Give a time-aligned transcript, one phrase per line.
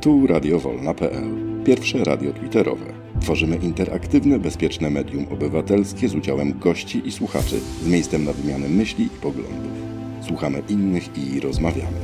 [0.00, 1.30] Tu radiowolna.pl,
[1.64, 2.84] pierwsze radio twitterowe.
[3.20, 9.04] Tworzymy interaktywne, bezpieczne medium obywatelskie z udziałem gości i słuchaczy, z miejscem na wymianę myśli
[9.04, 9.72] i poglądów.
[10.20, 11.96] Słuchamy innych i rozmawiamy.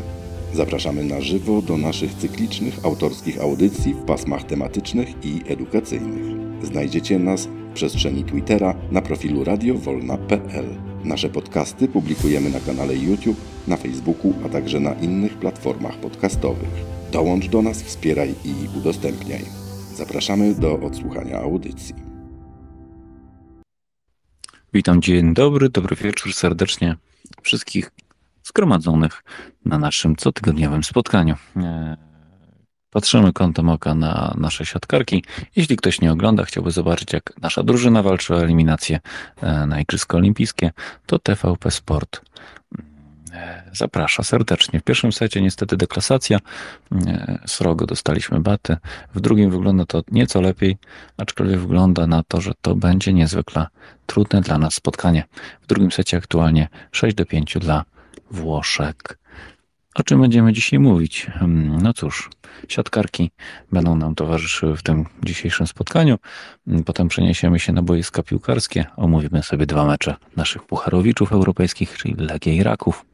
[0.54, 6.36] Zapraszamy na żywo do naszych cyklicznych autorskich audycji w pasmach tematycznych i edukacyjnych.
[6.62, 10.85] Znajdziecie nas w przestrzeni Twittera na profilu radiowolna.pl.
[11.06, 16.68] Nasze podcasty publikujemy na kanale YouTube, na Facebooku, a także na innych platformach podcastowych.
[17.12, 19.44] Dołącz do nas, wspieraj i udostępniaj.
[19.94, 21.94] Zapraszamy do odsłuchania audycji.
[24.72, 26.96] Witam, dzień dobry, dobry wieczór serdecznie
[27.42, 27.90] wszystkich
[28.44, 29.24] zgromadzonych
[29.64, 31.34] na naszym cotygodniowym spotkaniu.
[32.96, 35.24] Patrzymy kątem oka na nasze siatkarki.
[35.56, 39.00] Jeśli ktoś nie ogląda, chciałby zobaczyć, jak nasza drużyna walczy o eliminację
[39.42, 40.72] e, na Igrzyska Olimpijskie,
[41.06, 42.20] to TVP Sport
[43.32, 44.80] e, zaprasza serdecznie.
[44.80, 46.38] W pierwszym secie niestety deklasacja.
[47.06, 48.76] E, srogo dostaliśmy baty.
[49.14, 50.76] W drugim wygląda to nieco lepiej,
[51.16, 53.66] aczkolwiek wygląda na to, że to będzie niezwykle
[54.06, 55.24] trudne dla nas spotkanie.
[55.62, 57.84] W drugim secie aktualnie 6 do 5 dla
[58.30, 59.18] Włoszek.
[59.96, 61.26] O czym będziemy dzisiaj mówić?
[61.34, 62.30] Hmm, no cóż,
[62.68, 63.30] siatkarki
[63.72, 66.18] będą nam towarzyszyły w tym dzisiejszym spotkaniu.
[66.84, 68.84] Potem przeniesiemy się na boiska piłkarskie.
[68.96, 73.04] Omówimy sobie dwa mecze naszych pucharowiczów europejskich, czyli Legia i Raków.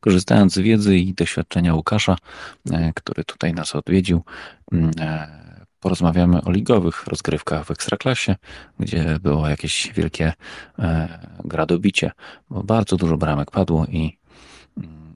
[0.00, 2.16] Korzystając z wiedzy i doświadczenia Łukasza,
[2.70, 4.22] e, który tutaj nas odwiedził,
[4.70, 5.42] hmm, e,
[5.80, 8.36] porozmawiamy o ligowych rozgrywkach w Ekstraklasie,
[8.80, 10.32] gdzie było jakieś wielkie
[10.78, 11.08] e,
[11.44, 12.12] gradobicie,
[12.50, 14.18] bo bardzo dużo bramek padło i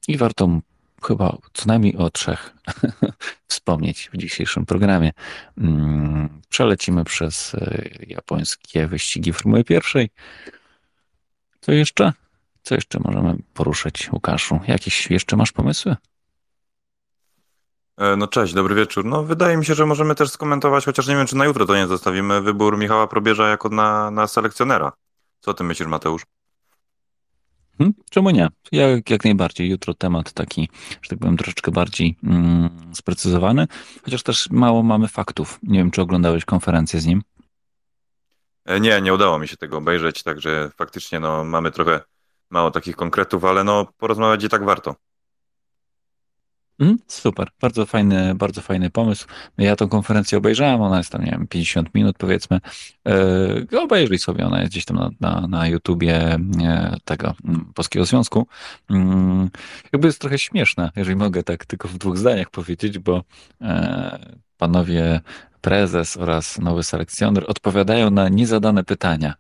[0.09, 0.61] i warto
[1.03, 2.55] chyba co najmniej o trzech
[3.49, 5.13] wspomnieć w dzisiejszym programie.
[5.59, 10.11] Mm, przelecimy przez e, japońskie wyścigi Formuły pierwszej.
[11.61, 12.13] Co jeszcze?
[12.63, 14.61] Co jeszcze możemy poruszyć, Łukaszu?
[14.69, 15.97] Jakieś jeszcze masz pomysły?
[17.99, 19.05] E, no cześć, dobry wieczór.
[19.05, 21.77] No wydaje mi się, że możemy też skomentować, chociaż nie wiem, czy na jutro to
[21.77, 24.93] nie zostawimy, wybór Michała Probierza jako na, na selekcjonera.
[25.41, 26.23] Co ty myślisz, Mateusz?
[27.79, 27.95] Hmm?
[28.11, 28.49] Czemu nie?
[28.73, 29.71] Jak, jak najbardziej.
[29.71, 30.69] Jutro temat taki,
[31.03, 33.67] że tak powiem, troszeczkę bardziej mm, sprecyzowany,
[34.03, 35.59] chociaż też mało mamy faktów.
[35.63, 37.23] Nie wiem, czy oglądałeś konferencję z nim?
[38.65, 42.01] E, nie, nie udało mi się tego obejrzeć, także faktycznie no, mamy trochę
[42.51, 44.95] mało takich konkretów, ale no, porozmawiać i tak warto.
[46.81, 49.27] Mm, super, bardzo fajny, bardzo fajny pomysł.
[49.59, 52.61] Ja tą konferencję obejrzałem, ona jest tam, nie wiem, 50 minut powiedzmy.
[53.71, 58.05] Yy, obejrzyj sobie, ona jest gdzieś tam na, na, na YouTubie yy, tego yy, Polskiego
[58.05, 58.47] Związku.
[58.91, 58.97] Yy,
[59.93, 63.23] jakby jest trochę śmieszna, jeżeli mogę tak tylko w dwóch zdaniach powiedzieć, bo
[63.61, 63.69] yy,
[64.59, 65.21] panowie
[65.67, 69.35] prezes oraz nowy selekcjoner odpowiadają na niezadane pytania.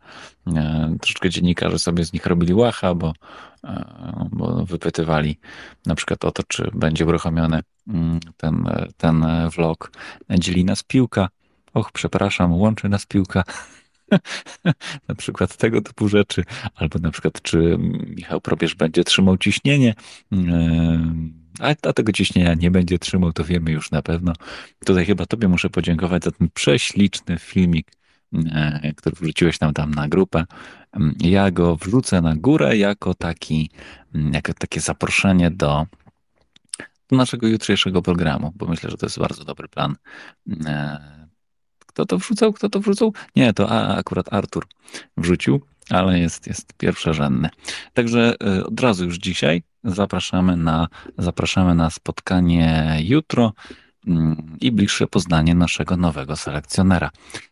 [0.46, 3.12] E, troszeczkę dziennikarze sobie z nich robili łacha, bo,
[3.64, 5.38] e, bo wypytywali
[5.86, 8.64] na przykład o to, czy będzie uruchomiony mm, ten,
[8.96, 9.26] ten
[9.56, 9.92] vlog.
[10.30, 11.28] Dzieli nas piłka.
[11.74, 13.44] Och, przepraszam, łączy nas piłka.
[15.08, 16.44] na przykład tego typu rzeczy,
[16.74, 17.76] albo na przykład, czy
[18.16, 19.94] Michał Probierz będzie trzymał ciśnienie.
[20.30, 20.38] Yy,
[21.60, 24.32] a, tego ciśnienia nie będzie trzymał, to wiemy już na pewno.
[24.84, 27.92] Tutaj chyba Tobie muszę podziękować za ten prześliczny filmik,
[28.34, 30.44] e, który wrzuciłeś nam tam na grupę.
[30.92, 33.70] Mm, ja go wrzucę na górę jako taki,
[34.14, 35.86] mm, jako takie zaproszenie do,
[37.10, 39.96] naszego jutrzejszego programu, bo myślę, że to jest bardzo dobry plan.
[40.66, 41.26] E,
[41.86, 42.52] kto to wrzucał?
[42.52, 43.12] Kto to wrzucał?
[43.36, 44.66] Nie, to akurat Artur
[45.16, 47.48] wrzucił, ale jest, jest pierwszorzędny.
[47.94, 50.88] Także e, od razu już dzisiaj zapraszamy na,
[51.18, 53.52] zapraszamy na spotkanie jutro
[54.06, 57.10] mm, i bliższe poznanie naszego nowego selekcjonera.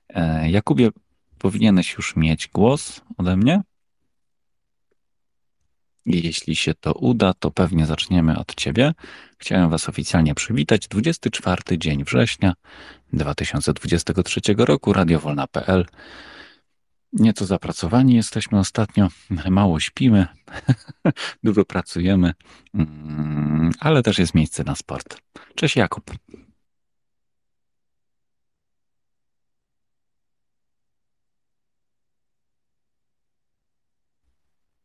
[0.09, 0.91] E, Jakubie,
[1.39, 3.63] powinieneś już mieć głos ode mnie.
[6.07, 8.93] Jeśli się to uda, to pewnie zaczniemy od Ciebie.
[9.39, 10.89] Chciałem Was oficjalnie przywitać.
[10.89, 12.55] 24 dzień września
[13.13, 15.87] 2023 roku, radiowolna.pl.
[17.15, 19.09] Nieco zapracowani jesteśmy ostatnio,
[19.51, 20.27] mało śpimy,
[21.45, 22.33] dużo pracujemy,
[22.75, 25.17] mm, ale też jest miejsce na sport.
[25.55, 26.11] Cześć Jakub.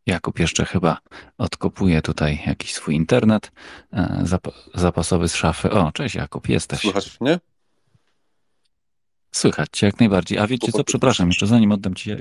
[0.05, 0.97] Jakub jeszcze chyba
[1.37, 3.51] odkopuje tutaj jakiś swój internet
[3.93, 4.23] e,
[4.73, 5.71] zapasowy z szafy.
[5.71, 6.79] O, cześć Jakub, jesteś.
[6.79, 7.39] Słychać mnie?
[9.31, 10.37] Słychać cię jak najbardziej.
[10.37, 12.11] A wiecie co, przepraszam, jeszcze zanim oddam ci,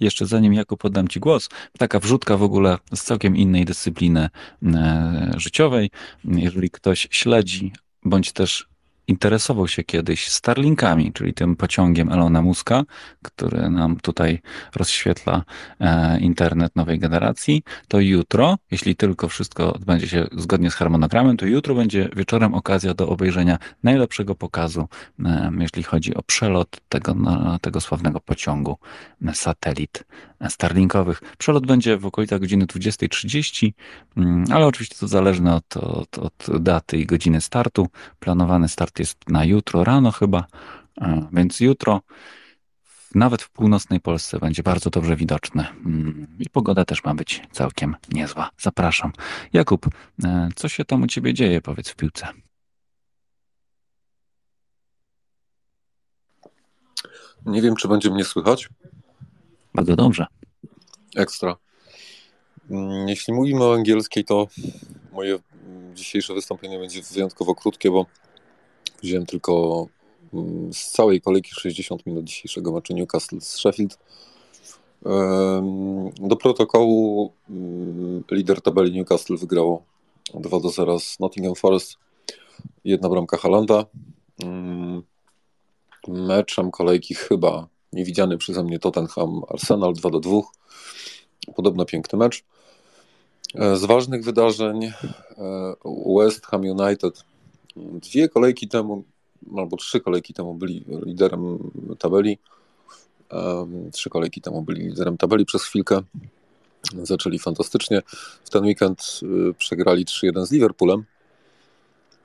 [0.00, 4.28] jeszcze zanim Jakub oddam ci głos, taka wrzutka w ogóle z całkiem innej dyscypliny
[4.62, 5.90] e, życiowej.
[6.24, 7.72] Jeżeli ktoś śledzi,
[8.04, 8.68] bądź też
[9.08, 12.82] interesował się kiedyś Starlinkami, czyli tym pociągiem Elona Muska,
[13.22, 14.42] który nam tutaj
[14.76, 15.44] rozświetla
[15.80, 21.46] e, internet nowej generacji, to jutro, jeśli tylko wszystko odbędzie się zgodnie z harmonogramem, to
[21.46, 24.88] jutro będzie wieczorem okazja do obejrzenia najlepszego pokazu,
[25.24, 27.16] e, jeśli chodzi o przelot tego,
[27.60, 28.78] tego sławnego pociągu
[29.26, 30.04] e, satelit
[30.48, 31.22] Starlinkowych.
[31.38, 33.72] Przelot będzie w okolicach godziny 20.30,
[34.16, 37.88] mm, ale oczywiście to zależne od, od, od daty i godziny startu.
[38.20, 40.44] Planowany start jest na jutro rano chyba,
[41.00, 42.02] e, więc jutro
[43.14, 45.68] nawet w północnej Polsce będzie bardzo dobrze widoczne.
[45.70, 48.50] Mm, I pogoda też ma być całkiem niezła.
[48.58, 49.12] Zapraszam.
[49.52, 49.86] Jakub,
[50.24, 52.28] e, co się tam u ciebie dzieje, powiedz w piłce?
[57.46, 58.68] Nie wiem, czy będzie mnie słychać.
[59.74, 60.26] Bardzo dobrze.
[61.16, 61.56] Ekstra.
[62.70, 64.48] Mm, jeśli mówimy o angielskiej, to
[65.12, 65.38] moje
[65.94, 68.06] dzisiejsze wystąpienie będzie wyjątkowo krótkie, bo
[69.02, 69.86] wziąłem tylko
[70.34, 73.98] mm, z całej kolejki 60 minut dzisiejszego meczu Newcastle z Sheffield.
[76.20, 79.82] Do protokołu mm, lider tabeli Newcastle wygrało
[80.34, 81.96] 2 do 0 z Nottingham Forest.
[82.84, 83.84] Jedna bramka Halanda.
[86.08, 90.40] Meczem kolejki chyba niewidziany przeze mnie Tottenham Arsenal 2 do 2.
[91.56, 92.44] Podobno piękny mecz.
[93.54, 94.92] E, z ważnych wydarzeń e,
[96.16, 97.24] West Ham United
[97.76, 99.04] dwie kolejki temu,
[99.56, 101.58] albo trzy kolejki temu byli liderem
[101.98, 102.38] tabeli.
[103.92, 106.02] Trzy kolejki temu byli liderem tabeli przez chwilkę.
[107.02, 108.02] Zaczęli fantastycznie.
[108.44, 111.04] W ten weekend y, przegrali 3-1 z Liverpoolem.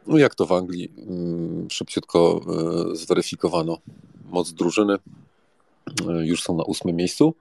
[0.08, 2.42] No jak to w Anglii mm, szybciutko
[2.92, 3.78] y, zweryfikowano
[4.30, 4.94] moc drużyny.
[4.94, 7.34] Y, już są na ósmym miejscu.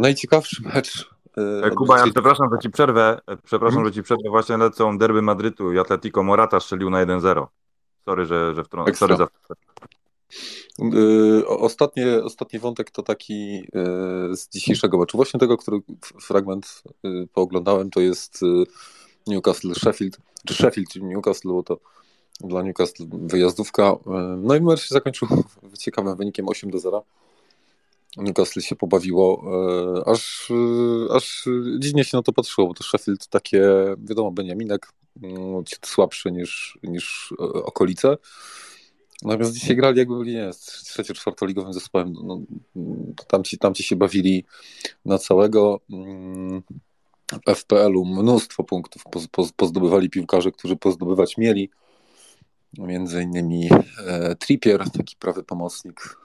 [0.00, 1.10] najciekawszy mecz
[1.76, 3.20] Kuba, ja przepraszam, że ci przerwę.
[3.26, 3.92] E, przepraszam, hmm?
[3.92, 4.30] że ci przerwę.
[4.30, 7.46] Właśnie lecą derby Madrytu i Atletico Morata strzelił na 1-0.
[8.04, 8.94] Sorry, że, że wtrącę.
[8.94, 9.28] Sorry za...
[11.46, 13.68] ostatnie, ostatni wątek to taki
[14.32, 15.16] z dzisiejszego meczu.
[15.18, 15.80] Właśnie tego, który
[16.20, 16.82] fragment
[17.32, 18.40] pooglądałem, to jest
[19.26, 21.78] Newcastle Sheffield, czy Sheffield, czyli Newcastle, bo to
[22.40, 23.96] dla Newcastle wyjazdówka.
[24.36, 25.28] No i mecz się zakończył
[25.78, 27.04] ciekawym wynikiem 8 do 0.
[28.18, 29.44] Newcastle się pobawiło,
[29.98, 30.50] e, aż,
[31.10, 31.48] e, aż
[31.78, 33.62] dziwnie się na to patrzyło, bo to Sheffield takie,
[33.98, 34.92] wiadomo, Beniaminek,
[35.22, 38.16] mm, słabszy niż, niż e, okolice.
[39.22, 40.50] Natomiast dzisiaj grali jakby byli, nie
[40.84, 42.12] trzecio-czwartoligowym zespołem.
[42.24, 42.40] No,
[43.26, 44.44] tamci, tamci się bawili
[45.04, 45.80] na całego.
[45.90, 46.62] Mm,
[47.46, 49.02] FPL-u mnóstwo punktów
[49.56, 51.70] pozdobywali piłkarze, którzy pozdobywać mieli.
[52.78, 53.68] Między innymi
[54.38, 56.18] Trippier, taki prawy pomocnik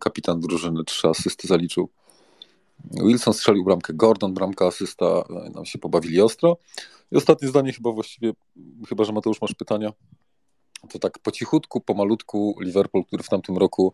[0.00, 1.88] kapitan drużyny trzy asysty zaliczył.
[2.90, 5.24] Wilson strzelił bramkę, Gordon bramka, asysta,
[5.54, 6.56] nam się pobawili ostro.
[7.12, 8.32] I ostatnie zdanie chyba właściwie,
[8.88, 9.92] chyba że Mateusz masz pytania,
[10.88, 13.92] to tak po cichutku, pomalutku Liverpool, który w tamtym roku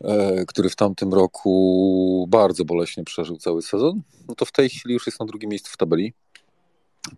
[0.00, 4.94] e, który w tamtym roku bardzo boleśnie przeżył cały sezon, no to w tej chwili
[4.94, 6.14] już jest na drugim miejscu w tabeli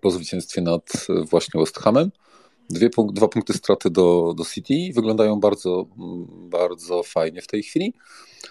[0.00, 0.90] po zwycięstwie nad
[1.30, 2.10] właśnie West Hamem.
[2.70, 5.86] Dwie, dwa punkty straty do, do City wyglądają bardzo,
[6.28, 7.94] bardzo fajnie w tej chwili.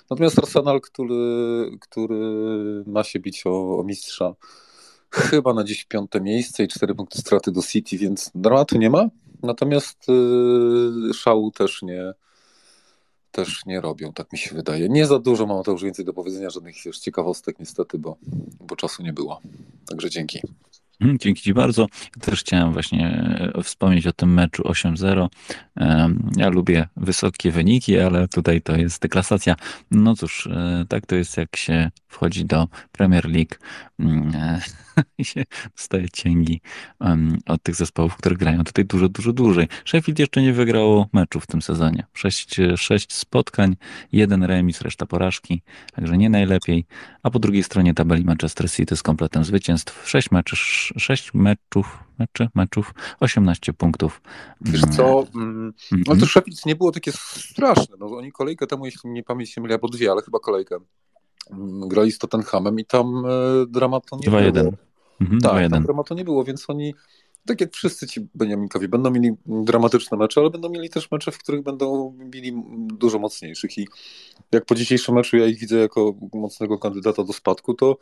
[0.10, 2.20] Natomiast Arsenal, który, który
[2.88, 4.34] ma się bić o, o mistrza,
[5.12, 9.10] chyba na dziś piąte miejsce i cztery punkty straty do City, więc dramatu nie ma.
[9.44, 12.14] Natomiast yy, szału też nie,
[13.32, 14.90] też nie robią, tak mi się wydaje.
[14.90, 18.18] Nie za dużo mam to już więcej do powiedzenia, żadnych ciekawostek niestety, bo,
[18.60, 19.40] bo czasu nie było.
[19.90, 20.42] Także dzięki.
[21.02, 21.88] Mhm, dzięki Ci bardzo.
[22.22, 23.08] Też chciałem właśnie
[23.56, 25.28] e, wspomnieć o tym meczu 8-0.
[26.38, 29.56] Ja lubię wysokie wyniki, ale tutaj to jest deklasacja.
[29.92, 33.56] No cóż, e, tak to jest, jak się wchodzi do Premier League
[35.18, 35.44] i się
[35.78, 36.62] dostaje cięgi
[37.46, 39.68] od tych zespołów, które grają tutaj dużo, dużo dłużej.
[39.86, 42.06] Sheffield jeszcze nie wygrało meczu w tym sezonie.
[42.14, 43.76] Sześć, sześć spotkań,
[44.12, 45.62] jeden remis, reszta porażki,
[45.94, 46.86] także nie najlepiej.
[47.24, 50.10] A po drugiej stronie tabeli Manchester City z kompletem zwycięstw.
[50.10, 50.60] Sześć meczów,
[50.98, 54.22] sześć meczów, meczy, meczów, 18 punktów.
[54.62, 57.98] Wiesz co, mm, mm ale to Sheffield nie było takie straszne.
[58.00, 60.88] No, oni kolejkę temu, jeśli nie pamięć się myli, albo dwie, ale chyba kolejkę mm,
[61.88, 63.30] grali z Tottenhamem i tam e,
[63.68, 64.74] dramatu nie 2 było.
[65.22, 66.94] Mhm, tak, tam dramatu nie było, więc oni
[67.46, 71.38] tak jak wszyscy ci Beniaminkowie, będą mieli dramatyczne mecze, ale będą mieli też mecze, w
[71.38, 73.88] których będą mieli dużo mocniejszych i
[74.52, 77.98] jak po dzisiejszym meczu ja ich widzę jako mocnego kandydata do spadku, to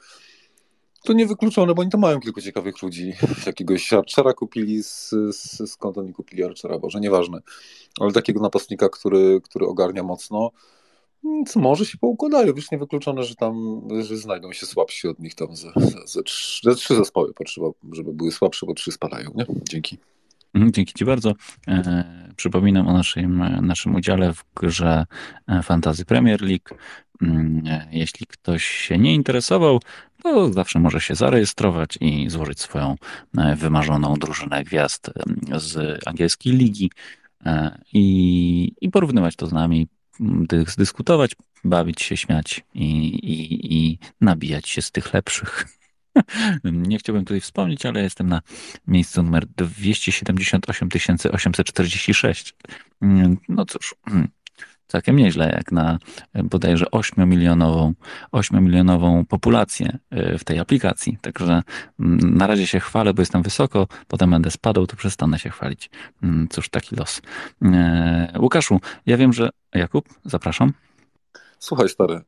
[1.04, 3.14] to niewykluczone, bo oni to mają kilku ciekawych ludzi.
[3.46, 7.40] Jakiegoś Archera kupili, z, z, skąd oni kupili Archera, Boże, nieważne.
[8.00, 10.52] Ale takiego napastnika, który, który ogarnia mocno,
[11.48, 12.54] co może się poukładają.
[12.54, 16.70] Wiesz, niewykluczone, że tam że znajdą się słabsi od nich tam ze, ze, ze, trzy,
[16.70, 19.46] ze trzy zespoły potrzeba, żeby były słabsze, bo trzy spadają, nie?
[19.70, 19.98] Dzięki.
[20.54, 21.34] Mhm, Dzięki Ci bardzo.
[21.68, 25.06] E, Przypominam o naszym, naszym udziale w grze
[25.48, 26.76] e, Fantasy Premier League.
[27.22, 29.80] Mm, e, Jeśli ktoś się nie interesował,
[30.24, 32.96] to zawsze może się zarejestrować i złożyć swoją
[33.56, 36.92] wymarzoną drużynę gwiazd e, z angielskiej ligi
[37.94, 39.88] i, i porównywać to z nami,
[40.78, 41.32] dyskutować,
[41.64, 45.66] bawić się, śmiać i, i, i nabijać się z tych lepszych.
[46.64, 48.42] Nie chciałbym tutaj wspomnieć, ale jestem na
[48.88, 50.90] miejscu numer 278
[51.32, 52.56] 846.
[53.02, 54.28] Mm, No cóż, mm,
[54.88, 56.00] całkiem nieźle, jak na
[56.34, 57.94] e, bodajże 8-milionową,
[58.32, 61.18] 8-milionową populację e, w tej aplikacji.
[61.22, 61.62] Także
[62.00, 65.90] mm, na razie się chwalę, bo jestem wysoko, potem będę spadał, to przestanę się chwalić.
[66.24, 67.22] Mm, Cóż, taki los.
[67.62, 69.50] E, Łukaszu, ja wiem, że...
[69.74, 70.74] Jakub, zapraszam.
[71.60, 72.22] Słuchaj, stary,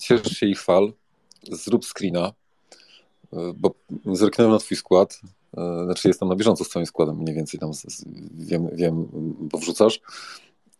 [0.00, 0.92] ciesz się i chwal,
[1.50, 2.32] zrób screena,
[3.56, 3.74] bo
[4.12, 5.20] zerknąłem na twój skład,
[5.84, 9.08] znaczy jestem na bieżąco z twoim składem, mniej więcej tam z, z, wiem, wiem,
[9.40, 10.00] bo wrzucasz.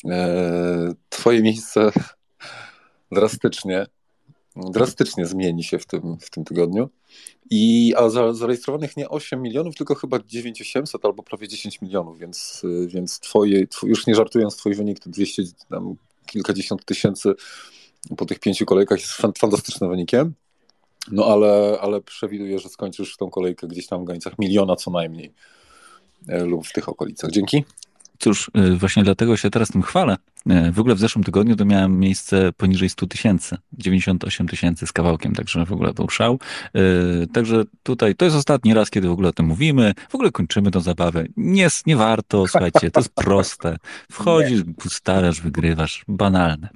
[0.04, 1.92] E, Twoje miejsce
[3.12, 3.86] drastycznie,
[4.56, 6.90] drastycznie zmieni się w tym, w tym tygodniu.
[7.50, 12.62] I, a za, zarejestrowanych nie 8 milionów, tylko chyba 9800 albo prawie 10 milionów, więc,
[12.64, 15.94] y, więc twoje, już nie żartując, twój wynik to 200, tam
[16.26, 17.34] kilkadziesiąt tysięcy
[18.16, 20.34] po tych pięciu kolejkach jest fan- fantastycznym wynikiem.
[21.12, 25.32] No ale, ale przewiduję, że skończysz tą kolejkę gdzieś tam w granicach miliona co najmniej
[26.28, 27.30] e, lub w tych okolicach.
[27.30, 27.64] Dzięki.
[28.18, 30.16] Cóż, y, właśnie dlatego się teraz tym chwalę.
[30.68, 34.92] Y, W ogóle w zeszłym tygodniu to miałem miejsce poniżej 100 tysięcy, 98 tysięcy z
[34.92, 36.38] kawałkiem, także w ogóle był szał.
[36.76, 39.94] Y, Także tutaj to jest ostatni raz, kiedy w ogóle o tym mówimy.
[40.08, 41.24] W ogóle kończymy tą zabawę.
[41.36, 43.76] Nie, nie warto, słuchajcie, to jest proste.
[44.12, 46.04] Wchodzisz, ustawiasz, wygrywasz.
[46.08, 46.68] Banalne.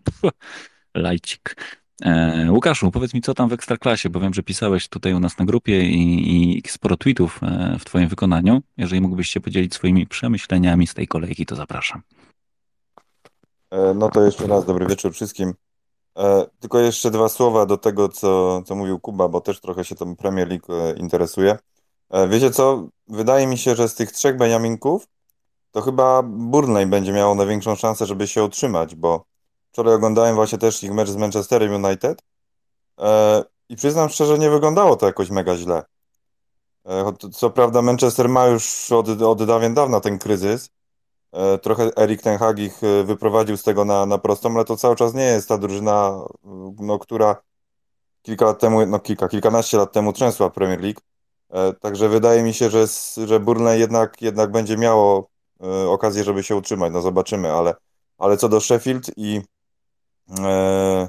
[0.94, 1.56] Lajcik.
[2.02, 5.38] E, Łukaszu, powiedz mi, co tam w Ekstraklasie, bo wiem, że pisałeś tutaj u nas
[5.38, 8.62] na grupie i, i sporo tweetów e, w twoim wykonaniu.
[8.76, 12.02] Jeżeli mógłbyś się podzielić swoimi przemyśleniami z tej kolejki, to zapraszam.
[13.71, 15.54] E, No to jeszcze raz dobry wieczór wszystkim.
[16.61, 20.16] Tylko jeszcze dwa słowa do tego, co, co mówił Kuba, bo też trochę się tą
[20.16, 21.59] Premier League interesuje.
[22.28, 22.88] Wiecie co?
[23.09, 25.09] Wydaje mi się, że z tych trzech Beniaminków
[25.71, 29.25] to chyba Burnley będzie miało największą szansę, żeby się utrzymać, bo
[29.73, 32.23] wczoraj oglądałem właśnie też ich mecz z Manchesterem United
[33.00, 35.85] e, i przyznam szczerze, nie wyglądało to jakoś mega źle.
[36.87, 40.71] E, Co prawda Manchester ma już od, od dawien dawna ten kryzys,
[41.33, 44.97] E, Trochę Erik ten Hag ich wyprowadził z tego na, na prostą, ale to cały
[44.97, 46.25] czas nie jest ta drużyna,
[46.79, 47.37] no, która
[48.23, 51.00] kilka lat temu, no kilka, kilkanaście lat temu trzęsła Premier League.
[51.81, 52.87] Także wydaje mi się, że,
[53.27, 55.29] że Burnley jednak, jednak będzie miało
[55.89, 56.93] okazję, żeby się utrzymać.
[56.93, 57.75] No zobaczymy, ale,
[58.19, 59.41] ale co do Sheffield i,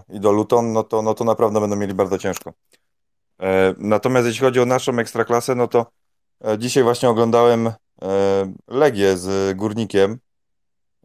[0.09, 2.53] i do Luton, no to, no to naprawdę będą mieli bardzo ciężko.
[3.41, 5.85] E, Natomiast jeśli chodzi o naszą ekstraklasę, no to
[6.45, 7.73] e, dzisiaj właśnie oglądałem e,
[8.67, 10.19] Legię z Górnikiem.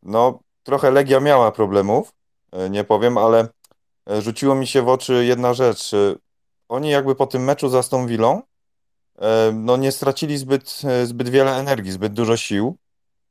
[0.02, 2.12] No, trochę Legia miała problemów,
[2.52, 3.48] e, nie powiem, ale
[4.10, 5.94] e, rzuciło mi się w oczy jedna rzecz.
[5.94, 6.14] E,
[6.68, 8.42] Oni jakby po tym meczu z Aston Villą,
[9.18, 12.76] e, no nie stracili zbyt, e, zbyt wiele energii, zbyt dużo sił,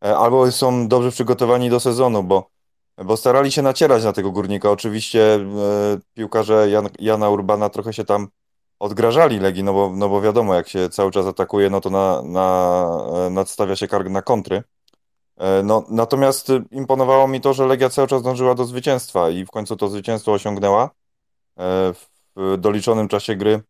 [0.06, 2.50] e, albo są dobrze przygotowani do sezonu, bo,
[2.98, 4.72] bo starali się nacierać na tego Górnika.
[4.72, 5.40] Oczywiście e,
[6.14, 8.28] piłkarze Jan, Jana Urbana trochę się tam
[8.80, 12.22] odgrażali Legii, no bo, no bo wiadomo, jak się cały czas atakuje, no to na,
[12.22, 12.88] na,
[13.28, 14.64] e, nadstawia się kark na kontry.
[15.38, 19.52] E, No, natomiast imponowało mi to, że Legia cały czas dążyła do zwycięstwa i w
[19.52, 20.90] końcu to zwycięstwo osiągnęła.
[22.36, 23.62] W doliczonym czasie gry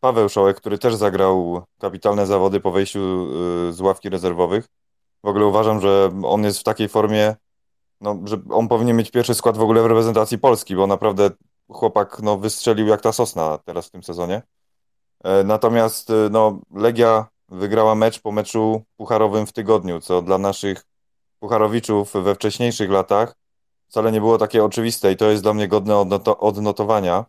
[0.00, 3.28] Paweł Szołek, który też zagrał kapitalne zawody po wejściu
[3.72, 4.68] z ławki rezerwowych.
[5.24, 7.34] W ogóle uważam, że on jest w takiej formie,
[8.00, 11.30] no, że on powinien mieć pierwszy skład w ogóle w reprezentacji Polski, bo naprawdę
[11.70, 14.42] chłopak no, wystrzelił jak ta sosna teraz w tym sezonie.
[15.24, 20.84] E, Natomiast y, no, Legia wygrała mecz po meczu pucharowym w tygodniu, co dla naszych
[21.38, 23.34] pucharowiczów we wcześniejszych latach
[23.88, 27.24] wcale nie było takie oczywiste i to jest dla mnie godne odnoto- odnotowania,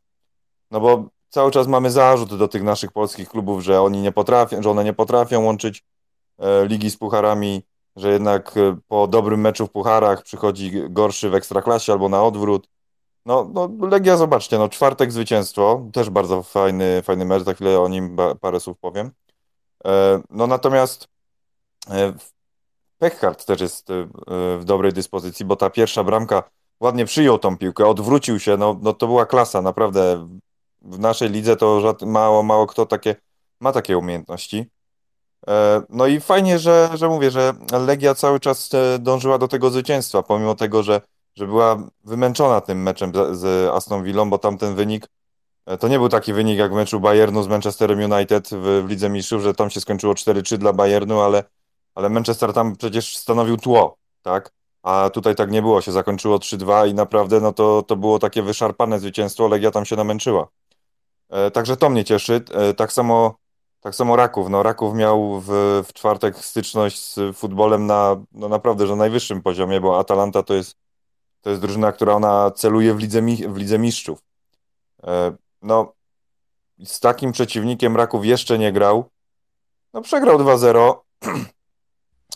[0.72, 4.62] no bo cały czas mamy zarzut do tych naszych polskich klubów, że oni nie potrafią,
[4.62, 5.84] że one nie potrafią łączyć
[6.40, 7.64] e, ligi z pucharami,
[7.98, 12.68] że jednak e, po dobrym meczu w pucharach przychodzi gorszy w ekstraklasie albo na odwrót.
[13.26, 17.88] No, no Legia, zobaczcie, no czwartek zwycięstwo, też bardzo fajny, fajny mecz, za chwilę o
[17.88, 19.12] nim parę słów powiem.
[19.86, 21.08] E, No natomiast
[21.90, 22.14] e,
[22.98, 23.88] Pechard też jest
[24.60, 26.44] w dobrej dyspozycji, bo ta pierwsza bramka
[26.80, 30.28] ładnie przyjął tą piłkę, odwrócił się, no, no to była klasa, naprawdę.
[30.82, 33.16] W naszej lidze to mało, mało kto takie,
[33.60, 34.66] ma takie umiejętności.
[35.48, 37.54] E, No i fajnie, że, że mówię, że
[37.86, 41.02] Legia cały czas e, dążyła do tego zwycięstwa, pomimo tego, że,
[41.36, 45.08] że była wymęczona tym meczem z Aston Villą, bo tamten wynik
[45.66, 48.90] e, to nie był taki wynik jak w meczu Bayernu z Manchesterem United w, w
[48.90, 51.44] Lidze Mistrzów, że tam się skończyło 4-3 dla Bayernu, ale,
[51.96, 54.52] ale Manchester tam przecież stanowił tło, tak?
[54.84, 58.42] A tutaj tak nie było, się zakończyło 3-2 i naprawdę no to, to było takie
[58.42, 60.48] wyszarpane zwycięstwo, Legia tam się namęczyła.
[61.54, 62.42] Także to mnie cieszy.
[62.78, 63.36] Tak samo,
[63.82, 64.50] tak samo Raków.
[64.50, 65.50] No, Raków miał w,
[65.88, 70.76] w czwartek styczność z futbolem na no, naprawdę że najwyższym poziomie, bo Atalanta to jest,
[71.42, 74.20] to jest drużyna, która ona celuje w lidze, w lidze mistrzów.
[75.04, 75.94] E, no,
[76.84, 79.10] z takim przeciwnikiem Raków jeszcze nie grał.
[79.94, 80.96] No, przegrał 2-0.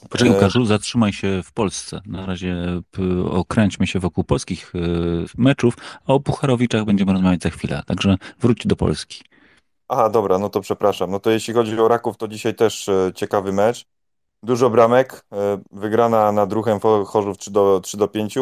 [0.10, 2.01] Poczekaj, E, Łukaszu, zatrzymaj się w Polsce.
[2.05, 2.55] Na razie
[3.29, 4.79] okręćmy się wokół polskich e,
[5.38, 5.74] meczów,
[6.07, 7.83] a o Pucharowiczach będziemy rozmawiać za chwilę.
[7.86, 9.24] Także wróć do Polski.
[9.91, 11.12] Aha, dobra, no to przepraszam.
[11.12, 13.86] No to jeśli chodzi o Raków, to dzisiaj też e, ciekawy mecz.
[14.43, 18.38] Dużo bramek, e, wygrana nad ruchem Fo- Chorzów 3 do, 3 do 5.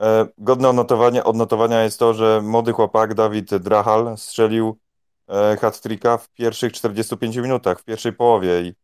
[0.00, 4.78] E, godne odnotowania, odnotowania jest to, że młody chłopak Dawid Drachal strzelił
[5.60, 8.74] hat-tricka w pierwszych 45 minutach, w pierwszej połowie i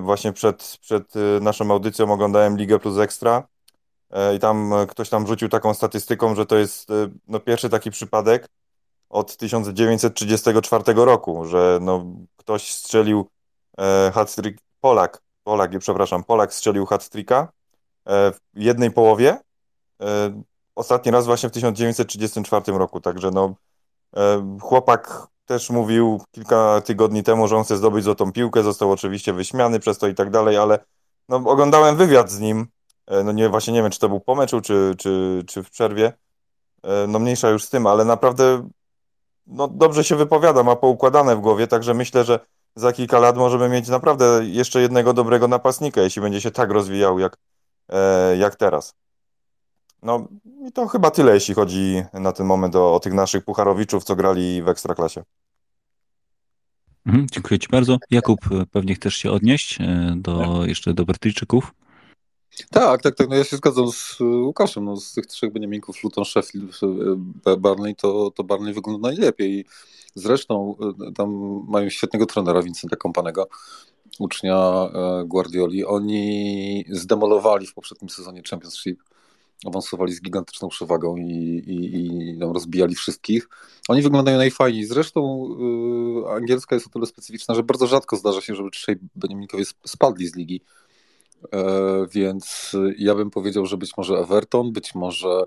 [0.00, 3.48] właśnie przed, przed naszą audycją oglądałem Ligę Plus Ekstra
[4.36, 6.88] i tam ktoś tam rzucił taką statystyką, że to jest
[7.28, 8.48] no, pierwszy taki przypadek
[9.10, 12.04] od 1934 roku, że no,
[12.36, 13.26] ktoś strzelił
[13.78, 17.48] e, hat-trick, Polak, Polak, przepraszam, Polak strzelił hat-tricka
[18.06, 19.38] e, w jednej połowie.
[20.02, 20.42] E,
[20.74, 23.54] ostatni raz właśnie w 1934 roku, także no,
[24.16, 29.32] e, chłopak też mówił kilka tygodni temu, że on chce zdobyć złotą piłkę, został oczywiście
[29.32, 30.78] wyśmiany przez to i tak dalej, ale
[31.28, 32.66] no, oglądałem wywiad z nim,
[33.06, 35.70] e, no nie, właśnie nie wiem, czy to był po meczu, czy, czy, czy w
[35.70, 36.12] przerwie,
[36.82, 38.68] E, no mniejsza już z tym, ale naprawdę
[39.50, 42.40] no, dobrze się wypowiada, ma poukładane w głowie, także myślę, że
[42.74, 47.18] za kilka lat możemy mieć naprawdę jeszcze jednego dobrego napastnika, jeśli będzie się tak rozwijał
[47.18, 47.36] jak,
[47.88, 48.94] e, jak teraz.
[50.02, 50.28] No
[50.68, 54.16] i to chyba tyle, jeśli chodzi na ten moment o, o tych naszych pucharowiczów, co
[54.16, 55.22] grali w Ekstraklasie.
[57.06, 57.96] Mhm, dziękuję Ci bardzo.
[58.10, 61.74] Jakub, e, pewnie chcesz się odnieść e, do, jeszcze do Brytyjczyków.
[62.70, 63.28] Tak, tak, tak.
[63.28, 64.84] No ja się zgadzam z y, Łukaszem.
[64.84, 66.80] No, z tych trzech Beniaminków, Luton, Sheffield,
[67.16, 69.64] B- Barney, to, to Barney wygląda najlepiej.
[70.14, 70.76] Zresztą
[71.08, 71.30] y, tam
[71.68, 73.48] mają świetnego trenera Vincenta Kompanego,
[74.18, 74.56] ucznia
[74.94, 75.84] e, Guardioli.
[75.84, 79.02] Oni zdemolowali w poprzednim sezonie Championship,
[79.66, 81.22] awansowali z gigantyczną przewagą i,
[81.66, 83.48] i, i tam rozbijali wszystkich.
[83.88, 84.84] Oni wyglądają najfajniej.
[84.84, 85.48] Zresztą
[86.26, 89.88] y, angielska jest o tyle specyficzna, że bardzo rzadko zdarza się, żeby trzej Beniaminkowie sp-
[89.88, 90.60] spadli z ligi.
[91.52, 95.42] E, Więc ja bym powiedział, że być może Everton, być może.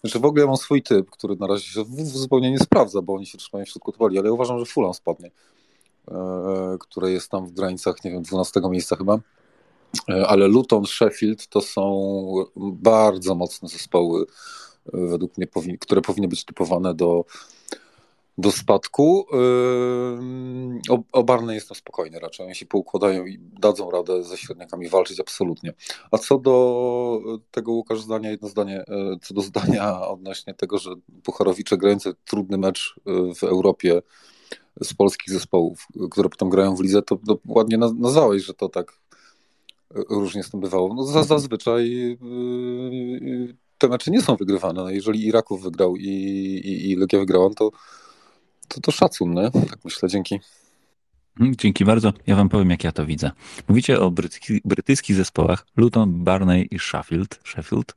[0.00, 3.14] Znaczy w ogóle ja mam swój typ, który na razie się zupełnie nie sprawdza, bo
[3.14, 5.30] oni się trzymają w środku tabeli, ale ja uważam, że Fulham spadnie,
[6.08, 9.18] e, które jest tam w granicach, nie wiem, 12 miejsca chyba.
[10.08, 12.00] E, Ale Luton, Sheffield to są
[12.56, 14.26] bardzo mocne zespoły,
[14.92, 15.46] według mnie,
[15.80, 17.24] które powinny być typowane do,
[18.38, 19.26] do spadku.
[19.34, 20.58] Ym,
[20.90, 22.46] O, o Barney jestem spokojny raczej.
[22.46, 25.72] Oni się poukładają i dadzą radę ze średniakami walczyć absolutnie.
[26.10, 27.20] A co do
[27.50, 30.90] tego Łukasz zdania, jedno zdanie, e, co do zdania odnośnie tego, że
[31.22, 34.02] Pucharowicze grające trudny mecz e, w Europie
[34.82, 38.68] z polskich zespołów, które potem grają w lidze, to, to ładnie naz- nazwałeś, że to
[38.68, 38.92] tak
[39.94, 40.94] e, różnie z tym bywało.
[40.94, 44.82] No, za, zazwyczaj yy, te mecze nie są wygrywane.
[44.82, 46.08] No, jeżeli Iraków wygrał i,
[46.64, 47.70] i, i Legia wygrała, to,
[48.68, 49.50] to, to szacun, nie?
[49.50, 50.40] Tak myślę, dzięki.
[51.40, 52.12] Mhm, Dzięki bardzo.
[52.26, 53.30] Ja wam powiem, jak ja to widzę.
[53.68, 57.40] Mówicie o brytyjski, brytyjskich zespołach Luton, Barney i Sheffield.
[57.44, 57.94] Sheffield.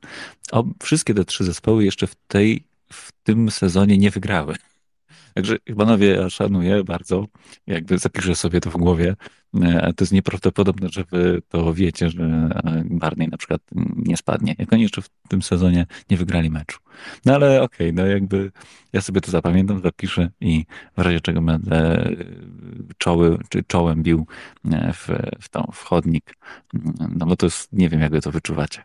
[0.52, 4.56] O, wszystkie te trzy zespoły jeszcze w, tej, w tym sezonie nie wygrały.
[5.34, 7.26] Także panowie, ja szanuję bardzo,
[7.66, 9.16] jakby zapiszę sobie to w głowie.
[9.62, 13.60] E, To jest nieprawdopodobne, że wy to wiecie, że e, Barney na przykład
[13.96, 14.54] nie spadnie.
[14.58, 16.78] Jak oni jeszcze w tym sezonie nie wygrali meczu.
[17.24, 18.52] No ale okej, no jakby
[18.92, 20.64] ja sobie to zapamiętam, zapiszę i
[20.96, 22.16] w razie czego będę e,
[22.98, 24.26] czoły, czy czołem bił
[24.94, 25.08] w,
[25.40, 26.36] w tą w chodnik.
[27.16, 28.82] No bo to jest, nie wiem jak wy to wyczuwacie.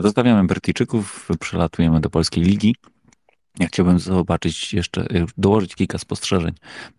[0.00, 2.76] Zostawiamy Brytyjczyków, przelatujemy do polskiej ligi.
[3.58, 6.54] Ja chciałbym zobaczyć jeszcze, e, dołożyć kilka spostrzeżeń.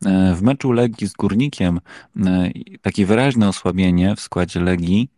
[0.06, 1.80] E, W meczu Legii z Górnikiem
[2.26, 5.10] e, takie wyraźne osłabienie w składzie Legii,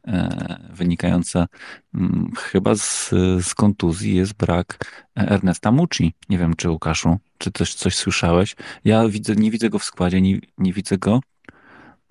[0.69, 1.47] wynikające
[1.95, 3.09] mm, chyba z,
[3.41, 4.77] z kontuzji, jest brak
[5.15, 6.13] Ernesta Mucci.
[6.29, 8.55] Nie wiem, czy Łukaszu, czy coś, coś słyszałeś?
[8.85, 11.19] Ja widzę, nie widzę go w składzie, nie, nie widzę go.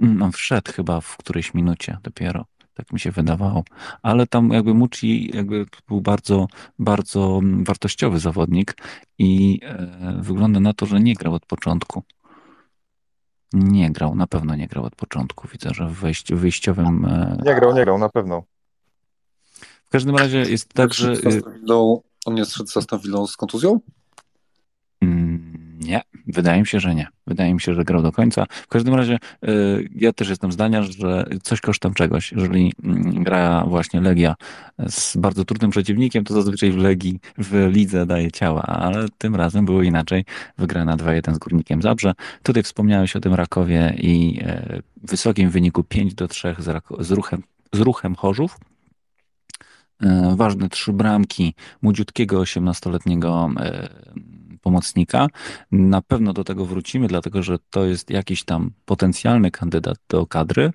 [0.02, 2.46] Mm, On wszedł chyba w którejś minucie dopiero.
[2.74, 3.64] Tak mi się wydawało.
[4.02, 6.46] Ale tam jakby Mucci jakby był bardzo,
[6.78, 8.76] bardzo wartościowy zawodnik
[9.18, 12.02] i e, wygląda na to, że nie grał od początku.
[13.52, 15.48] Nie grał, na pewno nie grał od początku.
[15.48, 17.04] Widzę, że w wejściu, wyjściowym.
[17.04, 18.42] E, Nie grał, nie grał, na pewno.
[19.84, 21.14] w każdym razie jest tak, że.
[22.26, 23.80] On nie szedł z Aston Villą z kontuzją?
[25.00, 27.06] Mm, Nie, Wydaje mi się, że nie.
[27.26, 28.46] Wydaje mi się, że grał do końca.
[28.50, 32.32] W każdym razie y, ja też jestem zdania, że coś kosztem czegoś.
[32.32, 34.34] Jeżeli mm, gra właśnie Legia
[34.88, 39.64] z bardzo trudnym przeciwnikiem, to zazwyczaj w Legii, w lidze daje ciała, ale tym razem
[39.64, 40.24] było inaczej.
[40.58, 42.12] Wygrana 2-1 z Górnikiem Zabrze.
[42.42, 47.42] Tutaj wspomniałeś o tym Rakowie i e, wysokim wyniku 5 do 3 z, z, ruchem,
[47.72, 48.58] z ruchem Chorzów.
[50.02, 53.88] E, Ważne trzy bramki młodziutkiego 18-letniego e,
[54.64, 55.27] pomocnika.
[55.72, 60.72] Na pewno do tego wrócimy, dlatego że to jest jakiś tam potencjalny kandydat do kadry,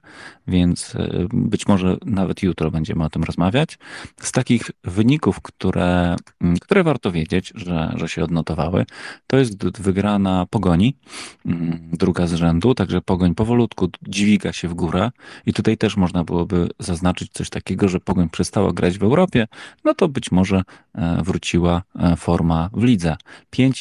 [0.48, 3.78] więc e, być może nawet jutro będziemy o tym rozmawiać.
[4.22, 8.86] Z takich wyników, które, m, które warto wiedzieć, że, że się odnotowały,
[9.28, 10.96] to jest wygrana Pogoni,
[11.46, 15.12] m, druga z rzędu, także Pogoń powolutku dźwiga się w górę
[15.46, 19.48] i tutaj też można byłoby zaznaczyć coś takiego, że Pogoń przestała grać w Europie,
[19.86, 20.62] no to być może
[20.96, 23.16] e, wróciła e, forma w lidze.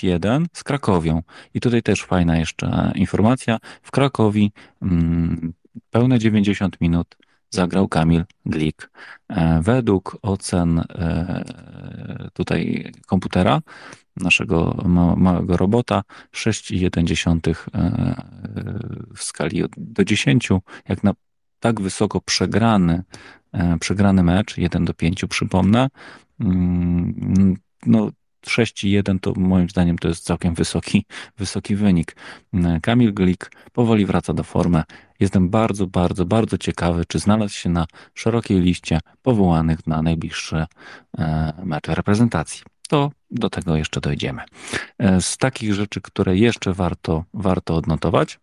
[0.03, 1.23] 5-1 z Krakowią.
[1.55, 3.59] I tutaj też fajna jeszcze informacja.
[3.83, 5.53] W Krakowi mm,
[5.91, 7.17] pełne 90 minut
[7.51, 8.91] zagrał Kamil Glik.
[9.29, 11.45] E, Według ocen e,
[12.33, 13.61] tutaj komputera,
[14.17, 18.15] naszego ma- małego robota, 6,1 e,
[19.17, 20.49] w skali do 10,
[20.89, 21.13] jak na
[21.61, 23.03] tak wysoko przegrany,
[23.53, 25.89] e, przegrany mecz, 1 do 5 przypomnę,
[26.41, 27.57] mm,
[27.87, 28.11] no
[28.47, 31.05] 6,1 to moim zdaniem to jest całkiem wysoki,
[31.37, 32.17] wysoki wynik.
[32.55, 34.83] E, Kamil Glik powoli wraca do formy.
[35.21, 40.67] Jestem bardzo, bardzo, bardzo ciekawy, czy znalazł się na szerokiej liście powołanych na najbliższe
[41.19, 42.63] e, mecze reprezentacji.
[42.89, 44.43] To do tego jeszcze dojdziemy.
[44.99, 48.39] E, Z takich rzeczy, które jeszcze warto, warto odnotować,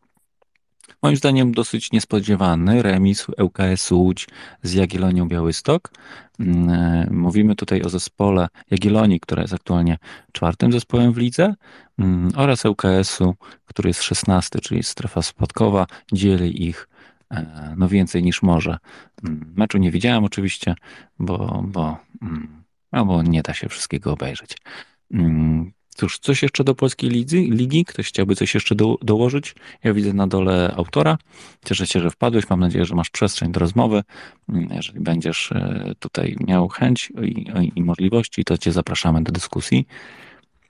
[1.06, 4.28] Moim zdaniem dosyć niespodziewany remis ŁKS Łódź
[4.64, 5.92] z Jagiellonią Białystok.
[6.40, 9.98] Mm, e, Mówimy tutaj o zespole Jagiellonii, która jest aktualnie
[10.32, 11.54] czwartym zespołem w lidze
[12.00, 16.88] mm, oraz ŁKS-u, który jest szesnasty, czyli strefa spadkowa, dzieli ich
[17.32, 18.78] e, no więcej niż może.
[19.24, 20.76] Mm, Meczu nie widziałem oczywiście,
[21.20, 21.98] bo, bo,
[22.92, 24.58] no bo nie da się wszystkiego obejrzeć.
[25.96, 27.52] Cóż, coś jeszcze do polskiej ligi?
[27.52, 27.86] ligi?
[27.86, 29.56] Ktoś chciałby coś jeszcze do, dołożyć?
[29.84, 31.18] Ja widzę na dole autora.
[31.66, 32.50] Cieszę się, że wpadłeś.
[32.50, 34.04] Mam nadzieję, że masz przestrzeń do rozmowy.
[34.50, 39.88] Mm, Jeżeli będziesz e, tutaj miał chęć i, i możliwości, to Cię zapraszamy do dyskusji.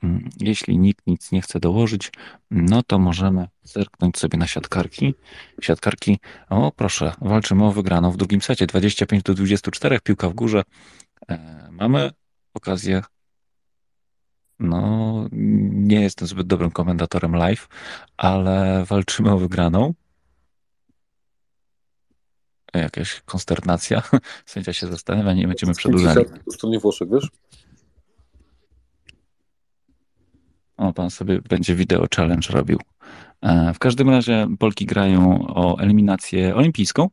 [0.04, 2.12] Mm, Jeśli nikt nic nie chce dołożyć,
[2.52, 5.14] no to możemy zerknąć sobie na siatkarki.
[5.62, 8.68] Siatkarki, o proszę, walczymy o wygraną w drugim secie.
[8.68, 10.64] 25 do 24, piłka w górze.
[11.30, 12.12] E, Mamy
[12.54, 13.02] okazję
[14.60, 15.28] no,
[15.72, 17.68] nie jestem zbyt dobrym komentatorem live,
[18.18, 19.94] ale walczymy o wygraną.
[22.74, 24.02] Jakaś konsternacja.
[24.46, 26.26] Sędzia się zastanawia, nie będziemy przedłużali.
[26.46, 27.30] Po stronie Włoszech, wiesz?
[30.78, 32.80] O, pan sobie będzie wideo challenge robił.
[33.42, 37.10] E, W każdym razie Polki grają o eliminację olimpijską.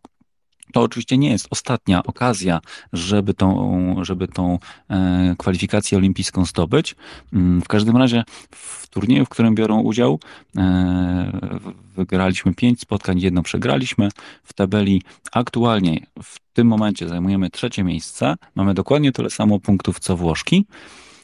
[0.72, 2.60] To oczywiście nie jest ostatnia okazja,
[2.92, 6.96] żeby tą, żeby tą e, kwalifikację olimpijską zdobyć.
[7.32, 10.20] Mm, W każdym razie w turnieju, w którym biorą udział,
[10.56, 11.32] e,
[11.96, 14.08] wygraliśmy pięć spotkań, jedno przegraliśmy.
[14.44, 18.34] W tabeli aktualnie w tym momencie zajmujemy trzecie miejsce.
[18.54, 20.66] Mamy dokładnie tyle samo punktów co Włoszki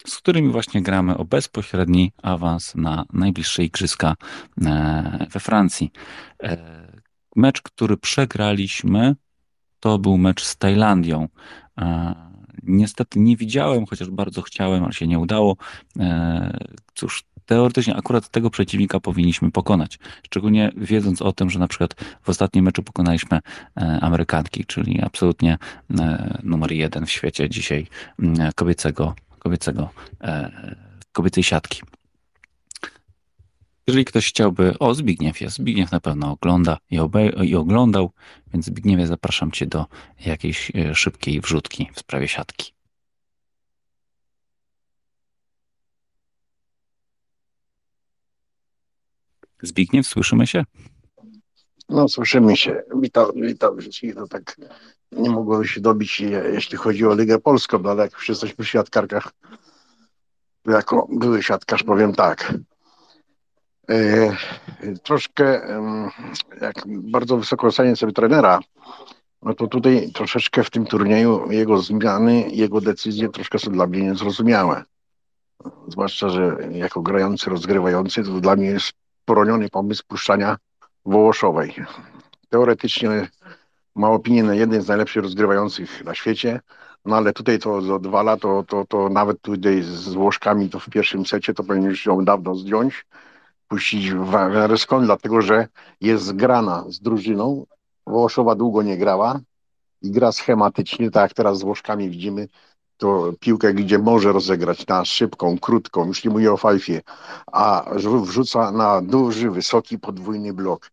[0.06, 4.14] z którymi właśnie gramy o bezpośredni awans na najbliższe igrzyska
[4.66, 5.90] e, we Francji.
[7.36, 9.14] Mecz, który przegraliśmy,
[9.80, 11.28] to był mecz z Tajlandią.
[11.78, 12.28] E,
[12.62, 15.56] Niestety nie widziałem, chociaż bardzo chciałem, ale się nie udało.
[15.98, 16.58] E,
[16.94, 19.98] Cóż, teoretycznie akurat tego przeciwnika powinniśmy pokonać.
[20.22, 23.38] Szczególnie wiedząc o tym, że na przykład w ostatnim meczu pokonaliśmy
[23.76, 25.58] e, Amerykanki, czyli absolutnie
[26.42, 27.86] numer jeden w świecie dzisiaj
[28.54, 29.90] kobiecego, kobiecego,
[31.12, 31.82] kobiecej siatki.
[33.88, 38.12] Jeżeli ktoś chciałby, o Zbigniew jest, Zbigniew na pewno ogląda i, obej- i oglądał,
[38.52, 39.86] więc Zbigniewie zapraszam Cię do
[40.26, 42.72] jakiejś e, szybkiej wrzutki w sprawie siatki.
[49.62, 50.64] Zbigniew, słyszymy się?
[51.88, 52.82] No, słyszymy się.
[53.00, 54.14] Witam, witam wszystkich.
[54.14, 54.56] No tak
[55.12, 58.64] nie mogłem się dobić, je- jeśli chodzi o Ligę Polską, no ale jak już jesteśmy
[58.64, 59.32] w siatkarkach,
[60.66, 62.54] jako były siatkarz powiem tak.
[63.90, 64.36] E,
[65.02, 65.60] troszkę,
[66.60, 68.60] jak bardzo wysoko ocenię sobie trenera,
[69.42, 74.00] no to tutaj troszeczkę w tym turnieju jego zmiany, jego decyzje troszkę są dla mnie
[74.00, 74.84] niezrozumiałe.
[75.88, 78.92] Zwłaszcza, że jako grający, rozgrywający, to dla mnie jest
[79.24, 80.56] poroniony pomysł puszczania
[81.04, 81.74] Wołoszowej.
[82.48, 83.28] Teoretycznie
[83.94, 86.60] ma opinię na jeden z najlepszych rozgrywających na świecie,
[87.04, 90.78] no ale tutaj to do dwa lata, to, to, to nawet tutaj z Włoszkami to
[90.78, 93.04] w pierwszym secie to powinien już ją dawno zdjąć
[93.68, 95.68] puścić Wenerską, dlatego że
[96.00, 97.66] jest zgrana z drużyną.
[98.06, 99.40] Wołoszowa długo nie grała
[100.02, 102.48] i gra schematycznie, tak jak teraz z Włoszkami widzimy,
[102.96, 107.00] to piłkę, gdzie może rozegrać na szybką, krótką, już nie mówię o fajfie,
[107.52, 107.84] a
[108.22, 110.90] wrzuca na duży, wysoki, podwójny blok.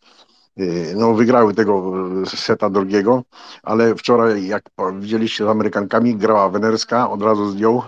[0.59, 1.93] Y, no, wygrały tego
[2.25, 3.23] seta drugiego,
[3.63, 7.83] ale wczoraj, jak widzieliście z Amerykankami, grała Wenerska, od razu zdjął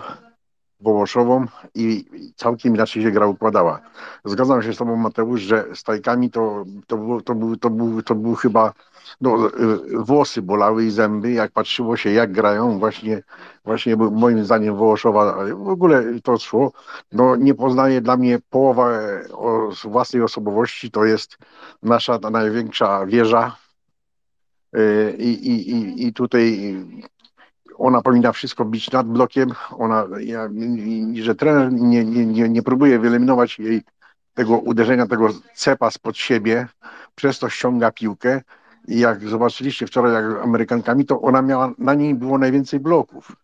[0.80, 2.04] Wołoszową i
[2.36, 3.80] całkiem inaczej się gra układała.
[4.24, 8.02] Zgadzam się z tobą Mateusz, że z tajkami to, to, było, to, był, to, był,
[8.02, 8.72] to był chyba
[9.20, 9.50] no, y,
[9.98, 13.22] włosy bolały i zęby, jak patrzyło się jak grają, właśnie,
[13.64, 16.72] właśnie moim zdaniem Wołoszowa w ogóle to szło.
[17.12, 19.24] No, nie poznaje dla mnie połowa e,
[19.84, 21.38] własnej osobowości, to jest
[21.82, 23.56] nasza największa wieża
[24.76, 26.74] y, i, i, i, i tutaj
[27.78, 30.48] ona powinna wszystko bić nad blokiem, ona, ja,
[31.14, 33.82] że trener nie, nie, nie, nie próbuje wyeliminować jej
[34.34, 36.68] tego uderzenia, tego cepa spod siebie,
[37.14, 38.40] przez to ściąga piłkę
[38.88, 43.36] i jak zobaczyliście wczoraj jak Amerykankami, to ona miała, na niej było najwięcej bloków.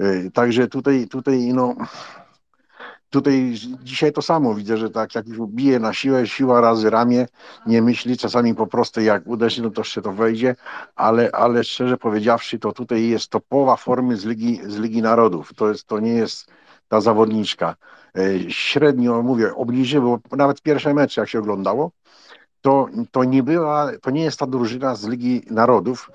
[0.00, 1.74] Y, także tutaj, tutaj no,
[3.10, 7.26] Tutaj dzisiaj to samo widzę, że tak jak już bije na siłę, siła razy ramię,
[7.66, 10.56] nie myśli, czasami po prostu jak uderzy, no to jeszcze to wejdzie,
[10.96, 13.40] ale, ale szczerze powiedziawszy, to tutaj jest to
[13.76, 15.54] formy z Ligi, z Ligi Narodów.
[15.54, 16.50] To, jest, to nie jest
[16.88, 17.76] ta zawodniczka.
[18.18, 21.90] E, średnio mówię, obniżyło, nawet pierwsze mecze jak się oglądało,
[22.60, 26.10] to, to, nie była, to nie jest ta drużyna z Ligi Narodów,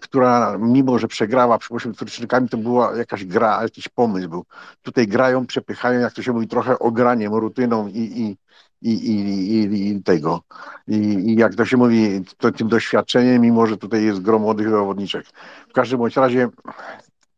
[0.00, 4.44] która mimo, że przegrała, przypuśćmy, Turczykami, to była jakaś gra, jakiś pomysł był.
[4.82, 8.36] Tutaj grają, przepychają, jak to się mówi, trochę ograniem, rutyną i, i,
[8.82, 10.40] i, i, i, tego.
[10.88, 15.26] I, jak to się mówi, to, tym doświadczeniem, mimo że tutaj jest grom młodych zawodniczek.
[15.68, 16.48] W każdym bądź razie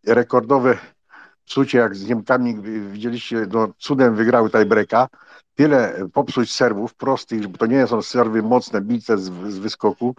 [0.06, 0.78] rekordowe
[1.44, 2.56] psucie, jak z Niemkami
[2.92, 5.08] widzieliście, no, cudem wygrały tiebreaka,
[5.56, 10.14] tyle popsuć serwów prostych, bo to nie są serwy mocne, bice z, z wyskoku,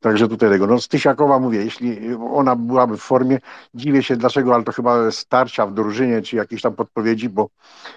[0.00, 0.66] także tutaj tego.
[0.66, 3.38] No Stysiakowa mówię, jeśli ona byłaby w formie,
[3.74, 7.48] dziwię się dlaczego, ale to chyba starcia w drużynie, czy jakieś tam podpowiedzi, bo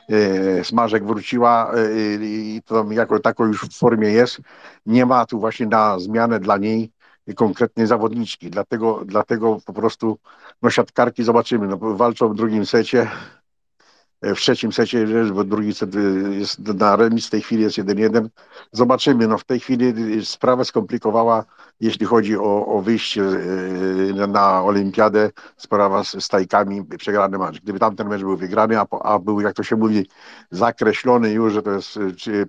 [0.09, 1.75] e, Smażek wróciła e,
[2.21, 4.41] i to jako tako już w formie jest.
[4.85, 6.91] Nie ma tu właśnie na zmianę dla niej
[7.35, 10.17] konkretnej zawodniczki, dlatego, dlatego po prostu
[10.61, 13.07] no siatkarki zobaczymy, no walczą w drugim secie,
[14.21, 18.27] w trzecim secie, bo drugi set y, jest na remis, w tej chwili jest 1-1.
[18.71, 19.85] Zobaczymy, no w tej chwili
[20.17, 21.45] y, sprawę skomplikowała,
[21.79, 23.23] jeśli chodzi o, o wyjście
[24.27, 27.61] na olimpiadę, sprawa z, z tajkami, przegrany mecz.
[27.61, 30.09] Gdyby tamten mecz był wygrany, a, a był, jak to się mówi,
[30.51, 31.99] zakreślony już, że to jest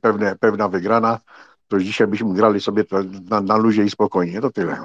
[0.02, 1.20] pewne, pewna wygrana,
[1.68, 2.84] to dzisiaj byśmy grali sobie
[3.30, 4.40] na, na luzie i spokojnie.
[4.40, 4.78] To tyle.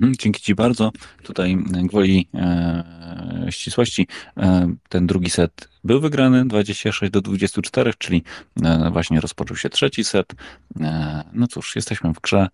[0.00, 0.92] Mhm, dzięki Ci bardzo.
[1.22, 8.22] Tutaj gwoli e, ścisłości e, ten drugi set był wygrany 26 do 24, czyli
[8.62, 10.32] e, właśnie rozpoczął się trzeci set.
[10.80, 12.48] E, no cóż, jesteśmy w grze.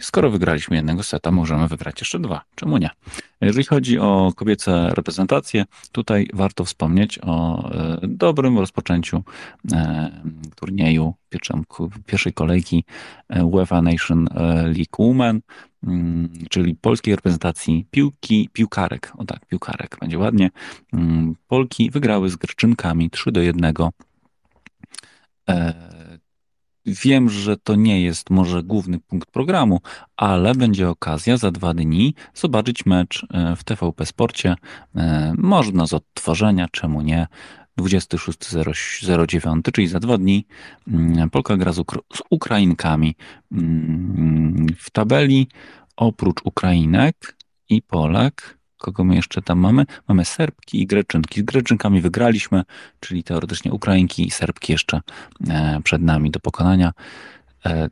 [0.00, 2.42] Skoro wygraliśmy jednego seta, możemy wygrać jeszcze dwa.
[2.54, 2.90] Czemu nie?
[3.40, 9.22] Jeżeli chodzi o kobiece reprezentacje, tutaj warto wspomnieć o e, dobrym rozpoczęciu
[9.72, 10.10] e,
[10.56, 11.14] turnieju
[12.06, 12.84] pierwszej kolejki
[13.28, 14.28] e, UEFA Nation
[14.64, 15.40] League Women,
[16.50, 20.50] czyli polskiej reprezentacji piłki, piłkarek, o tak, piłkarek, będzie ładnie.
[20.92, 23.74] Mm, Polki wygrały z Grczynkami 3 do 1
[26.86, 29.80] Wiem, że to nie jest może główny punkt programu,
[30.16, 34.54] ale będzie okazja za dwa dni zobaczyć mecz e, w TVP Sporcie.
[34.96, 37.26] E, można z odtworzenia, czemu nie?
[37.80, 40.46] 26.09, czyli za dwa dni
[40.88, 43.14] mm, Polka gra z, Ukra z Ukrainkami.
[43.52, 45.48] Mm, w tabeli
[45.96, 47.36] oprócz Ukrainek
[47.68, 49.86] i Polek Kogo my jeszcze tam mamy?
[50.08, 51.40] Mamy Serbki i Greczynki.
[51.40, 52.62] Z Greczynkami wygraliśmy,
[53.00, 55.00] czyli teoretycznie Ukrainki i Serbki jeszcze
[55.48, 56.92] e, przed nami do pokonania.
[57.66, 57.88] E,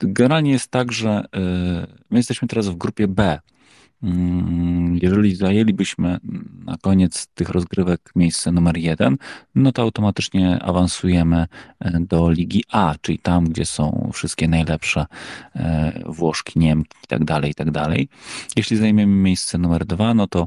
[0.00, 1.40] generalnie jest tak, że e,
[2.10, 3.40] my jesteśmy teraz w grupie B.
[4.02, 6.18] Mm, jeżeli zajęlibyśmy
[6.64, 9.16] na koniec tych rozgrywek miejsce numer jeden,
[9.54, 11.46] no to automatycznie awansujemy
[11.80, 15.06] e, do Ligi A, czyli tam, gdzie są wszystkie najlepsze
[15.56, 17.68] e, Włoszki, Niemki i tak dalej, i tak.
[18.56, 20.46] Jeśli zajmiemy miejsce numer dwa, no to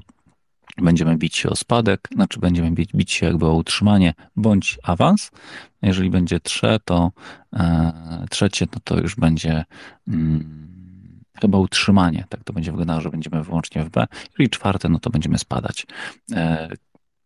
[0.77, 5.31] będziemy bić się o spadek, znaczy będziemy bić, bić się jakby o utrzymanie bądź awans.
[5.81, 7.11] Jeżeli będzie trze, to
[7.53, 9.65] e, trzecie, no to już będzie
[10.07, 10.74] mm,
[11.41, 12.26] chyba utrzymanie.
[12.30, 14.08] Tak to będzie wyglądało, że będziemy wyłącznie w B.
[14.30, 15.88] Jeżeli czwarte, no to będziemy spadać.
[16.32, 16.69] E,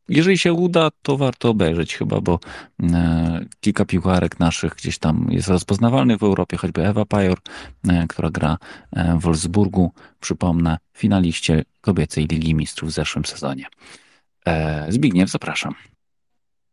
[0.09, 2.39] jeżeli się uda, to warto obejrzeć chyba, bo
[2.83, 7.37] e, kilka piłkarek naszych gdzieś tam jest rozpoznawalnych w Europie, choćby Ewa Pajor,
[7.87, 8.57] e, która gra
[9.17, 13.65] w Wolfsburgu, przypomnę, finaliście kobiecej Ligi Mistrzów w zeszłym sezonie.
[14.89, 15.73] Zbigniew, zapraszam.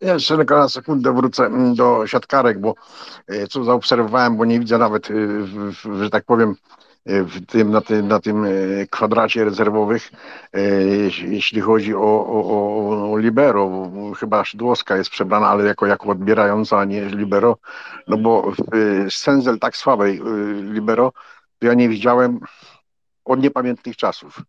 [0.01, 2.75] Jeszcze tylko na sekundę wrócę mm, do siatkarek, bo
[3.51, 5.09] co zaobserwowałem, bo nie widzę nawet,
[5.99, 6.57] że tak powiem,
[7.07, 8.47] w tym, na, tym, na tym
[8.91, 10.11] kwadracie rezerwowych,
[11.23, 16.85] jeśli chodzi o, o, o libero, chyba Szydłowska jest przebrana, ale jako, jako odbierająca, a
[16.85, 17.59] nie libero,
[18.09, 18.53] no bo
[19.11, 20.23] Senzel tak słabej
[20.63, 21.13] libero,
[21.59, 22.41] to ja nie widziałem
[23.25, 24.43] od niepamiętnych czasów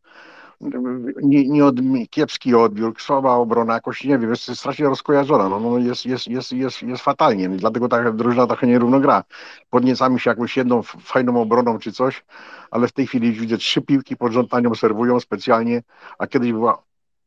[1.21, 1.75] nie, nie od,
[2.09, 6.51] kiepski odbiór, słaba obrona, jakoś nie wiem, jest strasznie rozkojarzona, no, no jest, jest, jest,
[6.51, 9.23] jest, jest fatalnie, dlatego ta drużyna trochę nierówno gra.
[9.69, 12.25] Podniecamy się jakąś jedną fajną obroną czy coś,
[12.71, 15.83] ale w tej chwili widzę trzy piłki pod rząd serwują specjalnie,
[16.19, 16.83] a kiedyś była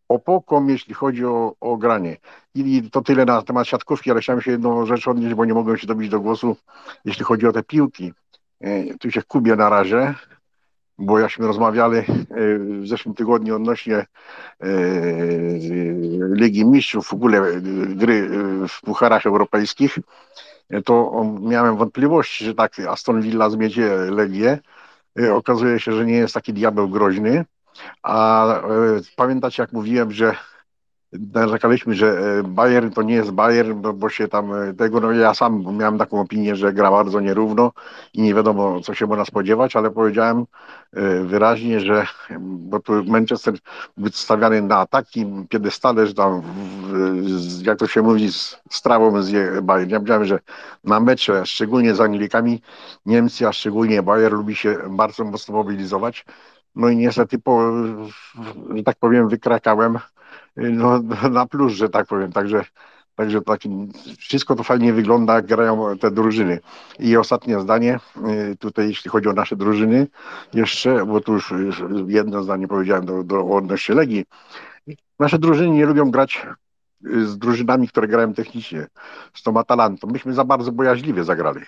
[0.08, 2.16] opoką, jeśli chodzi o, o granie.
[2.54, 5.76] I to tyle na temat siatkówki, ale chciałem się jedną rzecz odnieść, bo nie mogłem
[5.76, 6.56] się dobić do głosu,
[7.04, 8.12] jeśli chodzi o te piłki.
[8.60, 10.14] E, tu się kubię na razie,
[11.00, 12.04] bo jaśmy rozmawiali e,
[12.58, 14.06] w zeszłym tygodniu odnośnie e,
[16.32, 18.28] Ligi Mistrzów, w ogóle e, gry
[18.68, 19.98] w pucharach europejskich,
[20.84, 24.58] to miałem wątpliwości, że tak Aston Villa zmiecie Legię.
[25.32, 27.44] Okazuje się, że nie jest taki diabeł groźny.
[28.02, 28.46] A
[29.16, 30.34] pamiętacie, jak mówiłem, że
[31.12, 35.12] narzekaliśmy, że e, Bayern to nie jest Bayern, bo, bo się tam e, tego, no
[35.12, 37.73] ja sam miałem taką opinię, że gra bardzo nierówno
[38.14, 40.44] i nie wiadomo, co się można spodziewać, ale powiedziałem
[40.92, 42.07] e, wyraźnie, że
[42.40, 43.55] bo tu Manchester
[43.96, 46.42] wystawiany na takim piedestale, że tam,
[47.62, 48.83] jak to się mówi, z z
[49.62, 49.90] Bayern.
[49.90, 50.38] Ja powiedziałem, że
[50.85, 52.62] na mecze, szczególnie z Anglikami,
[53.07, 56.25] Niemcy, a szczególnie Bayern lubi się bardzo mocno mobilizować.
[56.75, 57.73] No i niestety, po,
[58.75, 59.99] że tak powiem, wykrakałem
[60.56, 62.32] no, na plus, że tak powiem.
[62.32, 62.64] Także,
[63.14, 63.60] także tak,
[64.18, 66.60] wszystko to fajnie wygląda, jak grają te drużyny.
[66.98, 67.98] I ostatnie zdanie,
[68.52, 70.06] y, tutaj jeśli chodzi o nasze drużyny,
[70.54, 74.24] jeszcze, bo tu już jedno zdanie powiedziałem do, do odnośnie Legii.
[75.18, 76.46] Nasze drużyny nie lubią grać
[77.06, 78.86] y, z drużynami, które grają technicznie,
[79.34, 80.08] z tą Atalantą.
[80.08, 81.60] Myśmy za bardzo bojaźliwie zagrali.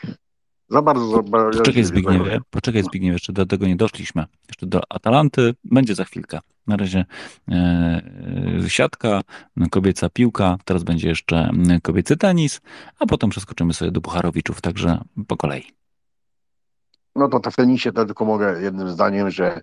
[0.72, 1.22] Za bardzo.
[1.58, 4.24] Poczekaj Zbigniewie, poczekaj Zbigniewie, jeszcze do tego nie doszliśmy.
[4.48, 6.38] Jeszcze do Atalanty będzie za chwilkę.
[6.66, 7.04] Na razie
[7.48, 8.02] e,
[8.68, 9.20] siatka,
[9.70, 11.50] kobieca piłka, teraz będzie jeszcze
[11.82, 12.60] kobiecy tenis,
[12.98, 15.62] a potem przeskoczymy sobie do Pucharowiczów, także po kolei.
[17.16, 19.60] No to w tenisie to tylko mogę jednym zdaniem, że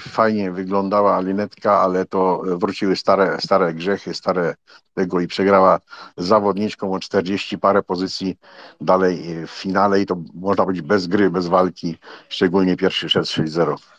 [0.00, 4.54] fajnie wyglądała Linetka, ale to wróciły stare, stare grzechy, stare
[4.94, 5.80] tego i przegrała
[6.16, 8.38] zawodniczką o 40 parę pozycji
[8.80, 13.95] dalej w finale i to można być bez gry, bez walki, szczególnie pierwszy set 6-0.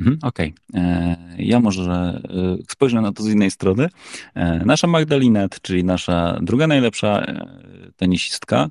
[0.00, 0.54] Mhm, okej.
[0.70, 0.82] Okay.
[0.82, 3.88] E, ja może e, spojrzę na to z innej strony.
[4.34, 7.26] E, nasza Magdalinet, czyli nasza druga najlepsza
[7.96, 8.68] tenisistka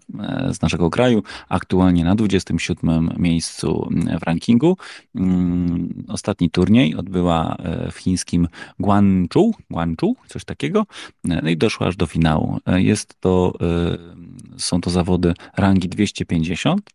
[0.51, 4.77] z naszego kraju, aktualnie na 27 miejscu w rankingu.
[5.15, 7.57] Mm, ostatni turniej odbyła
[7.91, 8.47] w chińskim
[8.79, 10.86] Guangzhou, Guangzhou coś takiego,
[11.23, 12.57] no i doszła aż do finału.
[12.67, 13.53] Jest to,
[14.57, 16.89] są to zawody rangi 250.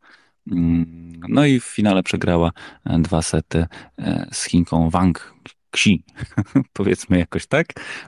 [1.29, 2.53] No i w finale przegrała
[2.85, 3.67] e, dwa sety
[3.99, 5.35] e, z Chinką Wang
[5.75, 6.05] Xi,
[6.73, 7.67] powiedzmy jakoś tak,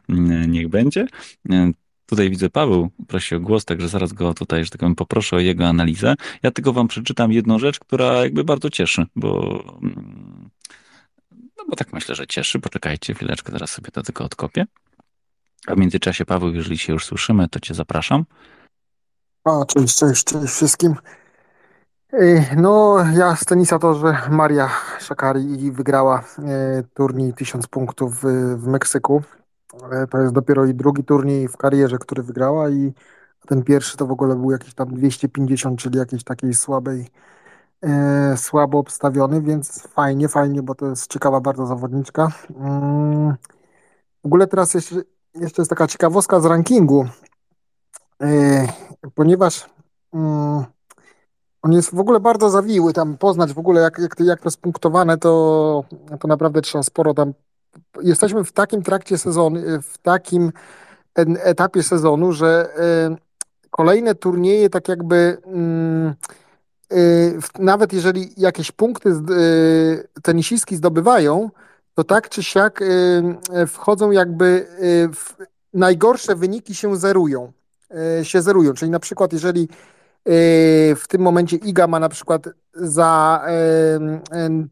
[0.08, 1.06] mm, niech będzie.
[1.50, 1.72] E,
[2.06, 5.40] tutaj widzę Paweł prosi o głos, także zaraz go tutaj, że tak powiem, poproszę o
[5.40, 6.14] jego analizę.
[6.42, 10.50] Ja tylko wam przeczytam jedną rzecz, która jakby bardzo cieszy, bo mm,
[11.58, 12.60] no bo tak myślę, że cieszy.
[12.60, 14.66] Poczekajcie chwileczkę, zaraz sobie to tylko odkopię.
[15.66, 18.24] A w międzyczasie, Paweł, jeżeli się już słyszymy, to cię zapraszam.
[19.44, 20.94] A, cześć, cześć, cześć wszystkim.
[22.56, 29.22] No, ja z tenisa to, że Maria Szakari wygrała e, turniej 1000 punktów w, Meksyku.
[29.92, 32.92] E, to jest dopiero i drugi turniej w karierze, który wygrała i
[33.46, 37.06] ten pierwszy to w ogóle był jakiś tam 250, czyli jakiejś takiej słabej,
[38.36, 42.28] słabo obstawiony, więc fajnie, fajnie, bo to jest ciekawa bardzo zawodniczka.
[42.56, 43.34] Mm,
[44.22, 44.96] w ogóle teraz jeszcze,
[45.34, 47.06] jeszcze jest taka ciekawostka z rankingu,
[49.14, 49.70] ponieważ
[50.14, 50.64] mm,
[51.62, 54.60] on jest w ogóle bardzo zawiły, tam poznać w ogóle jak, jak, jak to jest
[54.60, 55.84] punktowane, to,
[56.20, 57.32] to naprawdę trzeba sporo tam...
[58.02, 60.52] Jesteśmy w takim trakcie sezonu, w takim
[61.14, 62.68] etapie sezonu, że
[63.12, 65.38] y, kolejne turnieje tak jakby...
[66.92, 71.50] Y, y, nawet jeżeli jakieś punkty y, tenisistki zdobywają,
[71.94, 72.80] to tak czy siak
[73.66, 74.66] wchodzą jakby
[75.14, 75.34] w
[75.74, 77.52] najgorsze wyniki się zerują.
[78.22, 78.72] się zerują.
[78.72, 79.68] Czyli na przykład jeżeli
[80.96, 83.44] w tym momencie Iga ma na przykład za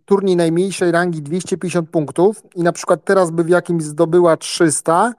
[0.04, 5.12] turniej najmniejszej rangi 250 punktów i na przykład teraz by w jakimś zdobyła 300,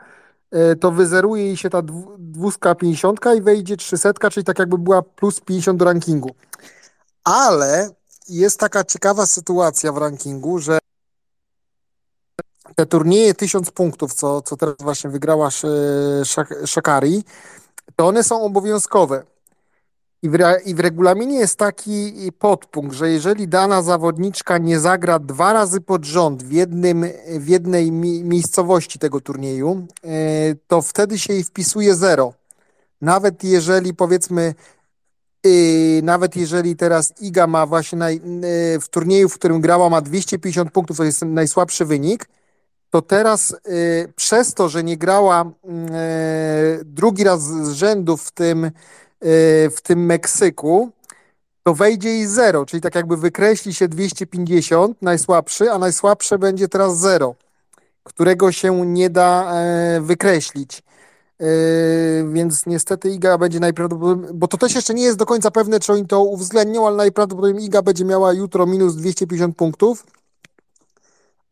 [0.51, 1.81] yy, to wyzeruje jej się ta
[2.17, 6.29] 250 i wejdzie 300, czyli tak jakby była plus 50 do rankingu.
[7.23, 7.89] Ale
[8.29, 10.79] jest taka ciekawa sytuacja w rankingu, że
[12.75, 15.49] te turnieje 1000 punktów, co, co teraz właśnie wygrała
[16.65, 17.23] Shakari,
[17.95, 19.23] to one są obowiązkowe.
[20.21, 25.53] I w, I w regulaminie jest taki podpunkt, że jeżeli dana zawodniczka nie zagra dwa
[25.53, 27.05] razy pod rząd w, jednym,
[27.39, 30.09] w jednej mi, miejscowości tego turnieju, e,
[30.67, 32.33] to wtedy się jej wpisuje zero.
[33.01, 34.53] Nawet jeżeli powiedzmy,
[35.43, 40.01] yy, nawet jeżeli teraz Iga ma właśnie naj, yy, w turnieju, w którym grała, ma
[40.01, 42.29] 250 punktów, to jest najsłabszy wynik,
[42.89, 48.65] to teraz yy, przez to, że nie grała y, drugi raz z rzędu w tym,
[48.65, 48.71] y,
[49.21, 50.91] w tym Meksyku,
[51.63, 56.99] to wejdzie i zero, czyli tak jakby wykreśli się 250, najsłabszy, a najsłabsze będzie teraz
[56.99, 57.35] zero,
[58.03, 60.83] którego się nie da e, wykreślić.
[61.39, 65.79] Yy, więc niestety IGA będzie najprawdopodobniej, bo to też jeszcze nie jest do końca pewne,
[65.79, 70.05] czy oni to uwzględnią, ale najprawdopodobniej IGA będzie miała jutro minus 250 punktów.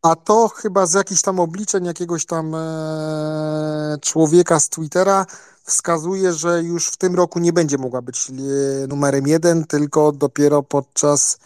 [0.01, 5.25] A to chyba z jakichś tam obliczeń jakiegoś tam e, człowieka z Twittera
[5.67, 10.63] wskazuje, że już w tym roku nie będzie mogła być e, numerem jeden, tylko dopiero
[10.63, 11.37] podczas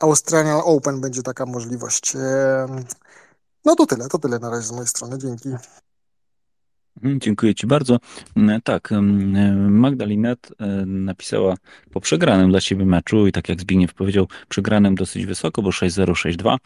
[0.00, 2.16] Australian Open będzie taka możliwość.
[2.16, 2.66] E,
[3.64, 5.18] no to tyle, to tyle na razie z mojej strony.
[5.18, 5.48] Dzięki.
[6.96, 7.98] Mhm, dziękuję Ci bardzo.
[8.36, 11.54] Mm, tak, mm, Magdalinet e, napisała
[11.92, 16.14] po przegranym dla siebie meczu i tak jak Zbigniew powiedział, przegranym dosyć wysoko, bo 6-0,
[16.14, 16.56] 6-2.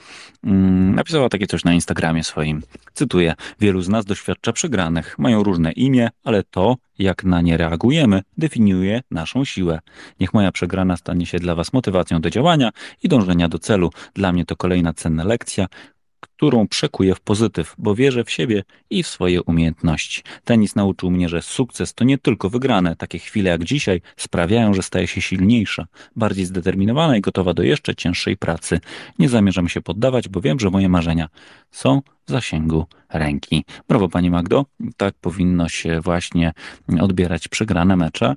[0.45, 2.63] Mm, napisała takie coś na Instagramie swoim.
[2.95, 5.19] Cytuję: Wielu z nas doświadcza przegranych.
[5.19, 9.79] Mają różne imię, ale to, jak na nie reagujemy, definiuje naszą siłę.
[10.21, 12.71] Niech moja przegrana stanie się dla Was motywacją do działania
[13.03, 13.91] i dążenia do celu.
[14.15, 15.67] Dla mnie to kolejna cenna lekcja,
[16.41, 20.23] którą przekuję w pozytyw, bo wierzę w siebie i w swoje umiejętności.
[20.45, 22.97] Tenis nauczył mnie, że sukces to nie tylko wygrane.
[22.97, 25.87] Takie chwile jak dzisiaj sprawiają, że staję się silniejsza,
[26.17, 28.81] bardziej zdeterminowana i gotowa do jeszcze cięższej pracy.
[29.19, 31.29] Nie zamierzam się poddawać, bo wiem, że moje marzenia
[31.71, 33.65] są w zasięgu ręki.
[33.89, 34.67] Brawo Pani Magdo.
[34.97, 36.53] Tak powinno się właśnie
[37.01, 38.37] odbierać przegrane mecze.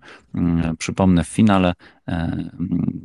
[0.78, 1.74] Przypomnę w finale
[2.08, 2.50] e,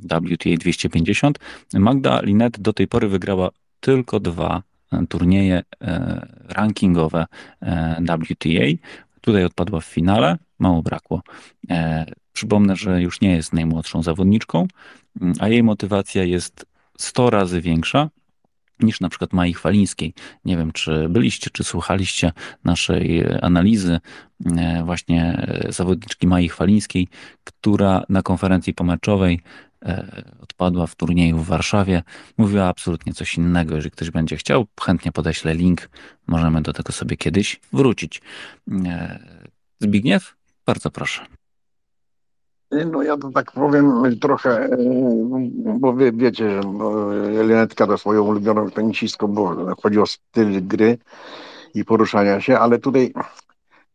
[0.05, 1.39] WTA 250
[1.75, 4.63] Magda Linet do tej pory wygrała tylko dwa
[5.09, 7.27] turnieje e, rankingowe
[7.63, 8.89] e, WTA.
[9.21, 11.23] Tutaj odpadła w finale, mało brakło.
[11.71, 14.67] E, przypomnę, że już nie jest najmłodszą zawodniczką,
[15.41, 16.67] a jej motywacja jest
[16.99, 18.11] 100 razy większa
[18.81, 20.15] niż na przykład Mai Chwalińskiej.
[20.45, 22.33] Nie wiem, czy byliście, czy słuchaliście
[22.65, 24.01] naszej analizy
[24.85, 27.09] właśnie zawodniczki Mai Chwalińskiej,
[27.45, 29.41] która na konferencji pomeczowej
[30.43, 32.03] odpadła w turnieju w Warszawie.
[32.39, 33.75] Mówiła absolutnie coś innego.
[33.75, 35.89] Jeżeli ktoś będzie chciał, chętnie podeślę link.
[36.27, 38.23] Możemy do tego sobie kiedyś wrócić.
[38.87, 39.19] E,
[39.81, 40.35] Zbigniew,
[40.67, 41.27] bardzo proszę.
[42.93, 44.79] No ja to tak powiem trochę, e,
[45.79, 46.69] bo wie, wiecie, że
[47.45, 50.99] Lenetka to swoją ulubioną tenisistką, bo chodzi o styl gry
[51.75, 53.13] i poruszania się, ale tutaj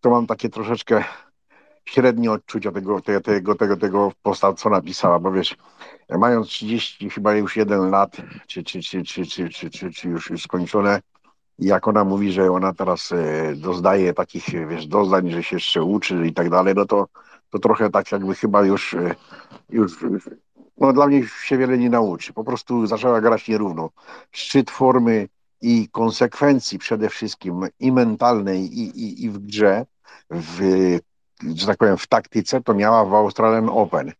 [0.01, 1.03] to mam takie troszeczkę
[1.85, 5.57] średnie odczucia tego, tego, tego, tego, tego co napisała, bo wiesz,
[6.09, 8.17] mając 30 chyba już jeden lat,
[8.47, 11.01] czy, czy, czy, czy, czy, czy, czy, czy już skończone,
[11.59, 16.27] jak ona mówi, że ona teraz e, doznaje takich, wiesz, doznań, że się jeszcze uczy
[16.27, 17.07] i tak dalej, no to,
[17.49, 19.15] to trochę tak jakby chyba już, e,
[19.69, 19.97] już
[20.77, 22.33] no dla mnie się wiele nie nauczy.
[22.33, 23.89] Po prostu zaczęła grać nierówno.
[24.31, 25.27] Szczyt formy
[25.61, 29.85] i konsekwencji przede wszystkim i mentalnej, i, i, i w grze,
[30.29, 30.59] w
[31.55, 34.11] że tak powiem, w taktyce, to miała w Australian Open.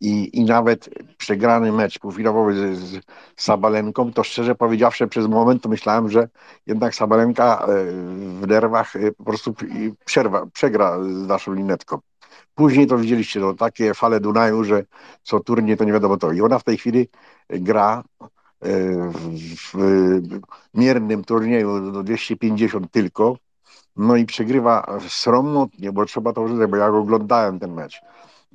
[0.00, 3.00] I, i nawet przegrany mecz półfinałowy z, z
[3.36, 6.28] Sabalenką, to szczerze powiedziawszy, przez moment to myślałem, że
[6.66, 7.66] jednak Sabalenka e,
[8.40, 9.54] w nerwach e, po prostu
[10.04, 11.98] przerwa, przegra z naszą linetką.
[12.54, 14.84] Później to widzieliście, to takie fale Dunaju, że
[15.22, 16.32] co turniej to nie wiadomo to.
[16.32, 17.08] I ona w tej chwili
[17.48, 18.04] gra
[18.62, 18.68] e,
[19.12, 20.40] w, w
[20.74, 23.36] miernym turnieju do 250 tylko,
[23.96, 28.00] no i przegrywa sromotnie, bo trzeba to użyć, bo ja oglądałem ten mecz.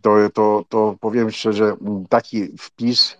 [0.01, 1.75] To, to, to powiem szczerze,
[2.09, 3.17] taki wpis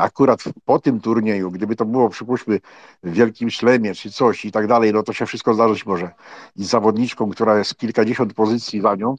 [0.00, 2.60] akurat po tym turnieju, gdyby to było, przypuśćmy,
[3.02, 6.10] w Wielkim Szlemie czy coś i tak dalej, no to się wszystko zdarzyć może.
[6.56, 9.16] I zawodniczką, która jest kilkadziesiąt pozycji za nią,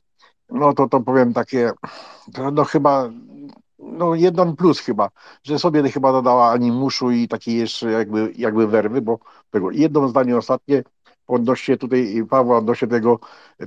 [0.49, 1.71] no to to powiem takie,
[2.53, 3.09] no chyba,
[3.79, 5.09] no jeden plus chyba,
[5.43, 9.19] że sobie chyba dodała animuszu i takiej jeszcze jakby, jakby werwy, bo
[9.51, 10.83] tego jedno zdanie ostatnie,
[11.29, 13.19] odnośnie tutaj Pawła, odnośnie tego,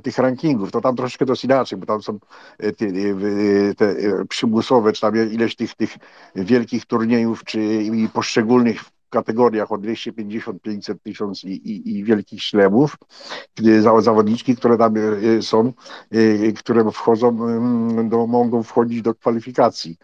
[0.03, 2.19] tych rankingów, to tam troszeczkę to jest inaczej, bo tam są
[2.59, 3.97] e, te, e, te
[4.29, 5.97] przymusowe, czy tam ileś tych, tych
[6.35, 12.97] wielkich turniejów, czy i poszczególnych kategoriach od 250, 500, 1000 i, i, i wielkich ślemów,
[13.99, 15.73] zawodniczki, które tam e, są,
[16.59, 17.37] które wchodzą,
[18.09, 19.97] do, mogą wchodzić do kwalifikacji.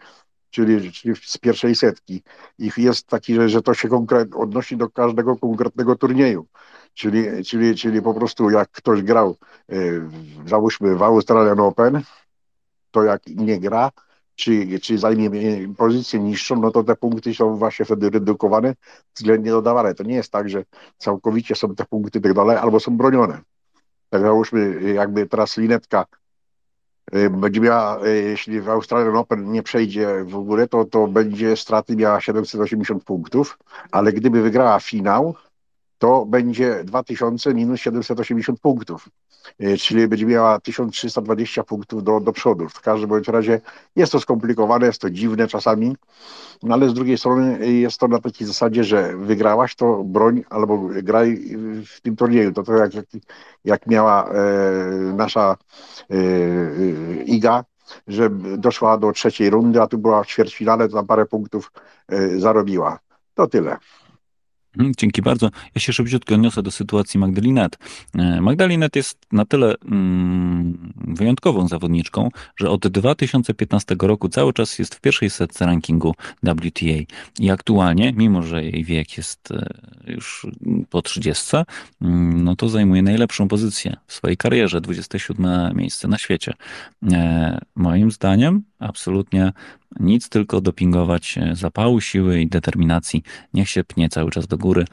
[0.49, 2.23] czyli, czyli z pierwszej setki.
[2.59, 6.45] Ich jest taki, że, że to się konkret, odnosi do każdego konkretnego turnieju.
[6.99, 9.35] Czyli, czyli, czyli po prostu jak ktoś grał,
[9.69, 10.09] yy,
[10.45, 12.01] załóżmy w Australian Open,
[12.91, 13.91] to jak nie gra,
[14.35, 15.29] czy, czy zajmie
[15.77, 18.75] pozycję niższą, no to te punkty są właśnie wtedy redukowane,
[19.15, 19.95] względnie dodawane.
[19.95, 20.63] To nie jest tak, że
[20.97, 23.41] całkowicie są te punkty tak dalej, albo są bronione.
[24.09, 26.05] Tak załóżmy, jakby teraz linetka
[27.15, 31.57] y, będzie miała, y, jeśli w Australian Open nie przejdzie w ogóle, to, to będzie
[31.57, 33.57] straty miała 780 punktów,
[33.91, 35.35] ale gdyby wygrała finał,
[35.99, 39.09] to będzie 2000 minus 780 punktów,
[39.59, 42.69] e, czyli będzie miała 1320 punktów do, do przodu.
[42.69, 43.61] W każdym bądź razie
[43.95, 45.95] jest to skomplikowane, jest to dziwne czasami,
[46.63, 50.77] no ale z drugiej strony jest to na takiej zasadzie, że wygrałaś, to broń albo
[50.77, 52.53] graj w tym turnieju.
[52.53, 53.05] To to jak, jak,
[53.65, 54.33] jak miała e,
[55.15, 55.57] nasza
[56.09, 57.63] e, e Iga,
[58.07, 61.71] że doszła do trzeciej rundy, a tu była w ćwierćfinale, to tam parę punktów
[62.07, 62.99] e, zarobiła.
[63.33, 63.77] To tyle.
[64.77, 65.49] Mhm, dzięki bardzo.
[65.75, 67.77] Ja się szybciutko odniosę do sytuacji Magdalinet.
[68.41, 75.01] Magdalinet jest na tyle mm, wyjątkową zawodniczką, że od 2015 roku cały czas jest w
[75.01, 77.15] pierwszej setce rankingu WTA.
[77.39, 79.65] I aktualnie, mimo że jej wiek jest e,
[80.07, 80.47] już
[80.89, 81.57] po 30,
[82.01, 86.53] mm, no to zajmuje najlepszą pozycję w swojej karierze, 27 miejsce na świecie.
[87.11, 89.51] E, moim zdaniem absolutnie
[89.99, 93.23] nic, tylko dopingować e, zapału, siły i determinacji.
[93.53, 94.85] Niech się pnie cały czas do góry.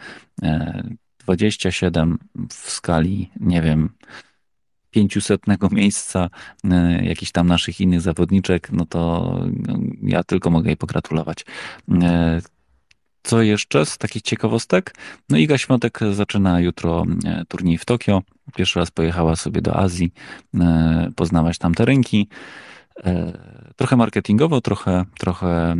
[1.19, 3.91] 27 e, w skali, nie wiem,
[4.91, 5.41] 500
[5.71, 6.31] miejsca
[6.65, 9.33] e, jakichś tam naszych innych zawodniczek, no to
[9.69, 11.45] no, ja tylko mogę jej pogratulować.
[13.23, 14.95] Co jeszcze z takich ciekawostek?
[15.29, 17.05] No Iga Świątek zaczyna jutro
[17.49, 18.23] turniej w Tokio.
[18.57, 20.13] Pierwszy raz pojechała sobie do Azji,
[21.17, 22.29] poznawać tam te rynki.
[23.77, 25.77] E, trochę marketingowo, trochę, trochę e,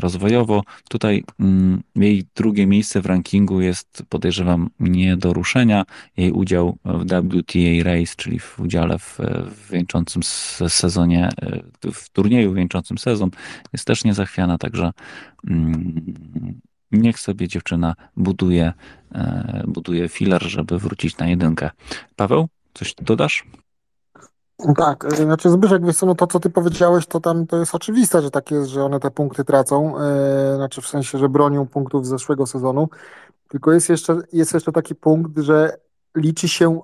[0.00, 0.62] rozwojowo.
[0.88, 5.84] Tutaj mm, jej drugie miejsce w rankingu jest, podejrzewam, nie do ruszenia.
[6.16, 9.18] Jej udział w WTA Race, czyli w udziale w,
[9.50, 10.22] w wieńczącym
[10.68, 13.30] sezonie, e, w turnieju wieńczącym sezon,
[13.72, 14.90] jest też niezachwiana, także
[15.46, 16.14] mm,
[16.92, 18.72] niech sobie dziewczyna buduje,
[19.66, 21.70] buduje filar, żeby wrócić na jedynkę.
[22.16, 23.44] Paweł, coś dodasz?
[24.76, 27.74] Tak, y, znaczy Zbyszek, wiesz co, no to co ty powiedziałeś, to tam to jest
[27.74, 29.94] oczywiste, że tak jest, że one te punkty tracą,
[30.50, 32.88] yy, znaczy w sensie, że bronią punktów z zeszłego sezonu,
[33.48, 35.76] tylko jest jeszcze, jest jeszcze taki punkt, że
[36.14, 36.80] liczy się,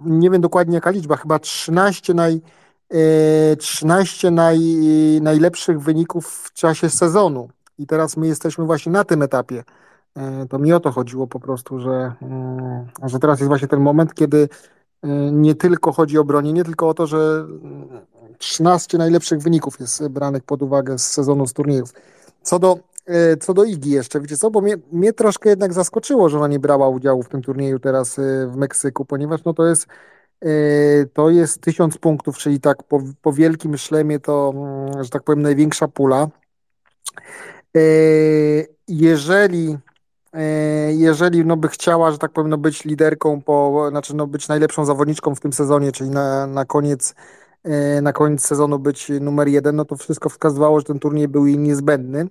[0.00, 2.40] nie wiem dokładnie jaka liczba, chyba 13 naj,
[2.90, 4.60] yy, 13 naj,
[5.20, 7.48] najlepszych wyników w czasie sezonu
[7.78, 9.64] i teraz my jesteśmy właśnie na tym etapie.
[10.48, 12.12] To mi o to chodziło po prostu, że,
[13.02, 14.48] yy, że teraz jest właśnie ten moment, kiedy
[15.32, 17.46] nie tylko chodzi o bronię, nie tylko o to, że
[18.38, 21.92] 13 najlepszych wyników jest branych pod uwagę z sezonu z turniejów.
[22.42, 26.28] Co do, e, co do Igi jeszcze, wiecie co, bo mnie, mnie troszkę jednak zaskoczyło,
[26.28, 29.66] że ona nie brała udziału w tym turnieju teraz e, w Meksyku, ponieważ no to
[29.66, 29.86] jest
[30.40, 30.48] e,
[31.12, 35.42] to jest tysiąc punktów, czyli tak po, po wielkim szlemie to, mm, że tak powiem,
[35.42, 36.28] największa pula.
[38.88, 39.91] Jeżeli E,
[40.88, 44.84] jeżeli no, by chciała, że tak powiem, no, być liderką, po, znaczy no, być najlepszą
[44.84, 47.14] zawodniczką w tym sezonie, czyli na, na, koniec,
[47.64, 51.46] e, na koniec sezonu być numer jeden, no to wszystko wskazywało, że ten turniej był
[51.46, 52.26] jej niezbędny.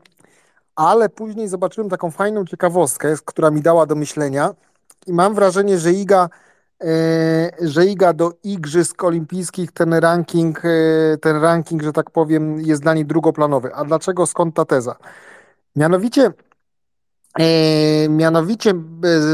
[0.76, 4.54] Ale później zobaczyłem taką fajną ciekawostkę, która mi dała do myślenia
[5.08, 6.30] i mam wrażenie, że Iga,
[6.82, 6.88] e,
[7.62, 10.62] że Iga do Igrzysk Olimpijskich ten ranking,
[11.22, 13.76] ten ranking, że tak powiem, jest dla niej drugoplanowy.
[13.76, 14.95] A dlaczego, skąd ta teza?
[15.76, 16.51] Mianowicie E,
[18.10, 18.74] mianowicie e,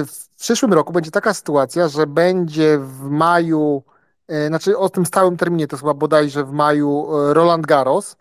[0.06, 3.84] w przyszłym roku będzie taka sytuacja, że będzie w maju,
[4.28, 8.16] e, znaczy o tym stałym terminie, to jest chyba bodajże w maju Roland Garros.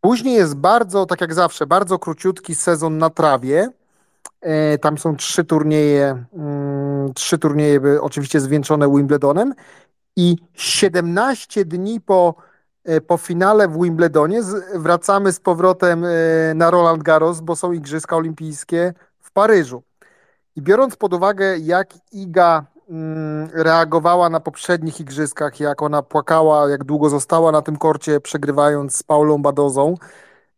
[0.00, 3.70] Później jest bardzo, tak jak zawsze, bardzo króciutki sezon na trawie.
[4.80, 9.54] Tam są trzy turnieje, mm, trzy turnieje oczywiście zwieńczone Wimbledonem
[10.16, 12.34] i 17 dni po,
[13.06, 14.42] po finale w Wimbledonie
[14.74, 16.06] wracamy z powrotem
[16.54, 19.82] na Roland Garros, bo są Igrzyska Olimpijskie w Paryżu.
[20.56, 26.84] I biorąc pod uwagę, jak Iga mm, reagowała na poprzednich igrzyskach, jak ona płakała, jak
[26.84, 29.94] długo została na tym korcie, przegrywając z Paulą Badozą,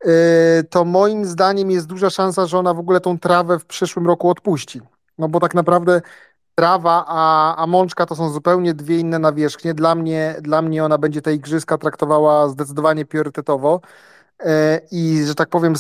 [0.04, 0.10] yy,
[0.70, 4.30] to moim zdaniem jest duża szansa, że ona w ogóle tą trawę w przyszłym roku
[4.30, 4.80] odpuści.
[5.18, 6.02] No bo tak naprawdę
[6.60, 9.74] trawa, a, a mączka to są zupełnie dwie inne nawierzchnie.
[9.74, 13.80] Dla mnie, dla mnie ona będzie te igrzyska traktowała zdecydowanie priorytetowo.
[14.40, 14.46] Yy,
[14.92, 15.76] I że tak powiem,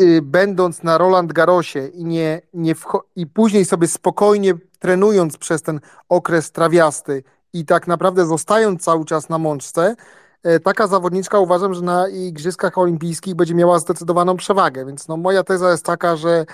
[0.00, 2.74] Y, będąc na Roland Garosie i, nie, nie
[3.16, 7.22] i później sobie spokojnie trenując przez ten okres trawiasty
[7.52, 9.96] i tak naprawdę zostając cały czas na mączce,
[10.42, 15.44] e, taka zawodniczka uważam, że na Igrzyskach Olimpijskich będzie miała zdecydowaną przewagę, więc no moja
[15.44, 16.46] teza jest taka, że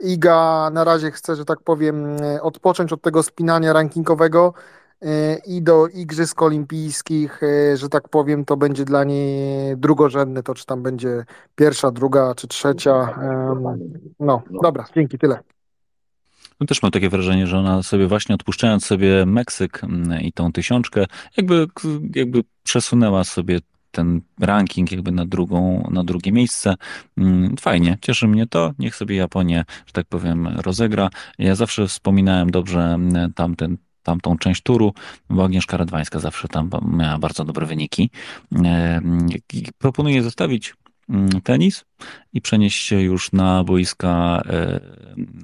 [0.00, 4.54] Iga na razie chce, że tak powiem, e, odpocząć od tego spinania rankingowego
[5.02, 7.40] e, i do Igrzysk Olimpijskich,
[7.74, 11.24] że tak powiem, to będzie dla niej drugorzędny, to czy tam będzie
[11.54, 13.18] pierwsza, druga czy trzecia.
[14.20, 15.40] No, dobra, dzięki, tyle.
[16.60, 20.52] No też mam takie wrażenie, że ona sobie właśnie odpuszczając sobie Meksyk mm, i tą
[20.52, 21.66] tysiączkę, jakby,
[22.14, 23.58] jakby przesunęła sobie
[23.90, 26.74] ten ranking jakby na drugą, na drugie miejsce.
[27.18, 28.72] Mm, fajnie, cieszy mnie to.
[28.78, 31.10] Niech sobie Japonię, że tak powiem, rozegra.
[31.38, 34.92] Ja zawsze wspominałem dobrze mm, tamten tamtą część turu,
[35.30, 38.10] bo Agnieszka Radwańska zawsze tam miała bardzo dobre wyniki.
[38.64, 39.00] E,
[39.78, 40.89] proponuję zostawić Mm,
[41.44, 41.84] tenis
[42.32, 44.80] i przenieść się już na boiska e,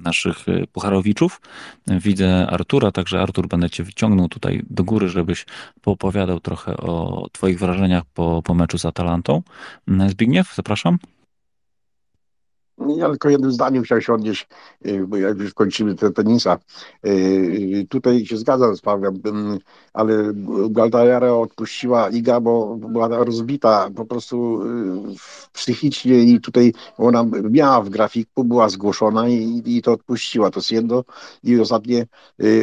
[0.03, 1.41] naszych e, pucharowiczów.
[1.87, 5.45] Widzę Artura, także Artur będę cię wyciągnął tutaj do góry, żebyś
[5.81, 9.41] poopowiadał trochę o twoich wrażeniach po, po meczu z Atalantą.
[9.87, 10.97] Mm, Zbigniew, zapraszam.
[12.77, 14.47] Ja tylko jednym zdaniem chciałem się odnieść,
[14.85, 16.57] y, bo jak już kończymy ten tenisa.
[17.05, 19.21] Y, tutaj się zgadzam z Pawłem,
[19.93, 20.33] ale
[20.69, 25.15] Galtajara odpuściła Iga, bo była rozbita po prostu y,
[25.53, 30.51] psychicznie i tutaj ona miała w grafiku, była zgłoszona i, i to odpuściła.
[30.51, 31.03] To jest jedno.
[31.43, 32.07] I ostatnie,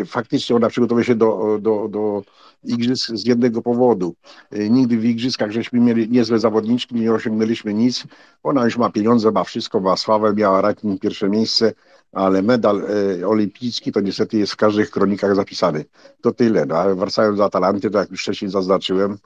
[0.06, 2.22] faktycznie ona przygotowuje się do, do, do
[2.66, 4.14] igrzysk z jednego powodu.
[4.56, 8.04] Y, nigdy w igrzyskach żeśmy mieli niezłe zawodniczki, nie osiągnęliśmy nic.
[8.42, 11.72] Ona już ma pieniądze, ma wszystko, ma sławę, miała ranking pierwsze miejsce,
[12.12, 12.82] ale medal
[13.20, 15.84] e, olimpijski to niestety jest w każdych kronikach zapisany.
[16.20, 16.66] To tyle.
[16.66, 19.18] No, wracając do Atalanty, to jak już wcześniej zaznaczyłem,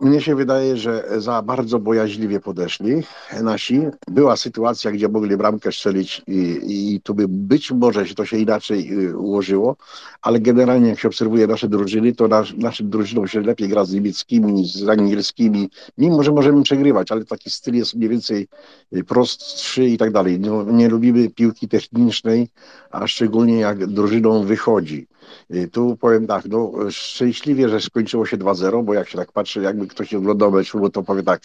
[0.00, 3.02] mnie się wydaje, że za bardzo bojaźliwie podeszli
[3.42, 3.80] nasi.
[4.08, 6.60] Była sytuacja, gdzie mogli bramkę strzelić i,
[6.94, 9.76] i tu by być może się to się inaczej y, ułożyło,
[10.22, 13.92] ale generalnie jak się obserwuje nasze drużyny, to nasz, naszym drużynom się lepiej gra z
[13.92, 18.48] niemieckimi, z angielskimi, mimo że możemy przegrywać, ale taki styl jest mniej więcej
[18.96, 20.40] y, prostszy i tak dalej.
[20.40, 22.48] No, nie lubimy piłki technicznej,
[22.90, 25.06] a szczególnie jak drużyną wychodzi.
[25.54, 29.60] Y, tu powiem tak, no szczęśliwie, że skończyło się 2-0, bo jak się tak patrzy,
[29.60, 31.40] jakby ktoś nie oglądał meczu, to powie tak,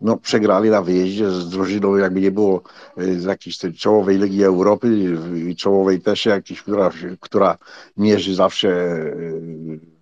[0.00, 2.62] no przegrali na wyjeździe z drużyną, jakby nie było
[2.98, 5.16] y, z jakiejś tej czołowej Ligi Europy
[5.50, 6.90] i czołowej też jakiejś, która,
[7.20, 7.58] która
[7.96, 9.95] mierzy zawsze y,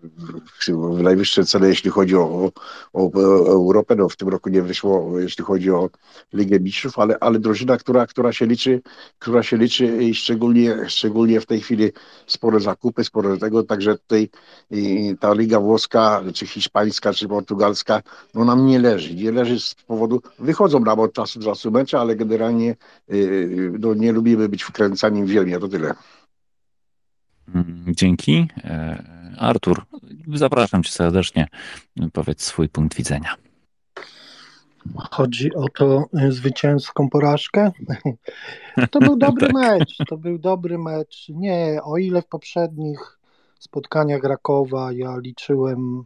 [0.69, 2.51] w najwyższe cele, jeśli chodzi o, o,
[2.93, 3.11] o,
[3.47, 3.97] Europę.
[3.97, 5.91] No, w tym roku nie wyszło, jeśli chodzi o
[6.33, 8.81] Ligę Mistrzów, ale, ale drużyna, która, która się liczy,
[9.19, 11.93] która się liczy i szczególnie, szczególnie w tej chwili
[12.27, 14.29] spore zakupy, sporo tego, także tutaj
[15.21, 18.03] ta Liga Włoska, czy hiszpańska, czy portugalska,
[18.35, 19.15] no nam nie leży.
[19.15, 22.77] Nie leży z powodu, wychodzą nam od czasu do czasu mecze, ale generalnie
[23.13, 25.95] y, no, nie lubimy być wkręcani w ziemię, to tyle.
[27.55, 28.49] Mm, dzięki.
[28.65, 29.05] E,
[29.39, 29.83] Artur,
[30.35, 31.47] zapraszam cię serdecznie.
[32.13, 33.35] Powiedz swój punkt widzenia.
[35.11, 37.73] Chodzi o to y, zwycięską porażkę.
[38.91, 39.55] To był dobry tak.
[39.55, 39.97] mecz.
[40.09, 41.29] To był dobry mecz.
[41.29, 43.19] Nie, o ile w poprzednich
[43.59, 46.05] spotkaniach Rakowa ja liczyłem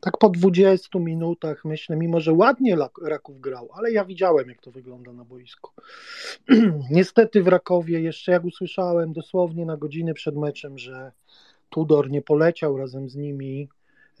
[0.00, 4.70] tak po 20 minutach, myślę, mimo że ładnie Raków grał, ale ja widziałem, jak to
[4.70, 5.70] wygląda na boisku.
[6.90, 11.12] Niestety w Rakowie, jeszcze jak usłyszałem dosłownie na godziny przed meczem, że
[11.70, 13.68] Tudor nie poleciał razem z nimi.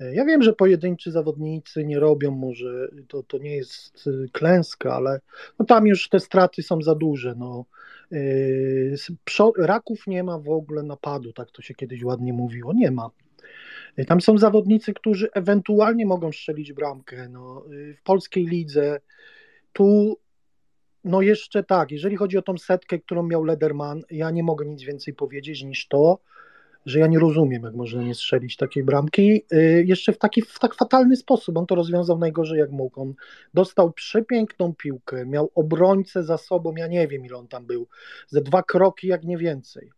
[0.00, 4.94] E, ja wiem, że pojedynczy zawodnicy nie robią, może to, to nie jest e, klęska,
[4.94, 5.20] ale
[5.58, 7.34] no tam już te straty są za duże.
[7.38, 7.64] No.
[8.12, 12.72] E, raków nie ma w ogóle napadu, tak to się kiedyś ładnie mówiło.
[12.72, 13.10] Nie ma.
[14.06, 17.28] Tam są zawodnicy, którzy ewentualnie mogą strzelić bramkę.
[17.28, 17.64] No,
[17.98, 19.00] w polskiej lidze
[19.72, 20.18] tu
[21.04, 24.82] no jeszcze tak, jeżeli chodzi o tą setkę, którą miał Lederman, ja nie mogę nic
[24.82, 26.18] więcej powiedzieć niż to,
[26.88, 29.44] że ja nie rozumiem, jak można nie strzelić takiej bramki.
[29.52, 31.56] Y, jeszcze w taki w tak fatalny sposób.
[31.56, 33.00] On to rozwiązał najgorzej jak mógł.
[33.00, 33.14] On
[33.54, 37.86] dostał przepiękną piłkę, miał obrońcę za sobą, ja nie wiem ile on tam był,
[38.28, 39.90] ze dwa kroki jak nie więcej.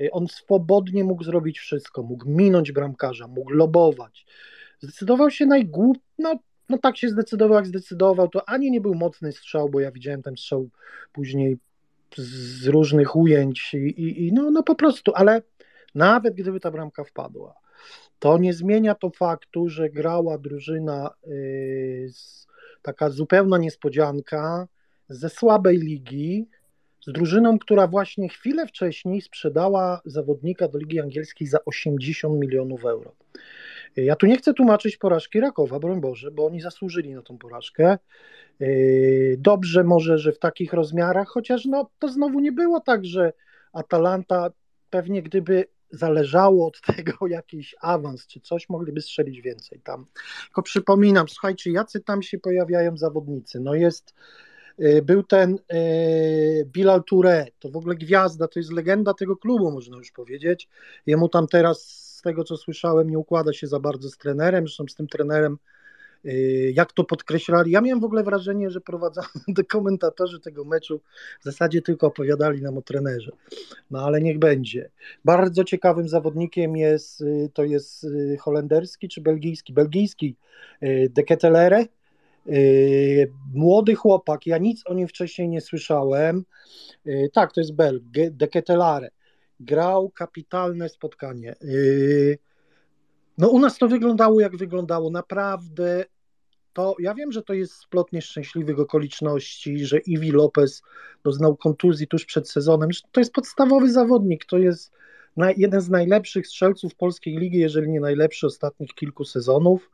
[0.00, 4.26] Y, on swobodnie mógł zrobić wszystko, mógł minąć bramkarza, mógł lobować.
[4.80, 6.38] Zdecydował się najgłup, no,
[6.68, 8.28] no tak się zdecydował, jak zdecydował.
[8.28, 10.68] To ani nie był mocny strzał, bo ja widziałem ten strzał
[11.12, 11.58] później
[12.16, 15.42] z różnych ujęć i, i, i no, no po prostu, ale
[15.96, 17.54] nawet gdyby ta bramka wpadła,
[18.18, 22.08] to nie zmienia to faktu, że grała drużyna yy,
[22.82, 24.68] taka zupełna niespodzianka
[25.08, 26.48] ze słabej ligi,
[27.06, 33.12] z drużyną, która właśnie chwilę wcześniej sprzedała zawodnika do Ligi Angielskiej za 80 milionów euro.
[33.96, 37.98] Ja tu nie chcę tłumaczyć porażki Rakowa, broń Boże, bo oni zasłużyli na tą porażkę.
[38.60, 43.32] Yy, dobrze może, że w takich rozmiarach, chociaż no, to znowu nie było tak, że
[43.72, 44.50] Atalanta
[44.90, 50.06] pewnie gdyby zależało od tego jakiś awans, czy coś mogliby strzelić więcej tam.
[50.44, 53.60] Tylko przypominam, słuchajcie, jacy tam się pojawiają zawodnicy.
[53.60, 54.14] No jest,
[54.80, 59.70] y, był ten y, Bilal Touré, to w ogóle gwiazda, to jest legenda tego klubu,
[59.70, 60.68] można już powiedzieć.
[61.06, 61.82] Jemu tam teraz,
[62.16, 65.58] z tego co słyszałem, nie układa się za bardzo z trenerem, zresztą z tym trenerem
[66.72, 67.70] jak to podkreślali.
[67.70, 69.20] Ja miałem w ogóle wrażenie, że prowadzą
[69.68, 71.00] komentatorzy tego meczu
[71.40, 73.32] w zasadzie tylko opowiadali nam o trenerze.
[73.90, 74.90] No ale niech będzie.
[75.24, 79.72] Bardzo ciekawym zawodnikiem jest, y, to jest y, holenderski czy belgijski?
[79.72, 80.36] Belgijski
[81.10, 81.84] De Ketelere.
[83.54, 86.44] Młody chłopak, ja nic o nim wcześniej nie słyszałem.
[87.32, 89.10] Tak, to jest Belg, De Ketelare.
[89.60, 91.54] Grał kapitalne spotkanie.
[93.38, 95.10] No u nas to wyglądało jak wyglądało.
[95.10, 96.04] Naprawdę
[96.76, 100.82] to ja wiem, że to jest splot nieszczęśliwych okoliczności, że Iwi Lopez
[101.24, 102.90] doznał kontuzji tuż przed sezonem.
[103.12, 104.92] To jest podstawowy zawodnik, to jest
[105.56, 109.90] jeden z najlepszych strzelców polskiej ligi, jeżeli nie najlepszy ostatnich kilku sezonów.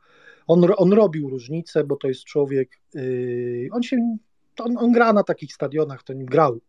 [0.47, 4.17] On, on robił różnicę, bo to jest człowiek, yy, on się,
[4.59, 6.59] on, on, gra na takich stadionach, to nim grał.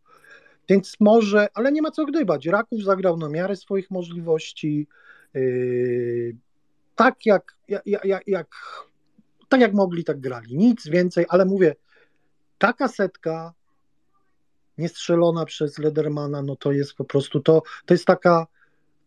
[0.69, 2.47] Więc może, ale nie ma co gdybać.
[2.47, 4.87] Raków zagrał na miarę swoich możliwości.
[5.35, 6.37] Yy,
[6.95, 8.49] tak jak, jak, jak, jak
[9.55, 10.57] tak jak mogli, tak grali.
[10.57, 11.75] Nic więcej, ale mówię,
[12.59, 13.53] taka setka
[14.79, 18.47] niestrzelona przez Ledermana, no to jest po prostu to, to jest taka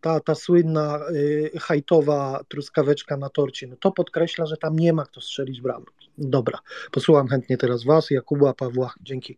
[0.02, 5.06] ta, ta słynna y, hajtowa truskaweczka na torcie, no to podkreśla, że tam nie ma
[5.06, 6.10] kto strzelić bramki.
[6.18, 6.60] Dobra,
[6.92, 9.38] posłucham chętnie teraz Was, Jakuba, Pawła, dzięki.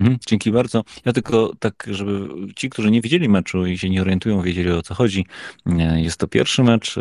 [0.00, 0.84] Mhm, dzięki bardzo.
[1.04, 4.82] Ja tylko tak, żeby ci, którzy nie widzieli meczu i się nie orientują, wiedzieli o
[4.82, 5.26] co chodzi.
[5.96, 7.00] Jest to pierwszy mecz e,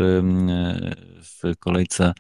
[1.22, 2.14] w kolejce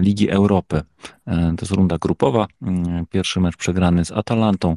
[0.00, 0.82] Ligi Europy.
[1.26, 2.46] E, to jest runda grupowa.
[3.10, 4.76] Pierwszy mecz przegrany z Atalantą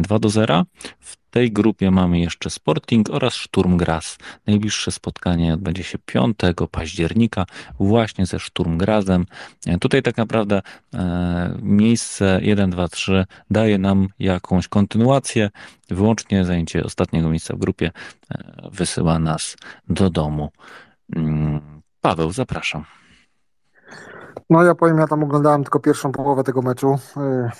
[0.00, 0.64] 2 do 0.
[1.00, 4.18] W tej grupie mamy jeszcze Sporting oraz Sturm Graz.
[4.46, 6.36] Najbliższe spotkanie odbędzie się 5
[6.70, 7.46] października
[7.80, 9.26] właśnie ze Sturm Grazem.
[9.80, 10.62] Tutaj tak naprawdę
[10.94, 15.50] e, miejsce 1, 2, 3 daje nam jakąś kontynuację.
[15.88, 17.90] Wyłącznie zajęcie ostatniego miejsca w grupie
[18.30, 19.56] e, wysyła nas
[19.88, 20.50] do domu.
[21.16, 22.84] Mm, Paweł, zapraszam.
[24.50, 26.98] No ja powiem, ja tam oglądałem tylko pierwszą połowę tego meczu.
[27.16, 27.50] Y,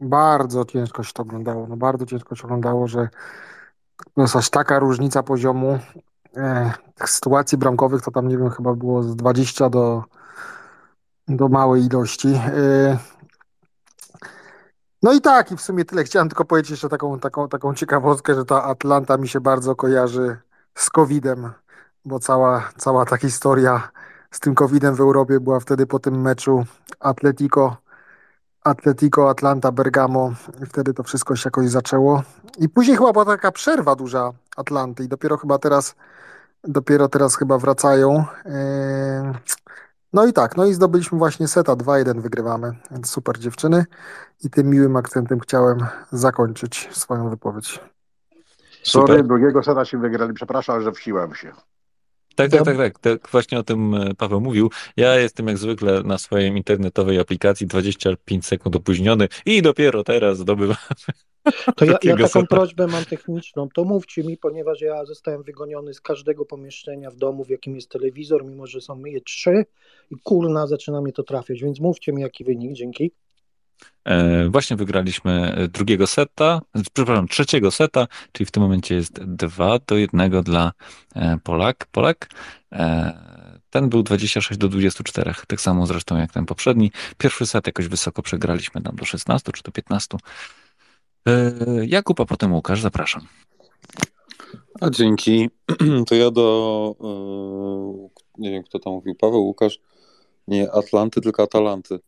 [0.00, 1.66] bardzo ciężko się to oglądało.
[1.66, 3.08] No bardzo ciężko się oglądało, że
[4.14, 5.78] to jest aż taka różnica poziomu
[6.94, 10.04] tych sytuacji bramkowych, to tam nie wiem, chyba było z 20 do,
[11.28, 12.28] do małej ilości.
[12.28, 12.98] Y,
[15.02, 16.04] no i tak, i w sumie tyle.
[16.04, 20.36] Chciałem tylko powiedzieć jeszcze taką, taką, taką ciekawostkę, że ta Atlanta mi się bardzo kojarzy
[20.74, 21.52] z COVID-em,
[22.04, 23.90] bo cała, cała ta historia
[24.30, 26.64] z tym COVID-em w Europie była wtedy po tym meczu
[27.00, 27.76] Atletico,
[28.64, 30.32] Atletico, Atlanta, Bergamo.
[30.62, 32.22] I wtedy to wszystko się jakoś zaczęło.
[32.58, 35.94] I później chyba była taka przerwa duża Atlanty i dopiero chyba teraz,
[36.64, 38.24] dopiero teraz chyba wracają.
[38.44, 38.52] Yy,
[40.12, 43.84] no i tak, no i zdobyliśmy właśnie seta, 2-1 wygrywamy, więc super dziewczyny.
[44.44, 45.78] I tym miłym akcentem chciałem
[46.12, 47.80] zakończyć swoją wypowiedź.
[48.82, 51.52] Sorry, drugiego seta się wygrali, przepraszam, że wsiłem się.
[52.40, 53.28] Tak, tak, tak, tak, tak.
[53.28, 54.70] Właśnie o tym e, Paweł mówił.
[54.96, 60.76] Ja jestem jak zwykle na swojej internetowej aplikacji 25 sekund opóźniony i dopiero teraz zdobywam.
[61.76, 62.56] To ja, ja taką seta.
[62.56, 63.68] prośbę mam techniczną.
[63.74, 67.88] To mówcie mi, ponieważ ja zostałem wygoniony z każdego pomieszczenia w domu, w jakim jest
[67.88, 69.64] telewizor, mimo że są je trzy
[70.10, 73.12] i kurna zaczyna mnie to trafiać, więc mówcie mi jaki wynik, dzięki.
[74.04, 76.60] E, właśnie wygraliśmy drugiego seta,
[76.94, 80.72] przepraszam, trzeciego seta, czyli w tym momencie jest 2 do 1 dla
[81.14, 81.86] e, Polak.
[81.92, 82.30] Polak.
[82.72, 83.12] E,
[83.70, 86.90] ten był 26 do 24, tak samo zresztą jak ten poprzedni.
[87.18, 90.18] Pierwszy set jakoś wysoko przegraliśmy tam do 16 czy do 15.
[91.86, 93.26] Jakub, a potem Łukasz, zapraszam.
[94.80, 95.50] A dzięki.
[96.08, 96.94] To ja do,
[98.38, 99.78] nie wiem kto tam mówił, Paweł, Łukasz,
[100.48, 101.98] nie Atlanty, tylko Atalanty.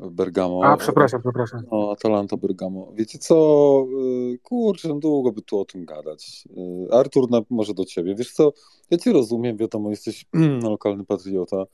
[0.00, 0.64] Bergamo.
[0.64, 1.62] A, przepraszam, przepraszam.
[1.72, 2.92] No, Atalanta Bergamo.
[2.94, 3.86] Wiecie co,
[4.32, 6.48] y, kurczę, no długo by tu o tym gadać.
[6.90, 8.14] Y, Artur, może do ciebie.
[8.14, 8.52] Wiesz co,
[8.90, 10.26] ja cię rozumiem, wiadomo, jesteś
[10.62, 11.64] lokalny patriota.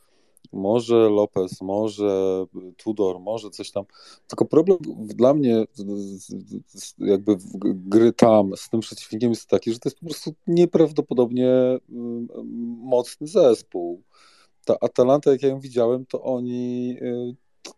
[0.52, 2.44] Może Lopez, może
[2.76, 3.84] Tudor, może coś tam.
[4.28, 5.64] Tylko problem dla mnie,
[6.98, 11.80] jakby gry tam z tym przeciwnikiem jest taki, że to jest po prostu nieprawdopodobnie y,
[12.78, 14.02] mocny zespół.
[14.64, 16.96] Ta Atalanta, jak ja ją widziałem, to oni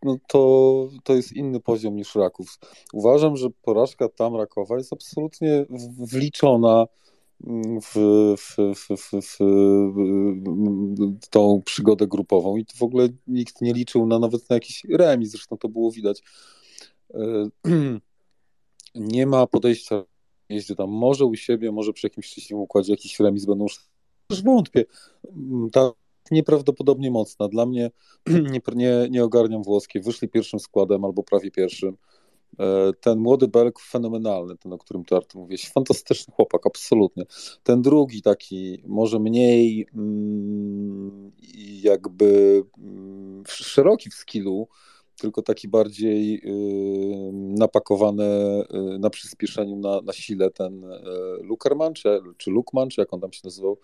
[0.02, 2.58] no to, to jest inny poziom niż Raków.
[2.92, 5.66] Uważam, że porażka tam Rakowa jest absolutnie
[5.98, 6.86] wliczona
[7.82, 7.94] w,
[8.36, 8.88] w, w,
[9.22, 9.38] w,
[11.30, 15.58] tą przygodę grupową i w ogóle nikt nie liczył na nawet na jakiś remis, zresztą
[15.58, 16.22] to było widać.
[18.94, 20.02] Nie ma podejścia
[20.48, 23.66] jeździe tam może u siebie, może przy jakimś szczęśliwym układzie jakiś remis będą
[24.28, 24.84] też wątpię.
[25.36, 25.90] Mm, ta
[26.30, 27.48] nieprawdopodobnie mocna.
[27.48, 27.90] Dla mnie
[28.52, 30.00] nie, nie, nie ogarniam włoskie.
[30.00, 31.96] Wyszli pierwszym składem albo prawie pierwszym.
[32.58, 37.24] E, ten młody Belg fenomenalny, ten o którym ty Artur mówiłeś, fantastyczny chłopak, absolutnie.
[37.62, 41.32] Ten drugi taki, może mniej mm,
[41.82, 44.68] jakby mm, szeroki w skillu,
[45.16, 48.24] tylko taki bardziej y, napakowany
[48.94, 50.98] y, na przyspieszeniu, na, na sile ten y,
[51.42, 53.78] Lukerman, czy, czy Lukman, czy jak on tam się nazywał,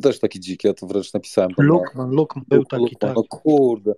[0.00, 1.50] też taki dzik, ja to wręcz napisałem.
[1.58, 3.16] Lukman, Lukman był taki, Lukman, tak.
[3.16, 3.94] No kurde,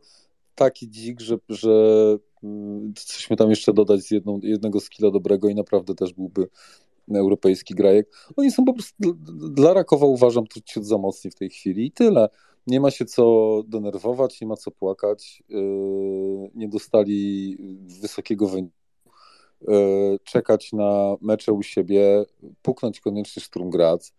[0.55, 1.73] taki dzik, że, że
[2.43, 6.49] mm, coś mi tam jeszcze dodać z jedną, jednego skilla dobrego i naprawdę też byłby
[7.15, 8.11] europejski grajek.
[8.37, 9.15] Oni są po prostu,
[9.51, 12.29] dla Rakowa uważam tu ciut za mocni w tej chwili i tyle.
[12.67, 15.43] Nie ma się co denerwować, nie ma co płakać.
[15.49, 17.57] Yy, nie dostali
[18.01, 18.75] wysokiego wyniku.
[19.69, 22.25] Yy, czekać na mecze u siebie,
[22.63, 24.15] puknąć koniecznie Sturm Graz.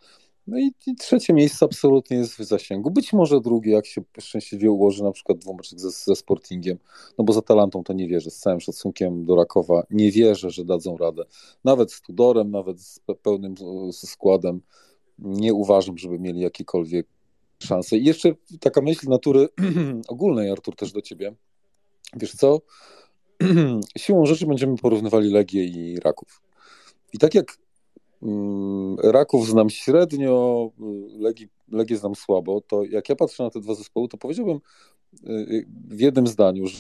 [0.48, 2.92] No i, i, trzecie miejsce absolutnie jest w zasięgu.
[2.92, 6.78] Być może drugie, jak się szczęśliwie ułoży, na przykład dwumeczek ze, ze Sportingiem,
[7.18, 10.66] no bo za Talantą to nie wierzę, z całym szacunkiem do Rakowa, nie wierzę, że
[10.66, 11.24] dadzą radę.
[11.64, 13.56] Nawet z Tudorem, nawet z pełnym
[13.92, 14.62] składem,
[15.20, 17.08] nie uważam, żeby mieli jakiekolwiek
[17.60, 17.98] szanse.
[17.98, 19.50] I jeszcze taka myśl natury
[20.08, 21.34] ogólnej, Artur, też do ciebie.
[22.16, 22.62] Wiesz co?
[23.98, 26.42] Siłą rzeczy będziemy porównywali Legię i Raków.
[27.14, 27.58] I tak jak
[29.04, 30.70] Raków znam średnio,
[31.20, 34.60] Legii, Legię znam słabo, to jak ja patrzę na te dwa zespoły, to powiedziałbym
[35.30, 36.78] y, w jednym zdaniu, że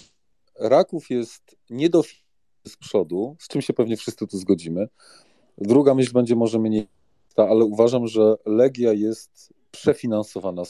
[0.59, 2.03] Raków jest nie do
[2.67, 4.87] z przodu, z czym się pewnie wszyscy tu zgodzimy.
[5.57, 6.87] Druga myśl będzie może mniej,
[7.35, 10.63] ale uważam, że Legia jest przefinansowana,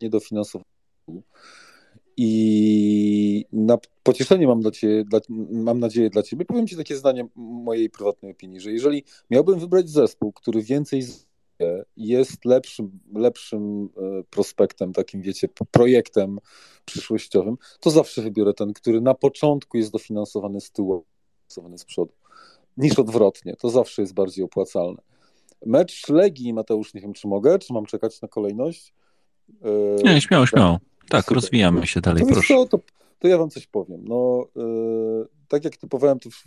[0.00, 0.66] niedofinansowana.
[2.22, 7.26] I na pocieszenie mam, dla ciebie, dla, mam nadzieję dla Ciebie, powiem Ci takie zdanie
[7.36, 11.02] mojej prywatnej opinii, że jeżeli miałbym wybrać zespół, który więcej
[11.96, 16.38] jest lepszym, lepszym e, prospektem, takim wiecie, projektem
[16.84, 21.04] przyszłościowym, to zawsze wybiorę ten, który na początku jest dofinansowany z tyłu,
[21.36, 22.12] dofinansowany z przodu,
[22.76, 23.56] niż odwrotnie.
[23.56, 25.02] To zawsze jest bardziej opłacalne.
[25.66, 28.94] Mecz Legii, Mateusz, nie wiem, czy mogę, czy mam czekać na kolejność?
[29.62, 30.78] E, nie, śmiało, śmiało.
[31.10, 31.34] Tak, Super.
[31.34, 32.54] rozwijamy się dalej, to proszę.
[32.54, 32.80] Co, to,
[33.18, 34.00] to ja wam coś powiem.
[34.04, 36.44] No, yy, tak jak typowałem to w,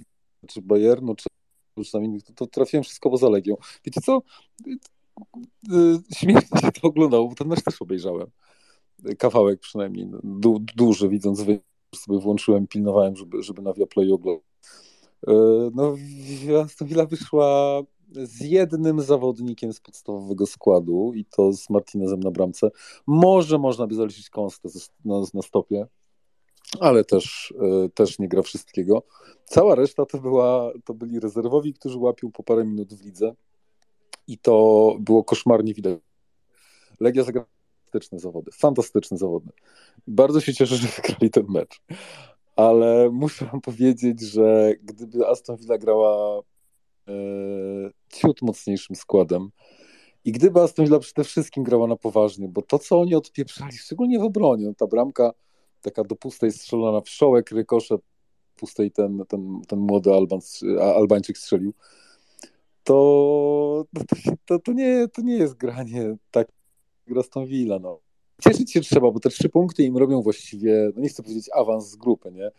[0.47, 1.27] czy Bayernu, czy,
[1.91, 3.55] tam innych, to, to trafiłem wszystko poza Legią.
[3.85, 4.21] Wiecie co?
[4.65, 8.27] Yy, śmiesznie się to oglądało, bo ten mecz też obejrzałem.
[9.17, 11.63] Kawałek przynajmniej, du, duży, widząc wynik,
[11.95, 14.45] sobie włączyłem, pilnowałem, żeby, żeby na Viaplay oglądać.
[15.73, 15.95] No,
[16.63, 17.79] Aston Villa wyszła
[18.13, 22.71] z jednym zawodnikiem z podstawowego składu i to z Martinezem na bramce.
[23.07, 24.69] Może można by zaliczyć Konstę
[25.05, 25.87] na, na stopie,
[26.79, 27.53] ale też,
[27.85, 29.03] e, też nie gra wszystkiego.
[29.45, 33.35] Cała reszta to, była, to byli rezerwowi, którzy łapią po parę minut w lidze
[34.27, 35.99] i to było koszmarnie widać.
[36.99, 37.47] Legia zagrała
[37.93, 39.49] fantastyczne zawody, fantastyczne zawody.
[40.07, 41.81] Bardzo się cieszę, że wygrali ten mecz.
[42.55, 46.41] Ale muszę wam powiedzieć, że gdyby Aston Villa grała
[48.13, 49.49] ciut mocniejszym składem.
[50.25, 54.19] I gdyby Aston Villa przede wszystkim grała na poważnie, bo to, co oni odpieprzali, szczególnie
[54.19, 55.31] w obronie, ta bramka
[55.81, 58.01] taka do pustej strzelona w szołek, rykoszet
[58.55, 60.39] pustej ten, ten, ten młody Alban,
[60.95, 61.73] Albańczyk strzelił,
[62.83, 63.85] to,
[64.45, 66.47] to, to, nie, to nie jest granie tak
[67.07, 67.79] gra Aston Villa.
[67.79, 67.99] No.
[68.41, 71.89] Cieszyć się trzeba, bo te trzy punkty im robią właściwie, no nie chcę powiedzieć awans
[71.89, 72.51] z grupy, nie?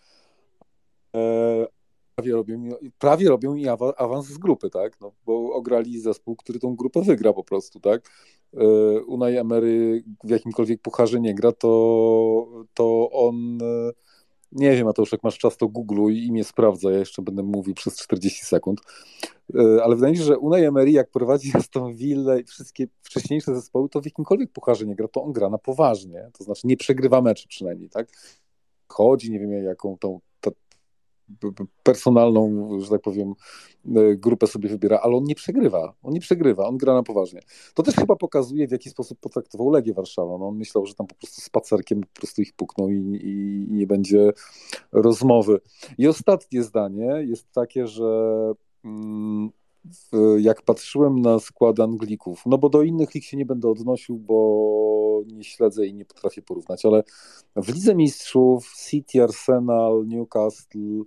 [2.17, 5.01] Prawie robią, prawie robią i awans z grupy, tak?
[5.01, 8.11] No, bo ograli zespół, który tą grupę wygra po prostu, tak?
[8.57, 8.67] E,
[9.03, 13.93] Unai Emery w jakimkolwiek pucharze nie gra, to, to on e,
[14.55, 17.75] nie wiem, Mateusz, jak masz czas, to googluj i mnie sprawdza, ja jeszcze będę mówił
[17.75, 18.81] przez 40 sekund,
[19.55, 23.55] e, ale wydaje mi się, że Unai Emery jak prowadzi tą willę i wszystkie wcześniejsze
[23.55, 26.77] zespoły, to w jakimkolwiek pucharze nie gra, to on gra na poważnie, to znaczy nie
[26.77, 28.09] przegrywa meczy przynajmniej, tak?
[28.89, 30.21] Chodzi, nie wiem jaką tą
[31.83, 33.35] personalną, że tak powiem,
[33.97, 35.95] e, grupę sobie wybiera, ale on nie przegrywa.
[36.03, 37.41] On nie przegrywa, on gra na poważnie.
[37.75, 40.39] To też chyba pokazuje, w jaki sposób potraktował Legię Warszawa.
[40.39, 43.87] No, on myślał, że tam po prostu spacerkiem po prostu ich pukną i, i, nie
[43.87, 44.33] będzie
[44.93, 45.61] rozmowy.
[45.99, 48.35] I ostatnie zdanie jest takie, że
[48.85, 49.51] mm,
[50.39, 55.23] jak patrzyłem na skład Anglików, no bo do innych lig się nie będę odnosił, bo
[55.27, 57.03] nie śledzę i nie potrafię porównać, ale
[57.57, 61.03] w Lidze Mistrzów City, Arsenal, Newcastle,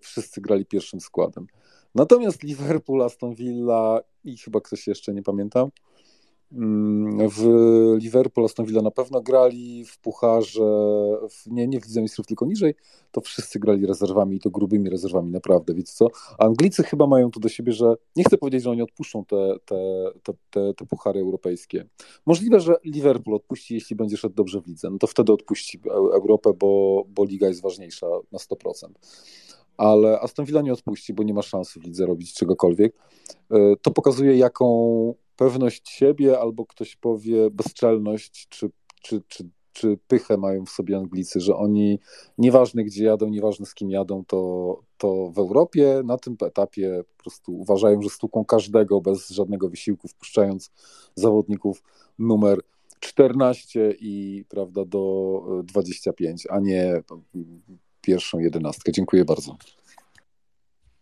[0.00, 1.46] wszyscy grali pierwszym składem.
[1.94, 5.70] Natomiast Liverpool, Aston Villa i chyba ktoś jeszcze nie pamiętam,
[6.52, 7.42] Mm, w
[7.98, 10.60] Liverpool, Aston Villa na pewno grali, w Pucharze,
[11.30, 12.74] w, nie, nie w Lidze Mistrzów, tylko niżej,
[13.12, 16.08] to wszyscy grali rezerwami i to grubymi rezerwami, naprawdę, wiecie co?
[16.38, 19.76] Anglicy chyba mają to do siebie, że nie chcę powiedzieć, że oni odpuszczą te, te,
[20.22, 21.86] te, te, te puchary europejskie.
[22.26, 26.52] Możliwe, że Liverpool odpuści, jeśli będzie szedł dobrze w lidze, no to wtedy odpuści Europę,
[26.58, 28.88] bo, bo liga jest ważniejsza na 100%
[29.76, 32.96] ale Aston Villa nie odpuści, bo nie ma szansy w lidze robić czegokolwiek.
[33.50, 38.70] E, to pokazuje, jaką pewność siebie, albo ktoś powie bezczelność, czy,
[39.02, 41.98] czy, czy, czy pychę mają w sobie Anglicy, że oni
[42.38, 47.22] nieważne gdzie jadą, nieważne z kim jadą, to, to w Europie na tym etapie po
[47.22, 50.70] prostu uważają, że stuką każdego bez żadnego wysiłku, wpuszczając
[51.14, 51.82] zawodników
[52.18, 52.60] numer
[53.00, 57.02] 14 i prawda do 25, a nie
[58.06, 58.92] pierwszą jedenastkę.
[58.92, 59.56] Dziękuję bardzo.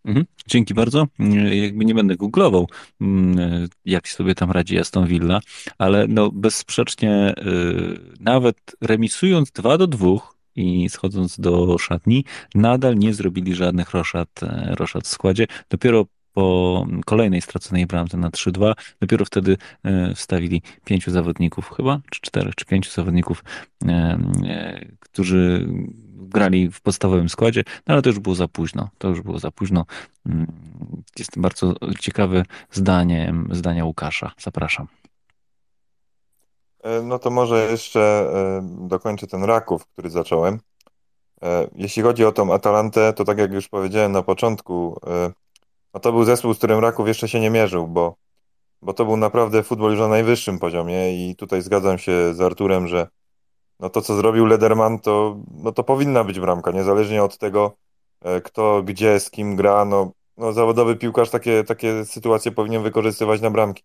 [0.05, 1.07] Mhm, dzięki bardzo.
[1.51, 2.67] Jakby nie będę googlował,
[3.01, 5.39] mm, jak sobie tam radzi Aston Villa,
[5.77, 10.07] ale no bezsprzecznie y, nawet remisując 2 do 2
[10.55, 12.25] i schodząc do szatni,
[12.55, 15.47] nadal nie zrobili żadnych roszad, e, roszad w składzie.
[15.69, 16.05] Dopiero
[16.35, 22.55] po kolejnej straconej bramce na 3-2, dopiero wtedy e, wstawili pięciu zawodników chyba, czy czterech,
[22.55, 23.43] czy pięciu zawodników,
[23.85, 24.19] e,
[24.99, 25.67] którzy
[26.13, 28.89] grali w podstawowym składzie, no ale to już było za późno.
[28.97, 29.85] To już było za późno.
[30.25, 30.47] Mm,
[31.19, 34.31] jest bardzo ciekawe zdanie, zdania Łukasza.
[34.39, 34.87] Zapraszam.
[36.83, 40.59] E, no to może jeszcze e, dokończę ten Raków, który zacząłem.
[41.41, 44.99] E, jeśli chodzi o tą Atalantę, to tak jak już powiedziałem na początku,
[45.95, 48.15] no to był zespół, z którym Raków jeszcze się nie mierzył, bo,
[48.81, 52.87] bo to był naprawdę futbol już na najwyższym poziomie i tutaj zgadzam się z Arturem,
[52.87, 53.07] że
[53.79, 57.77] no to co zrobił Lederman, to, no to powinna być bramka, niezależnie od tego,
[58.21, 63.41] e, kto, gdzie, z kim gra, no, no zawodowy piłkarz takie, takie sytuacje powinien wykorzystywać
[63.41, 63.83] na bramki.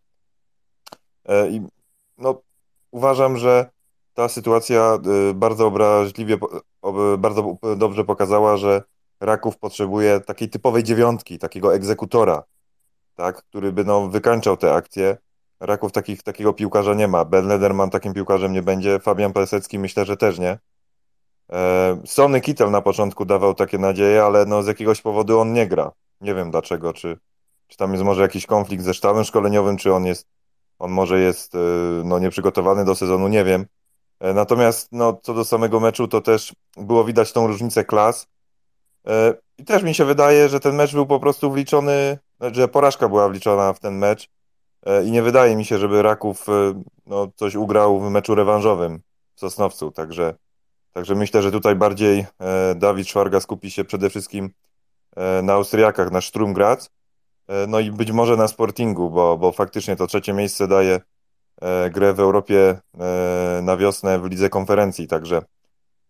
[1.28, 1.61] E, I
[2.18, 2.40] no,
[2.90, 3.70] uważam, że
[4.14, 4.98] ta sytuacja
[5.30, 6.38] e, bardzo obraźliwie,
[7.18, 8.82] bardzo dobrze pokazała, że
[9.20, 12.44] Raków potrzebuje takiej typowej dziewiątki, takiego egzekutora,
[13.14, 15.16] tak, który by no, wykańczał te akcje
[15.60, 17.24] Raków takich, takiego piłkarza nie ma.
[17.24, 19.00] Ben Lederman takim piłkarzem nie będzie.
[19.00, 20.58] Fabian Pesecki myślę, że też nie.
[21.52, 25.66] E, Sony Kittel na początku dawał takie nadzieje, ale no z jakiegoś powodu on nie
[25.66, 25.92] gra.
[26.20, 27.18] Nie wiem dlaczego, czy,
[27.68, 30.26] czy tam jest może jakiś konflikt ze sztabem szkoleniowym, czy on jest,
[30.78, 31.58] on może jest e,
[32.04, 33.66] no, nieprzygotowany do sezonu, nie wiem.
[34.20, 38.26] E, natomiast no, co do samego meczu, to też było widać tą różnicę klas.
[39.59, 42.18] I też mi się wydaje, że ten mecz był po prostu wliczony,
[42.53, 44.28] że porażka była wliczona w ten mecz
[44.86, 49.01] E, i nie wydaje mi się, żeby Raków e, no, coś ugrał w meczu rewanżowym
[49.34, 50.34] w Sosnowcu, także,
[50.92, 54.51] także myślę, że tutaj bardziej e, Dawid Szwarga skupi się przede wszystkim
[55.42, 56.90] na Austriakach, na Sturm Graz,
[57.68, 61.01] no i być może na Sportingu, bo, bo faktycznie to trzecie miejsce daje
[61.90, 62.80] grę w Europie
[63.62, 65.42] na wiosnę w Lidze Konferencji, także,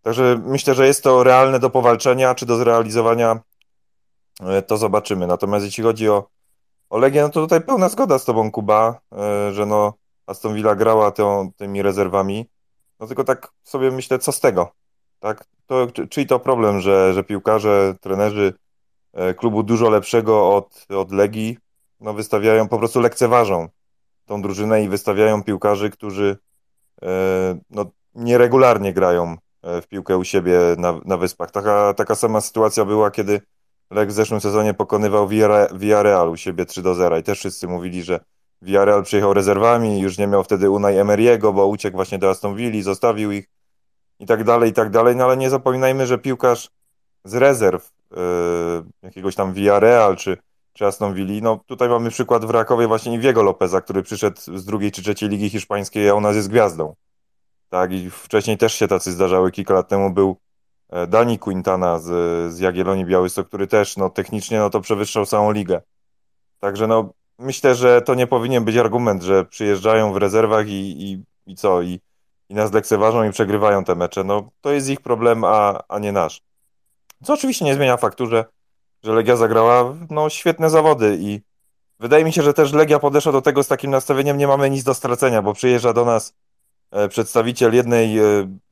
[0.03, 3.40] także myślę, że jest to realne do powalczenia, czy do zrealizowania,
[4.66, 5.26] to zobaczymy.
[5.26, 6.28] Natomiast jeśli chodzi o
[6.90, 9.94] o Legię, no to tutaj pełna zgoda z tobą, Kuba, e, że no
[10.26, 12.46] Aston Villa grała tą, tymi rezerwami.
[13.01, 14.72] No tylko tak sobie myślę, co z tego?
[15.18, 15.44] Tak?
[15.66, 18.55] To, czyli to problem, że, że piłkarze, trenerzy
[19.12, 21.59] e, klubu dużo lepszego od, od Legii,
[22.01, 23.68] no wystawiają, po prostu lekceważą
[24.26, 26.38] tą drużynę i wystawiają piłkarzy, którzy
[27.03, 27.09] e,
[27.70, 27.84] no,
[28.14, 31.50] nieregularnie grają w piłkę u siebie na, na wyspach.
[31.50, 33.40] Taka, taka sama sytuacja była, kiedy
[33.90, 35.28] Lek w zeszłym sezonie pokonywał
[35.72, 38.20] Villarreal u siebie 3 do 0 i też wszyscy mówili, że
[38.62, 42.82] Villarreal przyjechał rezerwami, już nie miał wtedy Unai Emery'ego, bo uciekł właśnie do Aston Villa,
[42.82, 43.48] zostawił ich
[44.18, 46.70] i tak dalej, i tak dalej, no ale nie zapominajmy, że piłkarz
[47.24, 48.18] z rezerw yy,
[49.02, 50.36] jakiegoś tam Villarreal czy,
[50.72, 54.64] czy Aston Villa, no tutaj mamy przykład w Rakowie właśnie Iwiego Lopeza, który przyszedł z
[54.64, 56.94] drugiej czy trzeciej ligi hiszpańskiej, a u nas jest gwiazdą.
[57.70, 60.36] Tak, i wcześniej też się tacy zdarzały, kilka lat temu był
[60.90, 62.08] E, Dani Quintana z,
[62.54, 65.82] z Jagiellonii Białystok, który też no, technicznie no, to przewyższał całą ligę.
[66.60, 71.24] Także no, myślę, że to nie powinien być argument, że przyjeżdżają w rezerwach i, i,
[71.46, 72.00] i co, i,
[72.48, 74.24] i nas lekceważą i przegrywają te mecze.
[74.24, 76.42] No, to jest ich problem, a, a nie nasz.
[77.24, 78.44] Co oczywiście nie zmienia faktu, że,
[79.04, 81.40] że Legia zagrała no, świetne zawody i
[81.98, 84.84] wydaje mi się, że też Legia podeszła do tego z takim nastawieniem, nie mamy nic
[84.84, 86.34] do stracenia, bo przyjeżdża do nas
[87.09, 88.22] przedstawiciel jednej e,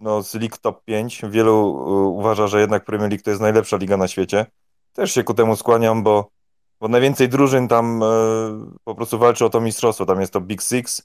[0.00, 1.22] no, z lig top 5.
[1.30, 4.46] Wielu e, uważa, że jednak Premier League to jest najlepsza liga na świecie.
[4.92, 6.30] Też się ku temu skłaniam, bo,
[6.80, 8.00] bo najwięcej drużyn tam
[8.84, 10.06] po prostu walczy o to mistrzostwo.
[10.06, 11.02] Tam jest to Big Six.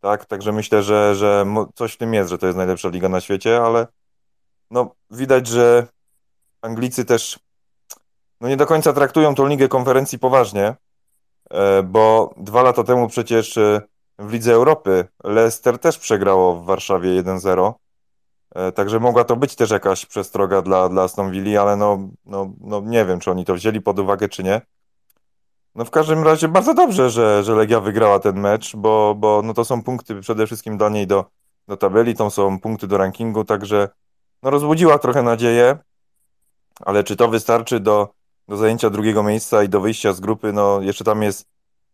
[0.00, 3.20] Tak, także myślę, że, że coś w tym jest, że to jest najlepsza liga na
[3.20, 3.86] świecie, ale
[4.70, 5.86] no, widać, że
[6.62, 7.38] Anglicy też
[8.40, 10.74] no, nie do końca traktują tą ligę konferencji poważnie,
[11.84, 13.58] bo dwa lata temu przecież
[14.18, 15.08] w Lidze Europy.
[15.24, 17.72] Leicester też przegrało w Warszawie 1-0.
[18.54, 22.52] E, także mogła to być też jakaś przestroga dla, dla Aston Villa, ale no, no,
[22.60, 24.60] no nie wiem, czy oni to wzięli pod uwagę, czy nie.
[25.74, 29.54] No w każdym razie bardzo dobrze, że, że Legia wygrała ten mecz, bo, bo no
[29.54, 31.24] to są punkty przede wszystkim dla niej do,
[31.68, 33.88] do tabeli, to są punkty do rankingu, także
[34.42, 35.78] no rozbudziła trochę nadzieję,
[36.80, 38.08] ale czy to wystarczy do,
[38.48, 41.46] do zajęcia drugiego miejsca i do wyjścia z grupy, no jeszcze tam jest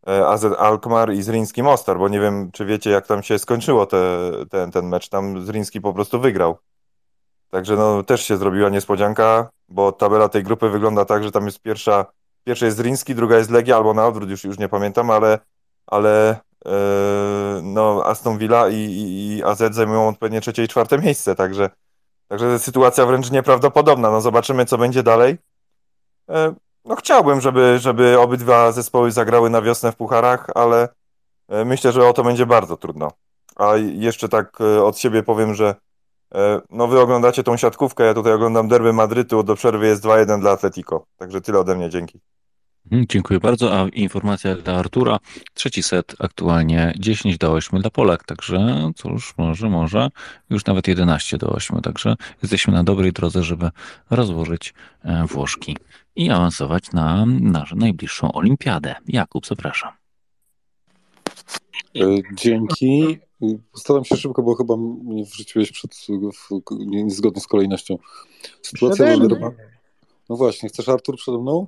[0.07, 4.31] AZ Alkmaar i Zrinski Mostar, bo nie wiem, czy wiecie, jak tam się skończyło te,
[4.51, 6.59] ten, ten mecz, tam Zrinski po prostu wygrał.
[7.51, 11.61] Także no też się zrobiła niespodzianka, bo tabela tej grupy wygląda tak, że tam jest
[11.61, 12.07] pierwsza
[12.45, 15.39] Pierwsza jest Riński, druga jest Legia, albo na odwrót, już, już nie pamiętam, ale,
[15.87, 16.73] ale yy,
[17.63, 21.71] no, Aston Villa i, i, i AZ zajmują odpowiednio trzecie i czwarte miejsce, także,
[22.29, 24.11] także sytuacja wręcz nieprawdopodobna.
[24.11, 25.39] No zobaczymy, co będzie dalej.
[26.29, 26.55] Yy,
[26.85, 30.89] no chciałbym, żeby, żeby obydwa zespoły zagrały na wiosnę w pucharach, ale
[31.49, 33.11] yy, myślę, że o to będzie bardzo trudno.
[33.57, 35.75] A jeszcze tak od siebie powiem, że
[36.71, 40.51] no wy oglądacie tą siatkówkę, ja tutaj oglądam derby Madrytu, do przerwy jest 2-1 dla
[40.51, 41.07] Atletico.
[41.17, 42.21] Także tyle ode mnie, dzięki.
[42.85, 43.81] Mhm, dziękuję bardzo.
[43.81, 45.19] A informacja dla Artura.
[45.55, 50.09] Trzeci set aktualnie 10 do 8 dla Polak, także cóż, może, może
[50.51, 53.71] już nawet 11 do 8, także jesteśmy na dobrej drodze, żeby
[54.11, 54.75] rozłożyć
[55.05, 55.77] e, Włoszki
[56.17, 58.95] i awansować na naszą najbliższą olimpiadę.
[59.09, 59.93] Jakub, zapraszam.
[61.97, 62.01] E,
[62.35, 63.19] dzięki.
[63.77, 66.07] Staram się szybko, bo chyba mnie wrzuciłeś przed,
[66.87, 67.99] niezgodnie z kolejnością.
[68.63, 69.07] Sytuacja
[70.29, 71.67] No właśnie, chcesz Artur przede mną?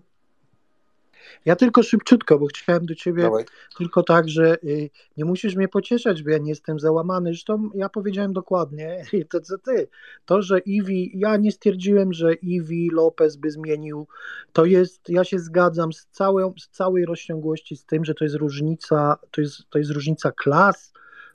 [1.45, 3.45] Ja tylko szybciutko, bo chciałem do ciebie Dawaj.
[3.79, 7.31] tylko tak, że y, nie musisz mnie pocieszać, bo ja nie jestem załamany.
[7.31, 9.89] Zresztą ja powiedziałem dokładnie to, co ty.
[10.25, 14.07] To, że Iwi, ja nie stwierdziłem, że Iwi Lopez by zmienił.
[14.53, 18.37] To jest, ja się zgadzam z, całą, z całej rozciągłości z tym, że to jest
[18.37, 20.93] różnica, to jest, to jest różnica klas.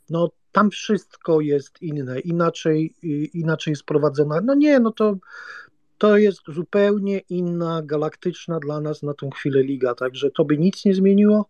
[0.10, 4.42] No tam wszystko jest inne, inaczej, y, inaczej sprowadzone.
[4.44, 5.16] No nie, no to
[6.00, 10.86] to jest zupełnie inna, galaktyczna dla nas na tą chwilę liga, także to by nic
[10.86, 11.46] nie zmieniło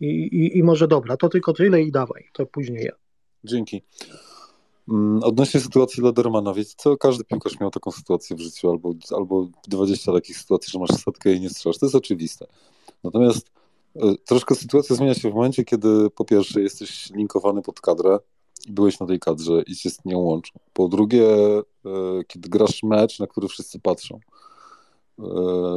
[0.00, 2.92] i, i, i może dobra, to tylko tyle i dawaj, to później ja.
[3.44, 3.82] Dzięki.
[4.88, 8.94] Mm, odnośnie sytuacji dla Dermana, wiecie co, każdy piłkarz miał taką sytuację w życiu, albo,
[9.16, 12.46] albo 20 takich sytuacji, że masz setkę i nie strzelasz, to jest oczywiste.
[13.04, 13.50] Natomiast
[13.96, 18.18] e, troszkę sytuacja zmienia się w momencie, kiedy po pierwsze jesteś linkowany pod kadrę,
[18.68, 20.52] i byłeś na tej kadrze i się z nią łączą.
[20.72, 21.62] Po drugie, e,
[22.26, 24.20] kiedy grasz mecz, na który wszyscy patrzą.
[25.18, 25.24] E,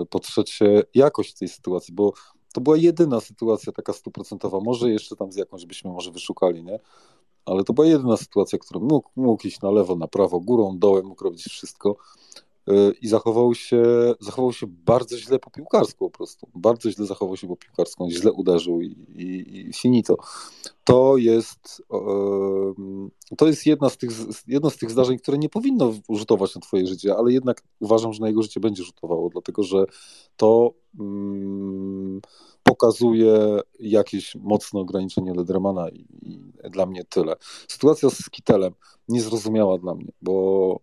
[0.10, 2.14] po trzecie, jakość tej sytuacji, bo
[2.54, 6.80] to była jedyna sytuacja taka stuprocentowa, może jeszcze tam z jakąś byśmy może wyszukali, nie?
[7.46, 11.06] Ale to była jedyna sytuacja, którą mógł, mógł iść na lewo, na prawo, górą, dołem,
[11.06, 11.96] mógł robić wszystko.
[12.70, 13.84] Y, i zachował się,
[14.20, 16.48] zachował się bardzo źle po piłkarsku po prostu.
[16.56, 20.18] Bardzo źle zachował się po piłkarsku, źle uderzył i, i, i finito.
[20.84, 21.84] To jest,
[23.38, 24.12] to jest jedna z tych,
[24.48, 28.22] jedno z tych zdarzeń, które nie powinno rzutować na twoje życie, ale jednak uważam, że
[28.22, 29.86] na jego życie będzie rzutowało, dlatego że
[30.38, 32.22] to mm,
[32.64, 36.40] pokazuje jakieś mocne ograniczenie Ledermana i, i
[36.70, 37.36] dla mnie tyle.
[37.68, 38.74] Sytuacja z Kitelem
[39.08, 40.80] niezrozumiała dla mnie, bo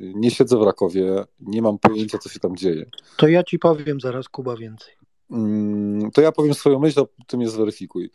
[0.00, 2.86] nie siedzę w Rakowie, nie mam pojęcia, co się tam dzieje.
[3.16, 4.94] To ja ci powiem zaraz, Kuba, więcej.
[5.30, 8.10] Mm, to ja powiem swoją myśl, a ty mnie zweryfikuj.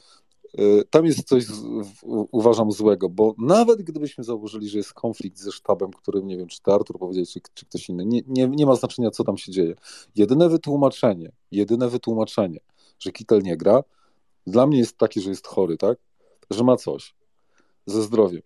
[0.59, 1.45] Y, tam jest coś,
[2.31, 6.61] uważam, złego, bo nawet gdybyśmy założyli, że jest konflikt ze sztabem, którym nie wiem, czy
[6.61, 9.51] to Artur powiedział, czy, czy ktoś inny, nie, nie, nie ma znaczenia, co tam się
[9.51, 9.75] dzieje.
[10.15, 12.59] Jedyne wytłumaczenie, jedyne wytłumaczenie,
[12.99, 13.83] że Kittel nie gra,
[14.47, 15.97] dla mnie jest takie, że jest chory, tak?
[16.49, 17.15] Że ma coś
[17.85, 18.41] ze zdrowiem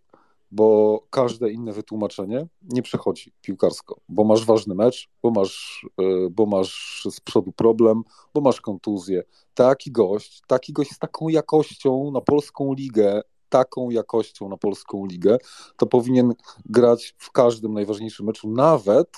[0.52, 6.46] bo każde inne wytłumaczenie nie przechodzi piłkarsko, bo masz ważny mecz, bo masz, e, bo
[6.46, 9.24] masz z przodu problem, bo masz kontuzję.
[9.54, 15.38] Taki gość, taki gość z taką jakością na polską ligę, taką jakością na polską ligę,
[15.78, 16.34] to powinien
[16.66, 19.10] grać w każdym najważniejszym meczu, nawet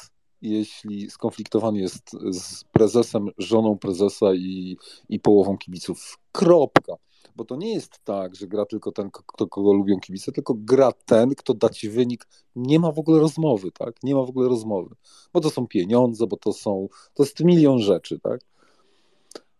[0.41, 4.77] jeśli skonfliktowany jest z prezesem, żoną prezesa i,
[5.09, 6.17] i połową kibiców.
[6.31, 6.93] Kropka
[7.37, 10.91] bo to nie jest tak, że gra tylko ten, kto, kogo lubią kibice, tylko gra
[11.05, 12.27] ten, kto da ci wynik.
[12.55, 14.03] Nie ma w ogóle rozmowy, tak?
[14.03, 14.95] Nie ma w ogóle rozmowy,
[15.33, 18.41] bo to są pieniądze, bo to są, to jest milion rzeczy, tak?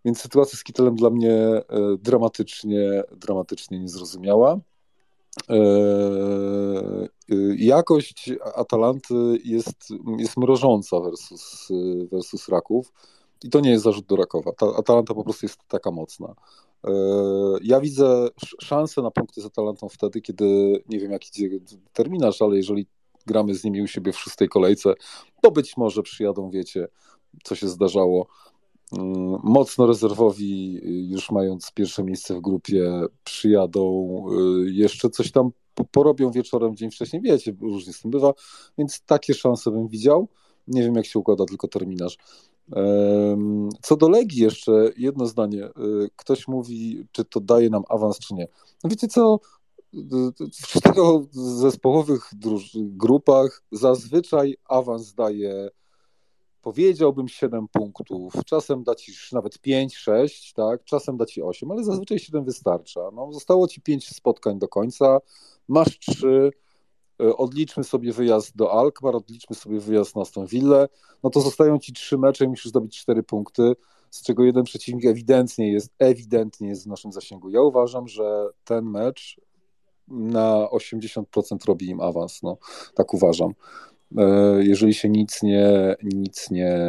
[0.06, 1.64] Więc sytuacja z Kittelem dla mnie e,
[2.00, 4.60] dramatycznie, dramatycznie niezrozumiała.
[5.50, 9.14] E, e, jakość Atalanty
[9.44, 11.68] jest, jest mrożąca versus,
[12.12, 12.92] versus Raków.
[13.44, 14.52] I to nie jest zarzut do Rakowa.
[14.52, 16.36] Ta Atalanta po prostu jest taka mocna.
[16.84, 16.92] E,
[17.62, 18.28] ja widzę
[18.62, 20.46] szansę na punkty z Atalantą wtedy, kiedy
[20.90, 21.50] nie wiem jaki
[21.94, 22.88] terminarz, ale jeżeli
[23.26, 24.94] gramy z nimi u siebie w szóstej kolejce,
[25.42, 26.88] to być może przyjadą, wiecie,
[27.44, 28.28] co się zdarzało
[28.98, 30.80] mm, mocno rezerwowi,
[31.12, 34.24] już mając pierwsze miejsce w grupie, przyjadą,
[34.66, 35.52] jeszcze coś tam
[35.92, 38.34] porobią wieczorem, dzień wcześniej, wiecie, różnie z tym bywa,
[38.78, 40.28] więc takie szanse bym widział.
[40.68, 42.18] Nie wiem, jak się układa tylko terminarz.
[43.82, 45.66] Co do Legii jeszcze jedno zdanie.
[45.66, 45.72] E,
[46.16, 48.48] ktoś mówi, czy to daje nam awans, czy nie.
[48.84, 49.40] No wiecie co,
[50.54, 52.30] w czterozespołowych
[52.76, 55.70] grupach zazwyczaj awans daje
[56.62, 61.84] powiedziałbym 7 punktów, czasem da ci nawet 5, 6, tak, czasem da ci 8, ale
[61.84, 63.02] zazwyczaj 7 wystarcza.
[63.14, 65.18] No, zostało ci 5 spotkań do końca,
[65.68, 66.67] masz 3, e,
[67.20, 70.88] odliczmy sobie wyjazd do Alkmaar, odliczmy sobie wyjazd na Aston Villa,
[71.24, 73.74] no to zostają ci 3 mecze i musisz zdobyć 4 punkty,
[74.10, 77.50] z czego jeden przeciwnik ewidentnie jest, ewidentnie jest w naszym zasięgu.
[77.50, 79.42] Ja uważam, że ten mecz
[80.08, 81.24] na 80%
[81.68, 82.58] robi im awans, no,
[82.96, 83.54] tak uważam.
[84.18, 84.24] E,
[84.64, 86.80] jeżeli się nic nie, nic nie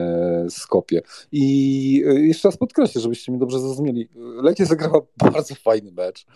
[0.49, 1.03] skopie.
[1.33, 4.09] I e, jeszcze raz podkreślę, żebyście mnie dobrze zrozumieli.
[4.43, 5.01] Legia zagrała
[5.33, 6.27] bardzo fajny mecz.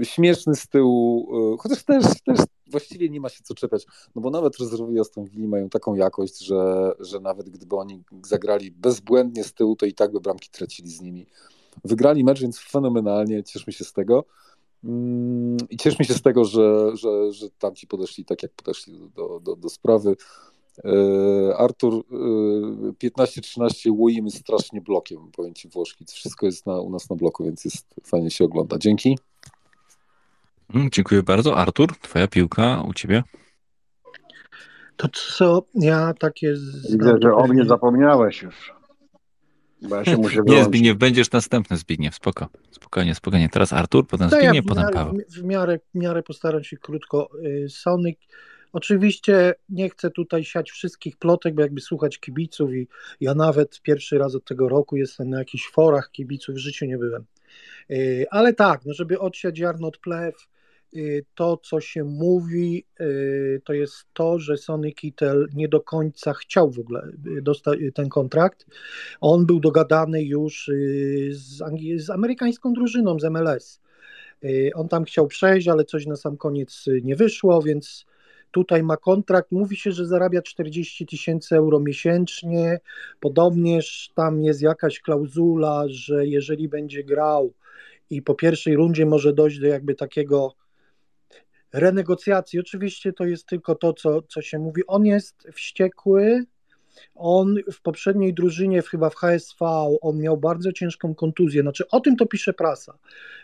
[0.00, 1.28] E, śmieszny z tyłu,
[1.58, 2.38] chociaż też, też
[2.70, 6.38] właściwie nie ma się co czepiać, no bo nawet rezerwowi Aston Villa mają taką jakość,
[6.38, 10.90] że, że nawet gdyby oni zagrali bezbłędnie z tyłu, to i tak by bramki tracili
[10.90, 11.26] z nimi.
[11.84, 14.24] Wygrali mecz, więc fenomenalnie, cieszmy się z tego.
[14.84, 19.40] Mm, I cieszmy się z tego, że, że, że tamci podeszli tak, jak podeszli do,
[19.40, 20.16] do, do sprawy.
[20.84, 22.04] E, Artur,
[23.04, 26.04] 15-13 e, łoimy strasznie blokiem, powiem Ci Włoszki.
[26.04, 28.78] Wszystko jest na, u nas na bloku, więc jest fajnie się ogląda.
[28.78, 29.18] Dzięki.
[30.74, 31.56] Mm, dziękuję bardzo.
[31.56, 33.22] Artur, Twoja piłka u Ciebie.
[34.96, 36.54] To co ja takie.
[36.90, 38.72] Widzę, że o mnie zapomniałeś już.
[39.82, 42.48] Bo ja się muszę Nie, Zbigniew, będziesz następny Zbigniew, spoko.
[42.70, 43.48] Spokojnie, spokojnie.
[43.48, 45.18] Teraz Artur, potem Zbigniew, ja potem Paweł.
[45.28, 47.30] W miarę, w miarę postaram się krótko.
[47.44, 48.18] Y, Sonic,
[48.72, 52.88] oczywiście nie chcę tutaj siać wszystkich plotek, bo jakby słuchać kibiców i
[53.20, 56.98] ja nawet pierwszy raz od tego roku jestem na jakichś forach kibiców, w życiu nie
[56.98, 57.24] byłem.
[57.90, 60.48] Y, ale tak, no żeby odsiać ziarno od plew,
[61.34, 66.70] to, co się mówi, y, to jest to, że Sonny Kittel nie do końca chciał
[66.70, 67.08] w ogóle
[67.38, 68.66] y, dostać ten kontrakt.
[69.20, 70.70] On był dogadany już
[71.30, 71.62] z,
[71.96, 73.80] z amerykańską drużyną, z MLS.
[74.74, 78.06] On tam chciał przejść, ale coś na sam koniec nie wyszło, więc
[78.50, 79.52] tutaj ma kontrakt.
[79.52, 82.80] Mówi się, że zarabia 40 tysięcy euro miesięcznie.
[83.20, 87.52] Podobnież tam jest jakaś klauzula, że jeżeli będzie grał
[88.10, 90.54] i po pierwszej rundzie może dojść do jakby takiego
[91.72, 92.60] renegocjacji.
[92.60, 94.82] Oczywiście to jest tylko to, co, co się mówi.
[94.86, 96.44] On jest wściekły.
[97.14, 99.66] On w poprzedniej drużynie, chyba w HSV,
[100.00, 101.62] on miał bardzo ciężką kontuzję.
[101.62, 102.98] Znaczy, o tym to pisze prasa,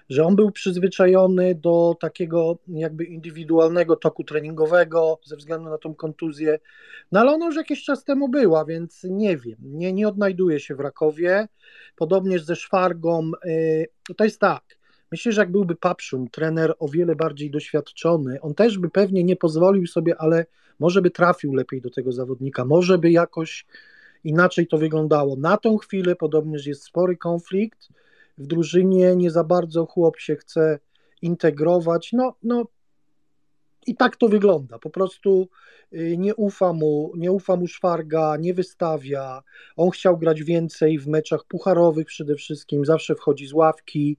[0.09, 6.59] że on był przyzwyczajony do takiego jakby indywidualnego toku treningowego ze względu na tą kontuzję.
[7.13, 9.57] No ale ona już jakiś czas temu była, więc nie wiem.
[9.63, 11.49] Nie, nie odnajduje się w Rakowie.
[11.97, 13.31] Podobnież ze Szwargą.
[13.45, 14.63] Yy, to jest tak
[15.15, 19.37] Myślę, że jak byłby Papszun, trener o wiele bardziej doświadczony, on też by pewnie nie
[19.37, 20.47] pozwolił sobie, ale
[20.79, 23.67] może by trafił lepiej do tego zawodnika, może by jakoś
[24.25, 25.37] inaczej to wyglądało.
[25.37, 27.89] Na tą chwilę podobnież jest spory konflikt
[28.39, 30.79] w drużynie, nie za bardzo chłop się chce
[31.23, 32.11] integrować.
[32.13, 32.65] No, no
[33.87, 34.79] i tak to wygląda.
[34.79, 35.49] Po prostu
[35.93, 39.43] y, nie ufa mu, nie ufa mu Szwarga, nie wystawia.
[39.77, 44.17] On chciał grać więcej w meczach pucharowych przede wszystkim, zawsze wchodzi z ławki.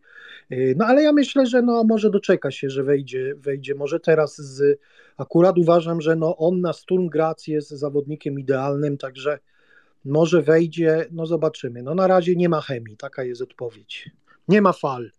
[0.52, 3.76] Y, no ale ja myślę, że no, może doczeka się, że wejdzie, wejdzie.
[3.76, 4.80] Może teraz z,
[5.18, 9.40] akurat uważam, że no, on na Sturm Graz jest zawodnikiem idealnym, także
[10.06, 11.84] może wejdzie, no zobaczymy.
[11.84, 14.10] No na razie nie ma chemii, taka jest odpowiedź.
[14.48, 15.12] Nie ma fal.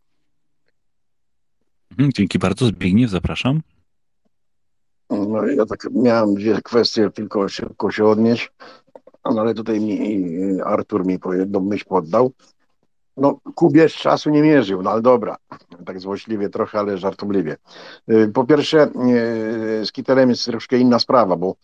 [1.90, 2.66] Mhm, dzięki bardzo.
[2.66, 3.62] Zbigniew, zapraszam.
[5.10, 8.52] No ja tak miałem dwie kwestie tylko szybko się odnieść,
[9.24, 12.32] no ale tutaj mi Artur mi jedną myśl poddał.
[13.16, 15.36] No, Kubierz czasu nie mierzył, no ale dobra,
[15.86, 17.56] tak złośliwie trochę, ale żartobliwie.
[18.10, 18.88] Y, po pierwsze,
[19.82, 21.55] y, z Kitelem jest troszkę inna sprawa, bo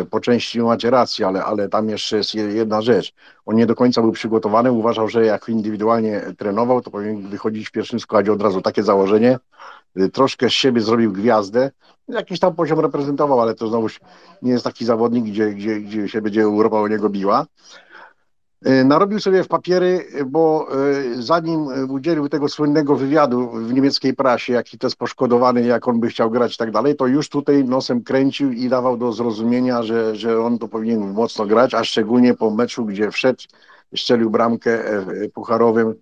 [0.00, 3.14] y, po części macie rację, ale, ale tam jeszcze jest jedna rzecz.
[3.46, 7.72] On nie do końca był przygotowany, uważał, że jak indywidualnie trenował, to powinien wychodzić w
[7.72, 9.38] pierwszym składzie od razu takie założenie.
[10.12, 11.70] Troszkę z siebie zrobił gwiazdę,
[12.08, 14.00] jakiś tam poziom reprezentował, ale to znowuż
[14.42, 17.46] nie jest taki zawodnik, gdzie, gdzie, gdzie się będzie Europa o niego biła.
[18.64, 24.52] E, narobił sobie w papiery, bo e, zanim udzielił tego słynnego wywiadu w niemieckiej prasie,
[24.52, 27.64] jaki to jest poszkodowany, jak on by chciał grać i tak dalej, to już tutaj
[27.64, 32.34] nosem kręcił i dawał do zrozumienia, że, że on to powinien mocno grać, a szczególnie
[32.34, 33.42] po meczu, gdzie wszedł,
[33.96, 35.94] strzelił bramkę e, pucharowym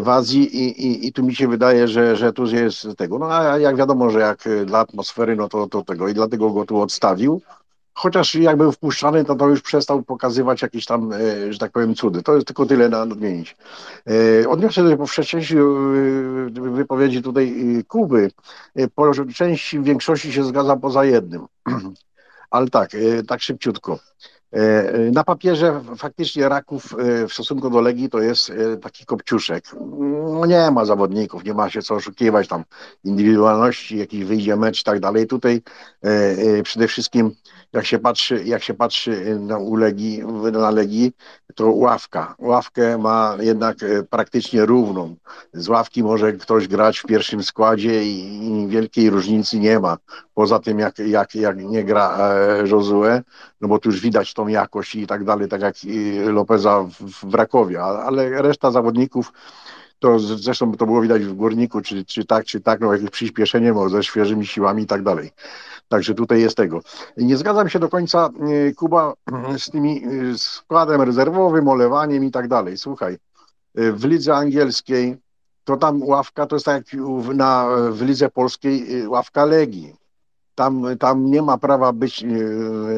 [0.00, 3.18] w Azji i, i, i tu mi się wydaje, że, że tu jest tego.
[3.18, 6.64] No a jak wiadomo, że jak dla atmosfery, no to, to tego i dlatego go
[6.64, 7.40] tu odstawił
[7.96, 11.94] chociaż jak był wpuszczany, to to już przestał pokazywać jakieś tam, e, że tak powiem,
[11.94, 12.22] cudy.
[12.22, 13.56] To jest tylko tyle na nadmienić.
[14.42, 15.58] E, odniosę się po wcześniejszej
[16.50, 17.54] wypowiedzi tutaj
[17.88, 18.30] Kuby.
[18.94, 21.46] Po części, w większości się zgadzam poza jednym.
[22.50, 22.90] Ale tak,
[23.26, 23.98] tak szybciutko.
[24.52, 28.52] E, e, na papierze faktycznie Raków e, w stosunku do Legii to jest
[28.82, 29.64] taki kopciuszek.
[30.40, 32.64] No nie ma zawodników, nie ma się co oszukiwać tam
[33.04, 35.26] indywidualności, jakiś wyjdzie mecz i tak dalej.
[35.26, 35.62] Tutaj
[36.62, 37.30] przede wszystkim
[37.76, 40.22] jak się patrzy, jak się patrzy na, Legii,
[40.52, 41.12] na Legii,
[41.54, 42.34] to ławka.
[42.38, 43.76] Ławkę ma jednak
[44.10, 45.16] praktycznie równą.
[45.52, 49.96] Z ławki może ktoś grać w pierwszym składzie i, wielkiej różnicy nie ma.
[50.34, 52.34] Poza tym, jak, jak, jak nie gra
[52.70, 53.22] Josue,
[53.60, 55.74] no bo tu już widać tą jakość i tak dalej, tak jak
[56.26, 59.32] Lopeza w, w Rakowie, ale reszta zawodników
[59.98, 63.72] to zresztą to było widać w Górniku, czy, czy tak, czy tak, no jakieś przyspieszenie
[63.72, 65.30] bo ze świeżymi siłami i tak dalej.
[65.88, 66.80] Także tutaj jest tego.
[67.16, 68.30] Nie zgadzam się do końca,
[68.68, 69.14] e, Kuba,
[69.58, 72.78] z tymi e, składem rezerwowym, olewaniem i tak dalej.
[72.78, 73.18] Słuchaj,
[73.74, 75.16] w lidze angielskiej
[75.64, 77.02] to tam ławka to jest tak jak
[77.34, 80.05] na, w lidze polskiej ławka Legii
[80.56, 82.26] tam, tam nie ma prawa być e,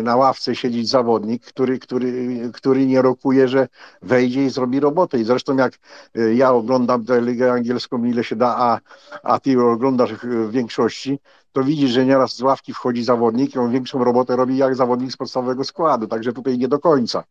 [0.03, 2.11] na ławce siedzieć zawodnik, który, który,
[2.55, 3.69] który nie rokuje, że
[4.03, 5.19] wejdzie i zrobi robotę.
[5.19, 5.73] I zresztą jak
[6.15, 8.81] e, ja oglądam tę ligę angielską, ile się da, a,
[9.23, 11.19] a ty oglądasz w większości,
[11.53, 15.13] to widzisz, że nieraz z ławki wchodzi zawodnik i on większą robotę robi jak zawodnik
[15.13, 17.25] z podstawowego składu, także tutaj nie do końca.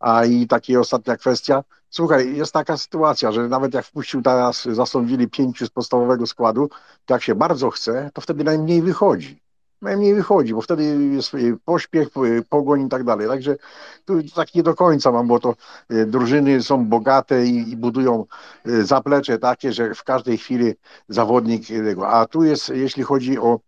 [0.00, 5.28] A i taka ostatnia kwestia, słuchaj, jest taka sytuacja, że nawet jak wpuścił teraz, zasądzili
[5.28, 6.68] pięciu z podstawowego składu,
[7.06, 9.49] to jak się bardzo chce, to wtedy najmniej wychodzi
[9.82, 11.32] najmniej wychodzi, bo wtedy jest
[11.64, 12.08] pośpiech,
[12.48, 13.28] pogoń i tak dalej.
[13.28, 13.56] Także
[14.04, 15.54] tu tak nie do końca mam, bo to
[15.90, 18.26] e, drużyny są bogate i, i budują
[18.64, 20.74] zaplecze takie, że w każdej chwili
[21.08, 22.08] zawodnik tego.
[22.08, 23.60] A tu jest, jeśli chodzi o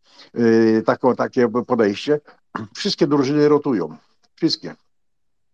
[0.87, 2.21] taką, takie podejście,
[2.77, 3.97] wszystkie drużyny rotują.
[4.35, 4.75] Wszystkie.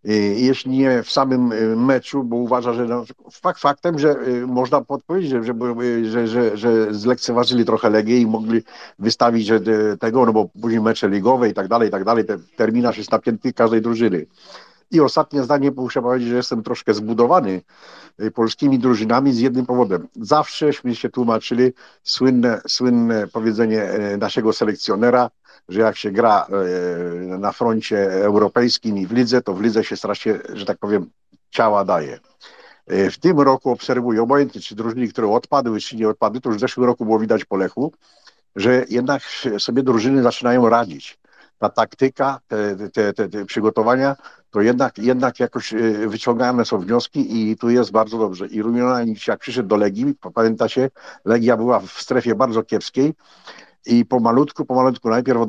[0.05, 4.47] Y, jeśli nie w samym y, meczu, bo uważa, że no, fakt faktem, że y,
[4.47, 5.53] można podpowiedzieć, że,
[6.03, 8.61] że, że, że zlekceważyli trochę Legię i mogli
[8.99, 9.59] wystawić że
[9.99, 13.11] tego, no bo później mecze ligowe i tak dalej, i tak dalej, ten terminarz jest
[13.11, 14.25] napięty każdej drużyny.
[14.91, 17.61] I ostatnie zdanie, muszę powiedzieć, że jestem troszkę zbudowany
[18.33, 20.07] polskimi drużynami z jednym powodem.
[20.15, 25.29] Zawsześmy się tłumaczyli słynne, słynne powiedzenie naszego selekcjonera,
[25.69, 29.97] że jak się gra e, na froncie europejskim i w lidze, to w lidze się
[29.97, 31.09] strasznie, że tak powiem,
[31.49, 32.19] ciała daje.
[32.87, 36.57] E, w tym roku obserwuję, obojętnie czy drużyny, które odpadły, czy nie odpadły, to już
[36.57, 37.93] w zeszłym roku było widać po Lechu,
[38.55, 39.21] że jednak
[39.59, 41.19] sobie drużyny zaczynają radzić.
[41.57, 44.15] Ta taktyka, te, te, te, te przygotowania,
[44.51, 45.77] to jednak, jednak jakoś e,
[46.07, 48.47] wyciągane są wnioski i tu jest bardzo dobrze.
[48.47, 50.89] I Rumienanik, jak przyszedł do Legii, pamiętacie,
[51.25, 53.13] Legia była w strefie bardzo kiepskiej,
[53.85, 55.39] i pomalutku, pomalutku najpierw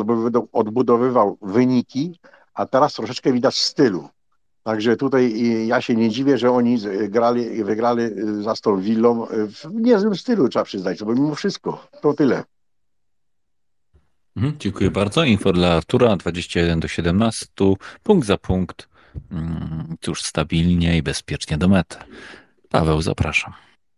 [0.52, 2.20] odbudowywał wyniki,
[2.54, 4.08] a teraz troszeczkę widać stylu.
[4.62, 5.34] Także tutaj
[5.66, 6.78] ja się nie dziwię, że oni
[7.08, 8.02] grali, wygrali
[8.42, 12.44] za Aston Villą w niezłym stylu, trzeba przyznać, bo mimo wszystko to tyle.
[14.36, 15.24] Mhm, dziękuję bardzo.
[15.24, 17.46] Info dla Artura 21 do 17,
[18.02, 18.89] punkt za punkt.
[19.32, 21.96] Mm, cóż, stabilnie i bezpiecznie do mety.
[22.68, 23.52] Paweł, zapraszam.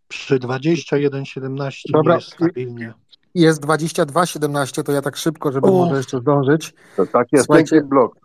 [0.07, 2.15] Przy 21-17 Dobra.
[2.15, 2.93] jest stabilnie
[3.35, 5.75] jest 22-17, to ja tak szybko, żeby Uff.
[5.75, 6.73] może jeszcze zdążyć.
[6.97, 8.15] To tak jest Słuchajcie, blok.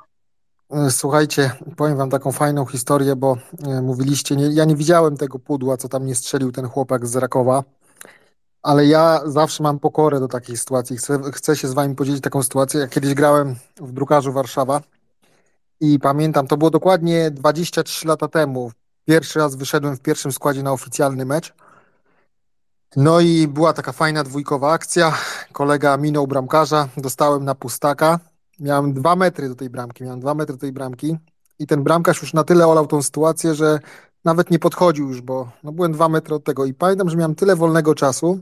[0.70, 3.36] E, słuchajcie, powiem wam taką fajną historię, bo
[3.66, 7.16] e, mówiliście, nie, ja nie widziałem tego pudła, co tam nie strzelił ten chłopak z
[7.16, 7.64] Rakowa,
[8.62, 10.96] ale ja zawsze mam pokorę do takiej sytuacji.
[10.96, 12.80] Chcę, chcę się z wami podzielić taką sytuację.
[12.80, 14.80] Ja kiedyś grałem w drukarzu Warszawa
[15.80, 18.72] i pamiętam, to było dokładnie 23 lata temu.
[19.04, 21.54] Pierwszy raz wyszedłem w pierwszym składzie na oficjalny mecz
[22.96, 25.14] no i była taka fajna dwójkowa akcja.
[25.52, 28.18] Kolega minął bramkarza, dostałem na pustaka.
[28.60, 31.16] Miałem dwa metry do tej bramki, miałem dwa metry do tej bramki
[31.58, 33.78] i ten bramkarz już na tyle olał tą sytuację, że
[34.24, 37.34] nawet nie podchodził już, bo no byłem dwa metry od tego i pamiętam, że miałem
[37.34, 38.38] tyle wolnego czasu,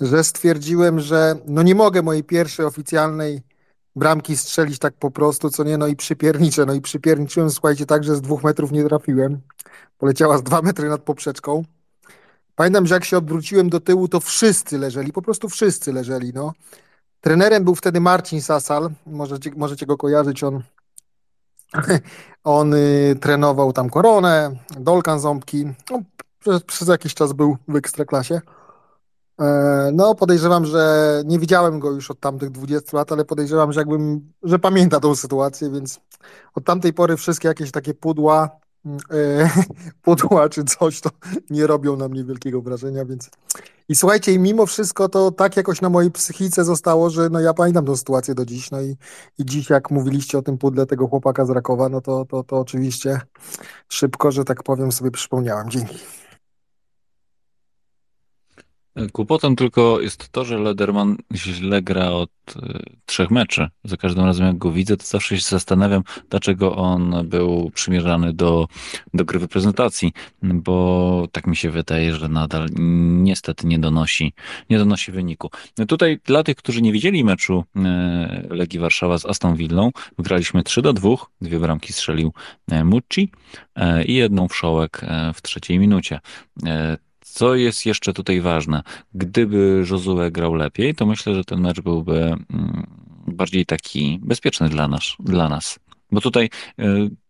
[0.00, 3.42] że stwierdziłem, że no nie mogę mojej pierwszej oficjalnej
[3.98, 8.04] bramki strzelić tak po prostu, co nie, no i przypierniczę, no i przypierniczyłem, słuchajcie, tak,
[8.04, 9.40] że z dwóch metrów nie trafiłem.
[9.98, 11.64] Poleciała z dwa metry nad poprzeczką.
[12.54, 16.32] Pamiętam, że jak się odwróciłem do tyłu, to wszyscy leżeli, po prostu wszyscy leżeli.
[16.34, 16.52] No.
[17.20, 20.62] Trenerem był wtedy Marcin Sasal, możecie, możecie go kojarzyć, on,
[22.44, 26.02] on y, trenował tam Koronę, Dolkan Ząbki, no,
[26.40, 28.40] przez, przez, jakiś czas był w Ekstraklasie.
[29.92, 34.32] No podejrzewam, że nie widziałem go już od tamtych 20 lat, ale podejrzewam, że jakbym,
[34.42, 36.00] że pamięta tą sytuację, więc
[36.54, 38.50] od tamtej pory wszystkie jakieś takie pudła
[39.10, 39.50] e,
[40.02, 41.10] pudła czy coś, to
[41.50, 43.30] nie robią na mnie wielkiego wrażenia, więc
[43.88, 47.54] i słuchajcie, i mimo wszystko to tak jakoś na mojej psychice zostało, że no ja
[47.54, 48.96] pamiętam tę sytuację do dziś, no i,
[49.38, 52.58] i dziś jak mówiliście o tym pudle tego chłopaka z Rakowa, no to, to, to
[52.58, 53.20] oczywiście
[53.88, 55.70] szybko, że tak powiem, sobie przypomniałem.
[55.70, 55.98] Dzięki.
[59.12, 63.68] Kłopotem tylko jest to, że Lederman źle gra od y, trzech meczy.
[63.84, 68.68] Za każdym razem jak go widzę, to zawsze się zastanawiam, dlaczego on był przymierzany do,
[69.14, 70.12] do gry w prezentacji,
[70.42, 72.68] bo tak mi się wydaje, że nadal
[73.22, 74.32] niestety nie donosi,
[74.70, 75.50] nie donosi wyniku.
[75.88, 77.80] Tutaj dla tych, którzy nie widzieli meczu y,
[78.54, 81.10] Legii Warszawa z Aston Villą, wygraliśmy 3 do 2,
[81.40, 82.32] dwie bramki strzelił
[82.72, 83.32] y, Mucci
[84.06, 85.00] i jedną wszołek
[85.34, 86.20] w trzeciej minucie.
[87.38, 88.82] Co jest jeszcze tutaj ważne?
[89.14, 92.86] Gdyby Josue grał lepiej, to myślę, że ten mecz byłby mm,
[93.26, 95.02] bardziej taki bezpieczny dla nas.
[95.20, 95.78] Dla nas.
[96.12, 96.50] Bo tutaj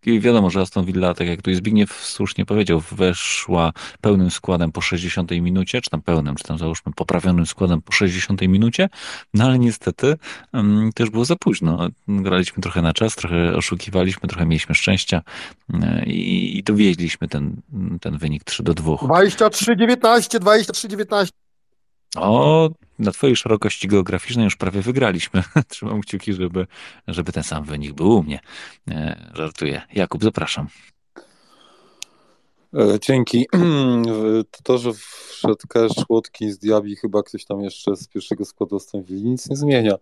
[0.06, 4.80] y, wiadomo, że Aston Villa, tak jak tu Zbigniew słusznie powiedział, weszła pełnym składem po
[4.80, 8.88] 60 minucie, czy tam pełnym, czy tam załóżmy poprawionym składem po 60 minucie,
[9.34, 10.16] no ale niestety
[10.52, 11.88] um, też było za późno.
[12.08, 15.22] Graliśmy trochę na czas, trochę oszukiwaliśmy, trochę mieliśmy szczęścia
[15.74, 17.62] y, i, i dowieźliśmy ten,
[18.00, 18.92] ten wynik 3 do 2.
[18.92, 21.28] 23-19, 23-19.
[22.16, 25.42] O, na twojej szerokości geograficznej już prawie wygraliśmy.
[25.68, 26.66] Trzymam kciuki, żeby,
[27.08, 28.40] żeby ten sam wynik był u mnie.
[28.90, 29.82] E, żartuję.
[29.94, 30.68] Jakub, zapraszam.
[32.74, 33.46] E, dzięki.
[34.62, 34.92] To, że
[35.28, 39.56] wszedł Cash, Łotki z Diabi, chyba ktoś tam jeszcze z pierwszego składu ostąpili, nic nie
[39.56, 39.94] zmienia.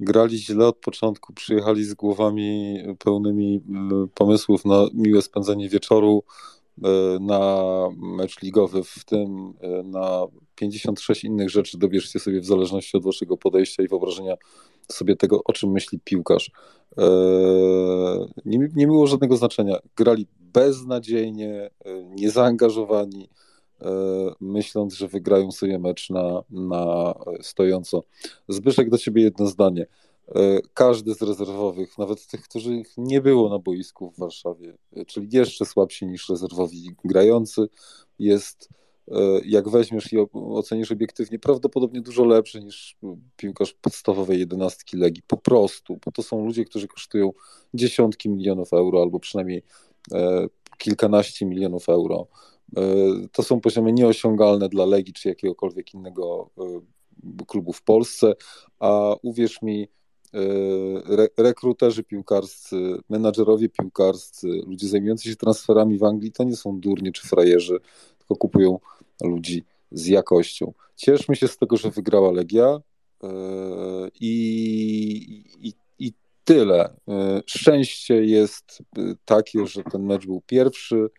[0.00, 6.24] Grali źle od początku, przyjechali z głowami pełnymi e, pomysłów na miłe spędzenie wieczoru,
[7.20, 7.64] na
[7.96, 13.36] mecz ligowy, w tym e, na 56 innych rzeczy dobierzcie sobie w zależności od waszego
[13.36, 14.34] podejścia i wyobrażenia
[14.92, 16.50] sobie tego, o czym myśli piłkarz.
[16.98, 17.04] E,
[18.44, 19.76] nie, nie było żadnego znaczenia.
[19.96, 21.70] Grali beznadziejnie,
[22.10, 23.28] niezaangażowani,
[24.40, 28.02] myśląc, że wygrają sobie mecz na, na stojąco.
[28.48, 29.86] Zbyszek, do ciebie jedno zdanie.
[30.28, 35.28] E, każdy z rezerwowych, nawet tych, których nie było na boisku w Warszawie, e, czyli
[35.32, 37.66] jeszcze słabsi niż rezerwowi grający,
[38.18, 38.68] jest,
[39.10, 39.14] e,
[39.44, 42.96] jak weźmiesz i ocenisz obiektywnie, prawdopodobnie dużo lepszy niż
[43.36, 45.22] piłkarz podstawowej jedenastki Legii.
[45.26, 47.32] Po prostu, bo to są ludzie, którzy kosztują
[47.74, 49.62] dziesiątki milionów euro albo przynajmniej
[50.78, 52.26] kilkanaście milionów euro.
[53.32, 56.50] To są poziomy nieosiągalne dla Legii czy jakiegokolwiek innego
[57.46, 58.34] klubu w Polsce,
[58.78, 59.88] a uwierz mi,
[61.08, 62.76] re, rekruterzy piłkarscy,
[63.08, 67.78] menadżerowie piłkarscy, ludzie zajmujący się transferami w Anglii, to nie są durnie czy frajerzy,
[68.18, 68.78] tylko kupują
[69.24, 70.72] ludzi z jakością.
[70.96, 72.80] Cieszmy się z tego, że wygrała Legia
[73.22, 73.28] e,
[74.20, 76.12] i, i, i
[76.44, 76.96] tyle.
[77.08, 78.82] E, szczęście jest
[79.24, 81.10] takie, że ten mecz był pierwszy,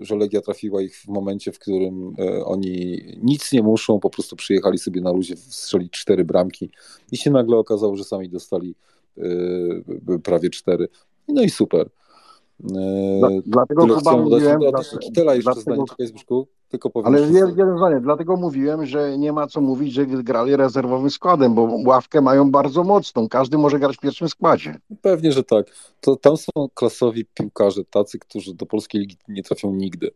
[0.00, 4.36] że Legia trafiła ich w momencie, w którym e, oni nic nie muszą, po prostu
[4.36, 6.70] przyjechali sobie na luzie, strzelić cztery bramki
[7.12, 8.74] i się nagle okazało, że sami dostali
[9.18, 9.22] e,
[10.22, 10.88] prawie cztery.
[11.28, 11.90] No i super.
[12.60, 14.60] Dla, dlatego chyba mówiłem...
[14.60, 16.46] Dla, Kitela jeszcze dlatego, zdanie, czekaj Zbyszku,
[16.76, 17.06] tylko powiem.
[17.06, 21.68] Ale jedno zdanie, dlatego mówiłem, że nie ma co mówić, że grali rezerwowym składem, bo
[21.86, 24.78] ławkę mają bardzo mocną, każdy może grać w pierwszym składzie.
[25.02, 25.66] Pewnie, że tak.
[26.00, 30.10] To, tam są klasowi piłkarze, tacy, którzy do polskiej ligi nie trafią nigdy.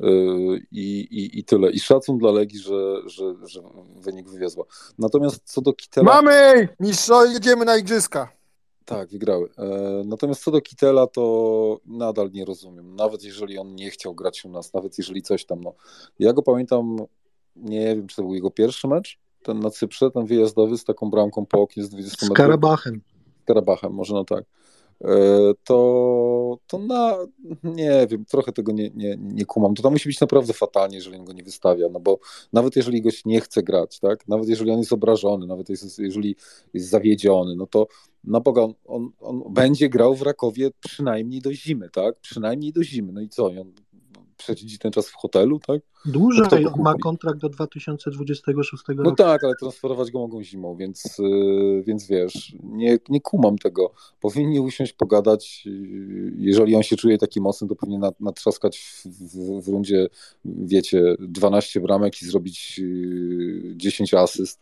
[0.00, 1.70] Yy, I, i, I tyle.
[1.70, 3.60] I szacun dla Legii, że, że, że
[3.96, 4.64] wynik wywiozła.
[4.98, 6.04] Natomiast co do Kitela...
[6.04, 6.68] Mamy!
[6.80, 8.37] Mistrzo, jedziemy na igrzyska.
[8.88, 9.48] Tak, wygrały.
[9.58, 12.96] E, natomiast co do Kitela, to nadal nie rozumiem.
[12.96, 15.74] Nawet jeżeli on nie chciał grać u nas, nawet jeżeli coś tam, no.
[16.18, 16.96] Ja go pamiętam,
[17.56, 21.10] nie wiem, czy to był jego pierwszy mecz, ten na Cyprze, ten wyjazdowy z taką
[21.10, 22.28] bramką po oknie z 20 metrów.
[22.28, 23.00] Z Karabachem.
[23.42, 24.44] Z Karabachem, może no tak.
[25.04, 25.10] E,
[25.64, 27.16] to, to na,
[27.64, 29.74] nie wiem, trochę tego nie, nie, nie kumam.
[29.74, 32.18] To, to musi być naprawdę fatalnie, jeżeli go nie wystawia, no bo
[32.52, 36.36] nawet jeżeli goś nie chce grać, tak, nawet jeżeli on jest obrażony, nawet jest, jeżeli
[36.74, 37.86] jest zawiedziony, no to
[38.24, 42.84] na Boga, on, on, on będzie grał w Rakowie przynajmniej do zimy, tak, przynajmniej do
[42.84, 43.72] zimy, no i co, on
[44.38, 45.80] przesidzi ten czas w hotelu, tak?
[46.06, 49.02] Dłużej, on ma kontrakt do 2026 roku.
[49.02, 53.92] No tak, ale transferować go mogą zimą, więc, yy, więc wiesz, nie, nie kumam tego.
[54.20, 55.68] Powinni usiąść, pogadać.
[56.36, 60.06] Jeżeli on się czuje taki mocny, to powinien natrzaskać w, w, w rundzie,
[60.44, 62.80] wiecie, 12 bramek i zrobić
[63.76, 64.60] 10 yy, asyst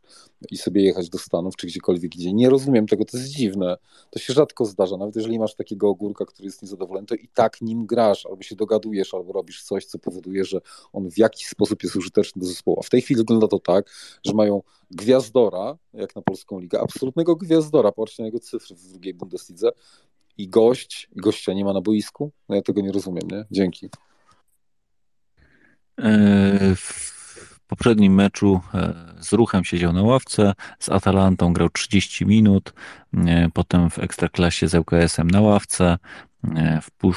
[0.50, 2.32] i sobie jechać do Stanów czy gdziekolwiek gdzie.
[2.32, 3.76] Nie rozumiem tego, to jest dziwne.
[4.10, 4.96] To się rzadko zdarza.
[4.96, 8.56] Nawet jeżeli masz takiego ogórka, który jest niezadowolony, to i tak nim grasz, albo się
[8.56, 10.60] dogadujesz, albo robisz coś, co powoduje, że
[10.92, 12.76] on w jakiś sposób jest użyteczny do zespołu.
[12.80, 13.90] A w tej chwili wygląda to tak,
[14.26, 19.14] że mają gwiazdora, jak na polską ligę, absolutnego gwiazdora, patrzcie na jego cyfry w drugiej
[19.14, 19.70] Bundeslidze
[20.38, 22.32] i gość, i gościa nie ma na boisku?
[22.48, 23.44] No ja tego nie rozumiem, nie?
[23.50, 23.88] Dzięki.
[25.98, 32.72] E, w poprzednim meczu e, z Ruchem siedział na ławce, z Atalantą grał 30 minut,
[33.14, 35.98] e, potem w Ekstraklasie z ŁKS-em na ławce,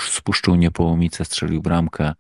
[0.10, 2.14] z Puszczą Niepołomice strzelił bramkę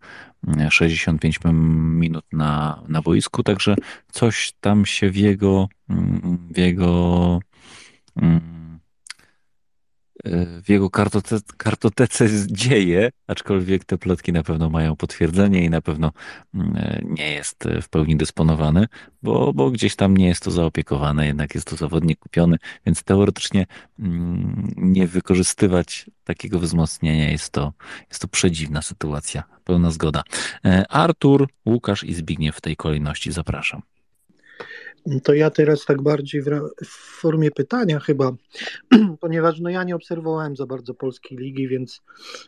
[0.70, 3.76] 65 minut na, na boisku, także
[4.12, 5.68] coś tam się w jego,
[6.52, 7.40] w jego
[8.16, 8.59] mm,
[10.64, 16.12] w jego kartote kartotece dzieje, aczkolwiek te plotki na pewno mają potwierdzenie i na pewno
[16.54, 18.88] mm, nie jest w pełni dysponowany,
[19.24, 23.66] bo, bo gdzieś tam nie jest to zaopiekowane, jednak jest to zawodnik kupiony, więc teoretycznie
[24.00, 27.74] mm, nie wykorzystywać takiego wzmocnienia jest to,
[28.10, 29.44] jest to przedziwna sytuacja.
[29.64, 30.24] Pełna zgoda.
[30.66, 33.82] E, Artur, Łukasz i Zbigniew w tej kolejności zapraszam.
[35.24, 36.46] To ja teraz tak bardziej w,
[36.86, 38.32] w, formie pytania chyba,
[39.22, 42.02] ponieważ no ja nie obserwowałem za bardzo polskiej ligi, więc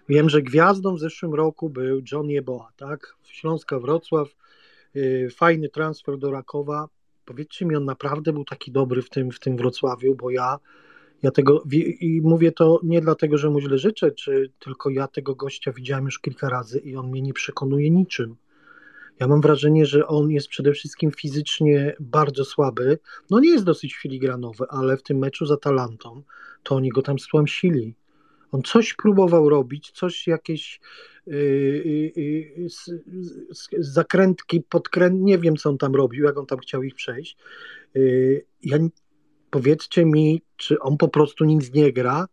[0.09, 3.15] wiem, że gwiazdą w zeszłym roku był John Jeboa, tak?
[3.23, 4.27] Śląska Wrocław,
[4.93, 6.87] yy, fajny transfer do Rakowa.
[7.25, 10.59] Powiedzcie mi, on naprawdę był taki dobry w tym, w tym Wrocławiu, bo ja,
[11.23, 11.63] ja tego,
[12.01, 16.05] i mówię to nie dlatego, że mu źle życzę, czy tylko ja tego gościa widziałem
[16.05, 18.35] już kilka razy i on mnie nie przekonuje niczym.
[19.21, 22.99] Ja mam wrażenie, że on jest przede wszystkim fizycznie bardzo słaby.
[23.29, 26.23] No nie jest dosyć filigranowy, ale w tym meczu z Atalantą
[26.63, 27.95] to oni go tam stłamsili.
[28.51, 30.79] On coś próbował robić, coś jakieś
[31.27, 32.69] yy, yy,
[33.77, 37.37] zakrętki, podkręt, nie wiem co on tam robił, jak on tam chciał ich przejść.
[37.93, 38.77] Yy, ja,
[39.49, 42.25] powiedzcie mi, czy on po prostu nic nie gra,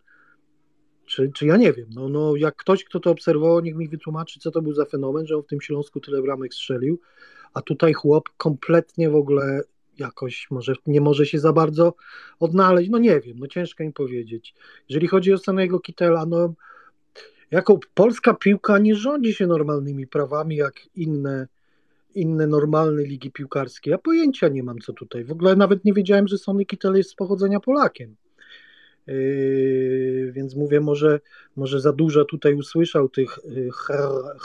[1.08, 4.40] czy, czy ja nie wiem, no, no jak ktoś, kto to obserwował, niech mi wytłumaczy,
[4.40, 7.00] co to był za fenomen, że on w tym Śląsku tyle bramek strzelił,
[7.54, 9.60] a tutaj chłop kompletnie w ogóle
[9.98, 11.94] jakoś może nie może się za bardzo
[12.40, 14.54] odnaleźć, no nie wiem, no ciężko im powiedzieć.
[14.88, 16.54] Jeżeli chodzi o samego Kitela, no
[17.50, 21.48] jako polska piłka nie rządzi się normalnymi prawami jak inne
[22.14, 23.90] inne normalne ligi piłkarskie.
[23.90, 25.24] Ja pojęcia nie mam co tutaj.
[25.24, 28.16] W ogóle nawet nie wiedziałem, że Sonny Kittel jest z pochodzenia Polakiem.
[29.08, 31.20] Yy, więc mówię, może,
[31.56, 33.70] może za dużo tutaj usłyszał tych yy,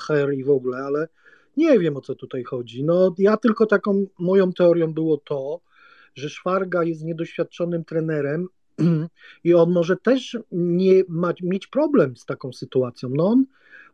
[0.07, 1.07] her, i w ogóle, ale
[1.57, 2.83] nie wiem o co tutaj chodzi.
[2.83, 5.61] No, ja tylko taką moją teorią było to,
[6.15, 8.47] że Szwarga jest niedoświadczonym trenerem
[9.43, 13.09] i on może też nie ma, mieć problem z taką sytuacją.
[13.09, 13.45] No on,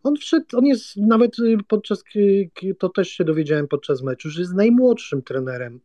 [0.03, 2.03] on wszedł, on jest nawet y, podczas,
[2.79, 5.79] to też się dowiedziałem podczas meczu, że jest najmłodszym trenerem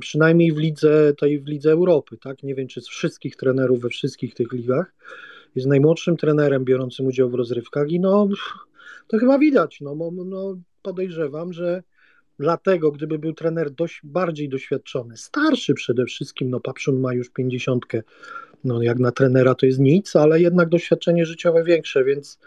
[0.00, 2.42] przynajmniej w lidze, tej w lidze Europy, tak?
[2.42, 4.94] Nie wiem, czy z wszystkich trenerów we wszystkich tych ligach.
[5.54, 8.28] Jest najmłodszym trenerem biorącym udział w rozrywkach i no,
[9.08, 9.80] to chyba widać.
[9.80, 11.82] No, no podejrzewam, że
[12.38, 18.02] dlatego, gdyby był trener dość bardziej doświadczony, starszy przede wszystkim, no Papszun ma już pięćdziesiątkę,
[18.64, 22.38] no jak na trenera to jest nic, ale jednak doświadczenie życiowe większe, więc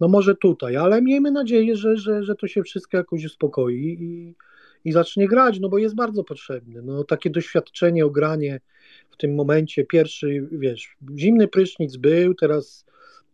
[0.00, 4.34] no może tutaj, ale miejmy nadzieję, że, że, że to się wszystko jakoś uspokoi i,
[4.84, 6.82] i zacznie grać, no bo jest bardzo potrzebny.
[6.82, 8.60] No, takie doświadczenie, ogranie
[9.10, 12.84] w tym momencie, pierwszy, wiesz, zimny prysznic był, teraz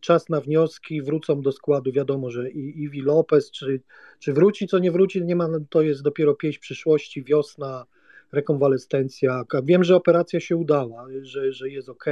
[0.00, 3.80] czas na wnioski, wrócą do składu, wiadomo, że i Iwi Lopez, czy,
[4.18, 7.86] czy wróci, co nie wróci, nie ma, to jest dopiero pieśń przyszłości, wiosna,
[8.32, 9.44] rekonwalescencja.
[9.64, 12.04] Wiem, że operacja się udała, że, że jest ok,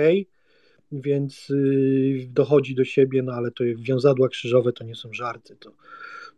[0.93, 5.73] więc yy, dochodzi do siebie, no ale to wiązadła krzyżowe to nie są żarty, to,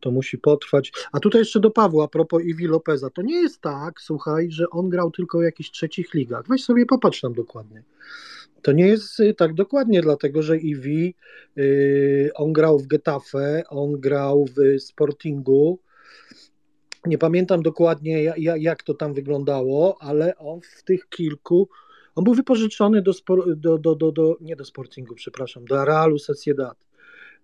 [0.01, 0.93] to musi potrwać.
[1.13, 4.71] A tutaj jeszcze do Pawła, a propos Iwi Lopeza, to nie jest tak, słuchaj, że
[4.71, 6.45] on grał tylko w jakichś trzecich ligach.
[6.49, 7.83] Weź sobie popatrz tam dokładnie.
[8.63, 11.15] To nie jest y, tak dokładnie, dlatego że Iwi,
[11.57, 15.79] yy, on grał w Getafe, on grał w Sportingu,
[17.07, 21.69] nie pamiętam dokładnie jak, to tam wyglądało, ale on w tych kilku,
[22.15, 23.13] on był wypożyczony do,
[23.57, 26.86] do, do, do, do nie do Sportingu, przepraszam, do Realu Sociedad.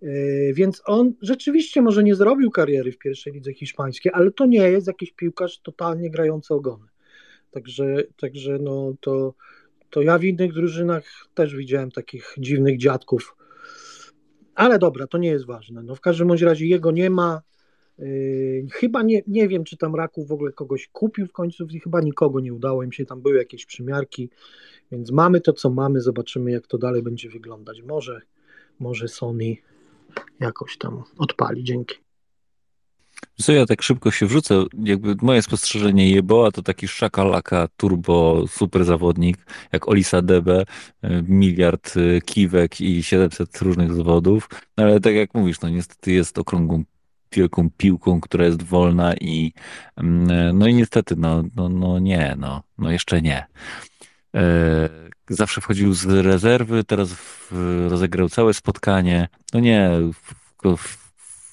[0.02, 4.58] E, więc on rzeczywiście może nie zrobił kariery w pierwszej lidze hiszpańskiej, ale to nie
[4.58, 6.86] jest jakiś piłkarz totalnie grający ogony.
[7.50, 9.34] Także, także no to,
[9.90, 11.04] to ja w innych drużynach
[11.34, 13.36] też widziałem takich dziwnych dziadków.
[14.54, 15.82] Ale dobra, to nie jest ważne.
[15.82, 17.42] No w każdym bądź razie jego nie ma.
[17.98, 22.00] Yy, chyba nie, nie wiem, czy tam Raków w ogóle kogoś kupił w końcu, chyba
[22.00, 24.30] nikogo nie udało im się, tam były jakieś przymiarki,
[24.92, 27.82] więc mamy to, co mamy, zobaczymy, jak to dalej będzie wyglądać.
[27.82, 28.20] Może,
[28.78, 29.56] może Sony
[30.40, 31.64] jakoś tam odpali.
[31.64, 31.94] Dzięki.
[33.36, 38.84] Co ja tak szybko się wrzucę, jakby moje spostrzeżenie Jeboa to taki szakalaka, turbo, super
[38.84, 39.36] zawodnik,
[39.72, 40.64] jak Olisa Debe,
[41.02, 46.12] e, miliard e, kiwek i 700 różnych zawodów, no ale tak jak mówisz, no niestety
[46.12, 46.84] jest okrągłą
[47.32, 49.52] wielką piłką, która jest wolna i
[49.96, 53.46] mm, e, no i niestety, no, no, no nie, no, no jeszcze nie.
[55.28, 57.14] Zawsze wchodził z rezerwy, teraz
[57.88, 59.28] rozegrał całe spotkanie.
[59.54, 60.98] No nie, w, w,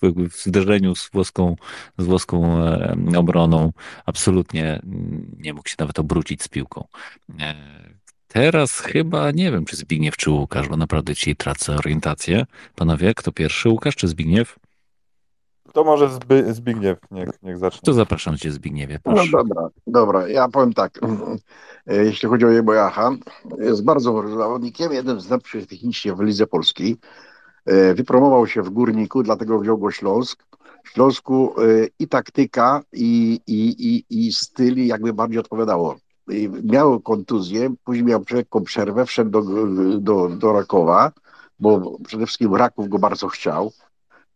[0.02, 1.56] w zderzeniu z włoską,
[1.98, 2.62] z włoską
[3.16, 3.72] obroną
[4.06, 4.82] absolutnie
[5.38, 6.88] nie mógł się nawet obrócić z piłką.
[8.28, 12.46] Teraz chyba nie wiem, czy Zbigniew, czy Łukasz, bo naprawdę ci tracę orientację.
[12.76, 14.60] Panowie, kto pierwszy, Łukasz czy Zbigniew?
[15.74, 17.82] To może Zby, Zbigniew, niech, niech zacznie.
[17.84, 19.32] To zapraszam cię, Zbigniewie, No proszę.
[19.32, 21.00] dobra, dobra, ja powiem tak.
[21.88, 23.12] Jeśli chodzi o Jebojacha,
[23.60, 26.98] jest bardzo zawodnikiem, jeden z lepszych technicznie w lidze polskiej.
[27.66, 30.44] E, Wypromował się w Górniku, dlatego wziął go Śląsk.
[30.84, 35.96] W Śląsku e, i taktyka, i, i, i, i styl jakby bardziej odpowiadało.
[36.64, 39.42] Miał kontuzję, później miał lekką przerwę, wszedł do,
[40.00, 41.12] do, do Rakowa,
[41.60, 43.72] bo przede wszystkim Raków go bardzo chciał,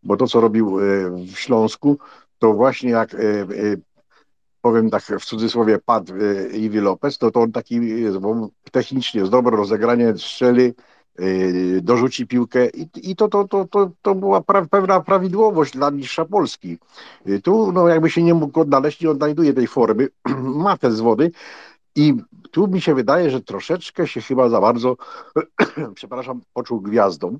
[0.04, 1.98] bo to, co robił e, w Śląsku,
[2.38, 3.46] to właśnie jak e, e,
[4.60, 6.12] powiem tak w cudzysłowie, padł
[6.52, 7.80] Iwi Lopez, to, to on taki
[8.72, 10.72] technicznie jest dobre rozegranie, strzeli,
[11.82, 16.24] dorzuci piłkę i, i to, to, to, to, to była pra, pewna prawidłowość dla mistrza
[16.24, 16.78] Polski.
[17.42, 20.08] Tu no, jakby się nie mógł odnaleźć, nie odnajduje tej formy,
[20.64, 21.30] ma te zwody
[21.96, 22.14] i
[22.50, 24.96] tu mi się wydaje, że troszeczkę się chyba za bardzo,
[25.94, 27.38] przepraszam, poczuł gwiazdą,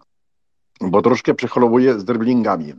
[0.80, 2.74] bo troszkę przeholowuje z dribblingami.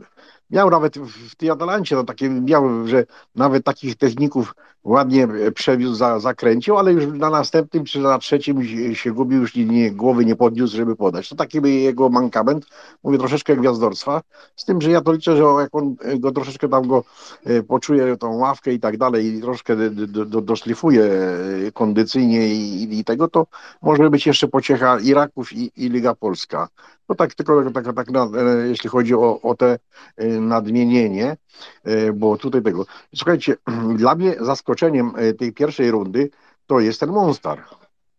[0.50, 1.50] Miał nawet w tej
[1.90, 3.04] no takie miał, że
[3.34, 4.54] nawet takich techników
[4.84, 8.64] ładnie przewiózł, za, zakręcił, ale już na następnym czy na trzecim
[8.94, 11.28] się- gubił, już nie, nie, głowy nie podniósł, żeby podać.
[11.28, 12.66] To taki był jego mankament,
[13.02, 14.22] mówię, troszeczkę gwiazdorstwa,
[14.56, 17.04] z tym, że ja to liczę, że jak on go troszeczkę tam go
[17.44, 22.48] e, poczuje, tą ławkę i tak dalej i troszkę do, do, do, doszlifuje e, kondycyjnie
[22.48, 23.46] i, i tego, to
[23.82, 26.68] może być jeszcze pociecha Iraków i, i Liga Polska.
[27.08, 29.78] No tak, tylko tak, tak, na, e, jeśli chodzi o, o te
[30.16, 31.36] e, nadmienienie,
[31.84, 32.86] e, bo tutaj tego.
[33.14, 33.56] Słuchajcie,
[34.02, 36.30] dla mnie zaskoczeniem e, tej pierwszej rundy
[36.66, 37.64] to jest ten Monstar.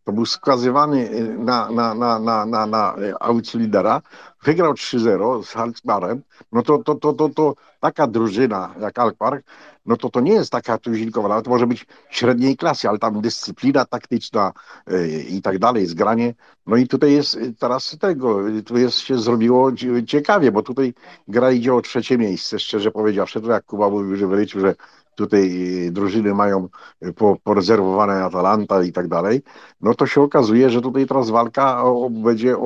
[0.03, 4.01] To był skazywany e, na, na, na, na, na, na outsidera,
[4.43, 6.21] wygrał 3-0 z Alkmaarem,
[6.51, 9.43] no to, to, to, to, to taka drużyna jak Alkmaar,
[9.87, 13.85] no to to nie jest taka tuzinkowa, nawet może być średniej klasy, ale tam dyscyplina
[13.85, 14.53] taktyczna
[14.87, 16.33] e, i tak dalej, zgranie.
[16.65, 20.63] No i tutaj jest e, teraz tego, e, tu jest się zrobiło cie- ciekawie, bo
[20.63, 20.93] tutaj
[21.27, 24.75] gra idzie o trzecie miejsce, szczerze powiedziawszy, to jak Kuba mówił, że wyliczył, że
[25.15, 25.49] tutaj
[25.91, 26.69] drużyny mają
[27.15, 29.41] po, porezerwowane Atalanta i tak dalej,
[29.81, 32.57] no to się okazuje, że tutaj teraz walka będzie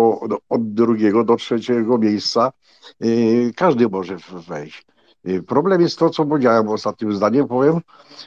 [0.50, 2.52] od drugiego do trzeciego miejsca.
[3.56, 4.18] Każdy może
[4.48, 4.86] wejść.
[5.26, 7.82] E, Problem jest to, co powiedziałem ostatnim zdaniem, powiem,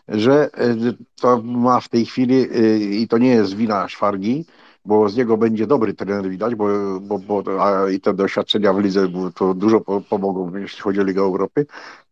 [0.09, 0.77] że e,
[1.21, 4.45] to ma w tej chwili e, i to nie jest wina Szwargi,
[4.85, 6.67] bo z niego będzie dobry trener widać, bo,
[7.01, 11.05] bo, bo a i te doświadczenia w lidze to dużo po- pomogą, jeśli chodzi o
[11.05, 11.67] Ligę Europy.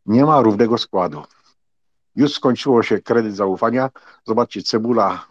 [0.07, 1.23] Nie ma równego składu.
[2.17, 3.91] Już skończyło się kredyt zaufania.
[4.25, 5.27] Zobaczcie, Cebula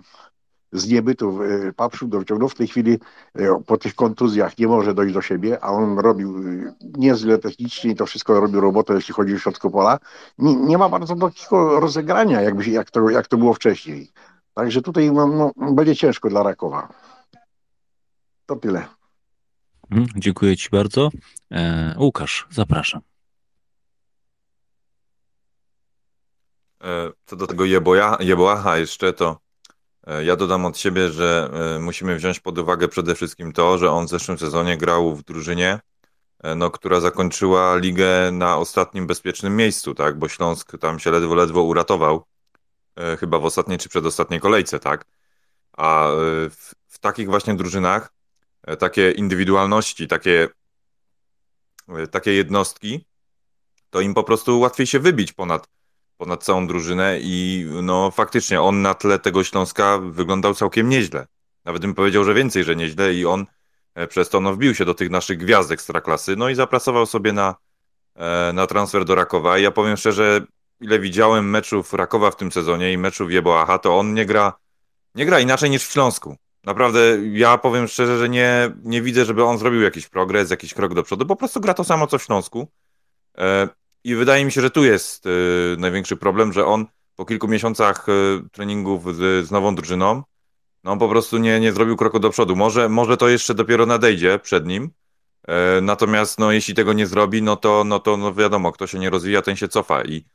[0.72, 2.50] z niebytu e, Papszuk dociągnął.
[2.50, 3.00] W tej chwili
[3.36, 7.92] e, po tych kontuzjach nie może dojść do siebie, a on robił e, niezle technicznie
[7.92, 10.00] i to wszystko robił robotę, jeśli chodzi o środku pola.
[10.38, 14.12] Nie, nie ma bardzo takiego rozegrania, jakby, się- jak, to, jak to było wcześniej.
[14.54, 15.28] Także tutaj no,
[15.58, 16.94] no, będzie ciężko dla Rakowa.
[18.46, 18.86] To tyle.
[19.92, 21.10] Mhm, Dziękuję ci bardzo.
[21.52, 23.02] E, Łukasz, zapraszam.
[26.84, 29.40] E, Co do tego jeboja, jeboacha jeszcze, to
[30.08, 34.06] ja dodam od siebie, że e, musimy wziąć pod uwagę przede wszystkim to, że on
[34.06, 35.80] w zeszłym sezonie grał w drużynie,
[36.44, 40.20] e, no, która zakończyła ligę na ostatnim bezpiecznym miejscu, tak?
[40.20, 42.26] Bo Śląsk tam się ledwo, ledwo uratował,
[42.96, 45.06] e, chyba w ostatniej czy przedostatniej kolejce, tak?
[45.74, 46.16] A e,
[46.50, 48.14] w, w takich właśnie drużynach
[48.64, 50.48] e, takie indywidualności, takie,
[51.90, 53.06] e, takie jednostki,
[53.90, 55.68] to im po prostu łatwiej się wybić ponad,
[56.22, 61.28] ponad całą drużynę i no faktycznie on na tle tego Śląska wyglądał całkiem nieźle.
[61.66, 63.46] Nawet bym powiedział, że więcej, że nieźle i on
[63.96, 67.34] e, przez to no, wbił się do tych naszych gwiazdek ekstraklasy, no i zapracował sobie
[67.34, 67.56] na,
[68.16, 69.58] e, na transfer do Rakowa.
[69.58, 70.42] I ja powiem szczerze,
[70.82, 74.54] ile widziałem meczów Rakowa w tym sezonie i meczów Jeboacha, to on nie gra,
[75.16, 76.36] nie gra inaczej niż w Śląsku.
[76.64, 77.00] Naprawdę,
[77.32, 81.04] ja powiem szczerze, że nie, nie widzę, żeby on zrobił jakiś progres, jakiś krok do
[81.04, 81.26] przodu.
[81.26, 82.68] Po prostu gra to samo, co w Śląsku.
[84.04, 85.30] I wydaje mi się, że tu jest e,
[85.78, 88.12] największy problem, że on po kilku miesiącach e,
[88.52, 90.24] treningów z, z nową drużyną,
[90.84, 92.56] no on po prostu nie, nie zrobił kroku do przodu.
[92.56, 94.92] Może, może to jeszcze dopiero nadejdzie przed nim.
[95.48, 99.00] E, Natomiast no, jeśli tego nie zrobi, no to, no to no wiadomo, kto się
[99.00, 100.04] nie rozwija, ten się cofa.
[100.04, 100.26] I,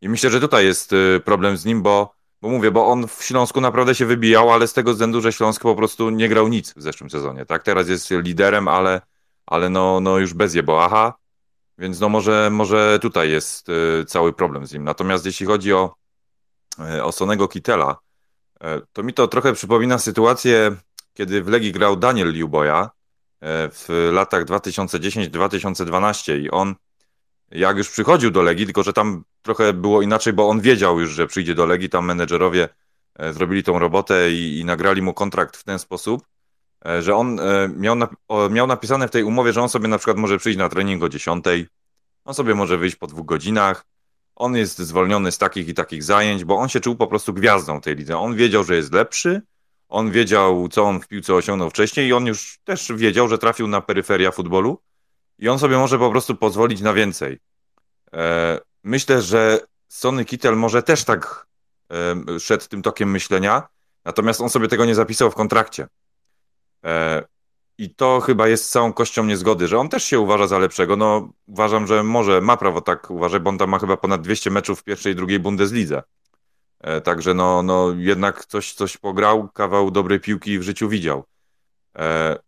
[0.00, 3.22] i myślę, że tutaj jest e, problem z nim, bo, bo mówię, bo on w
[3.22, 6.74] Śląsku naprawdę się wybijał, ale z tego względu, że Śląsk po prostu nie grał nic
[6.74, 7.46] w zeszłym sezonie.
[7.46, 9.00] Tak, teraz jest liderem, ale,
[9.46, 11.14] ale no, no już bez Jeboacha.
[11.78, 14.84] Więc no może, może tutaj jest y, cały problem z nim.
[14.84, 15.94] Natomiast jeśli chodzi o,
[16.96, 17.96] y, o Sonego Kitela,
[18.92, 20.76] To mi to trochę przypomina sytuację,
[21.14, 22.90] kiedy w Legii grał Daniel Liuboja
[23.72, 26.74] w latach 2010-2012 i on
[27.50, 31.10] jak już przychodził do Legii, tylko że tam trochę było inaczej, bo on wiedział już,
[31.10, 32.68] że przyjdzie do Legii, tam menedżerowie
[33.30, 36.24] zrobili tą robotę i, i nagrali mu kontrakt w ten sposób,
[37.00, 37.96] że on e, miał,
[38.50, 41.08] miał napisane w tej umowie, że on sobie na przykład może przyjść na trening o
[41.08, 41.44] 10,
[42.24, 43.84] on sobie może wyjść po dwóch godzinach,
[44.36, 47.80] on jest zwolniony z takich i takich zajęć, bo on się czuł po prostu gwiazdą
[47.80, 48.18] tej lidze.
[48.18, 49.42] On wiedział, że jest lepszy,
[49.88, 53.66] on wiedział, co on w piłce osiągnął wcześniej i on już też wiedział, że trafił
[53.66, 54.78] na peryferia futbolu
[55.38, 57.38] i on sobie może po prostu pozwolić na więcej.
[58.12, 61.46] E, myślę, że Sony Kittel może też tak
[62.40, 63.68] szedł tym tokiem myślenia,
[64.04, 65.86] natomiast on sobie tego nie zapisał w kontrakcie.
[66.84, 67.24] E,
[67.78, 70.96] I to chyba jest całą kością niezgody, że on też się uważa za lepszego.
[70.96, 74.50] No, uważam, że może ma prawo tak uważać, bo on tam ma chyba ponad 200
[74.50, 76.02] meczów w pierwszej i drugiej Bundeslidze.
[76.80, 81.24] E, także no, no jednak coś, coś pograł, kawał dobrej piłki w życiu widział.
[81.98, 82.38] E,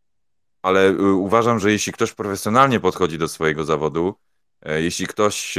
[0.62, 4.14] ale y, uważam, że jeśli ktoś profesjonalnie podchodzi do swojego zawodu,
[4.76, 5.58] jeśli ktoś,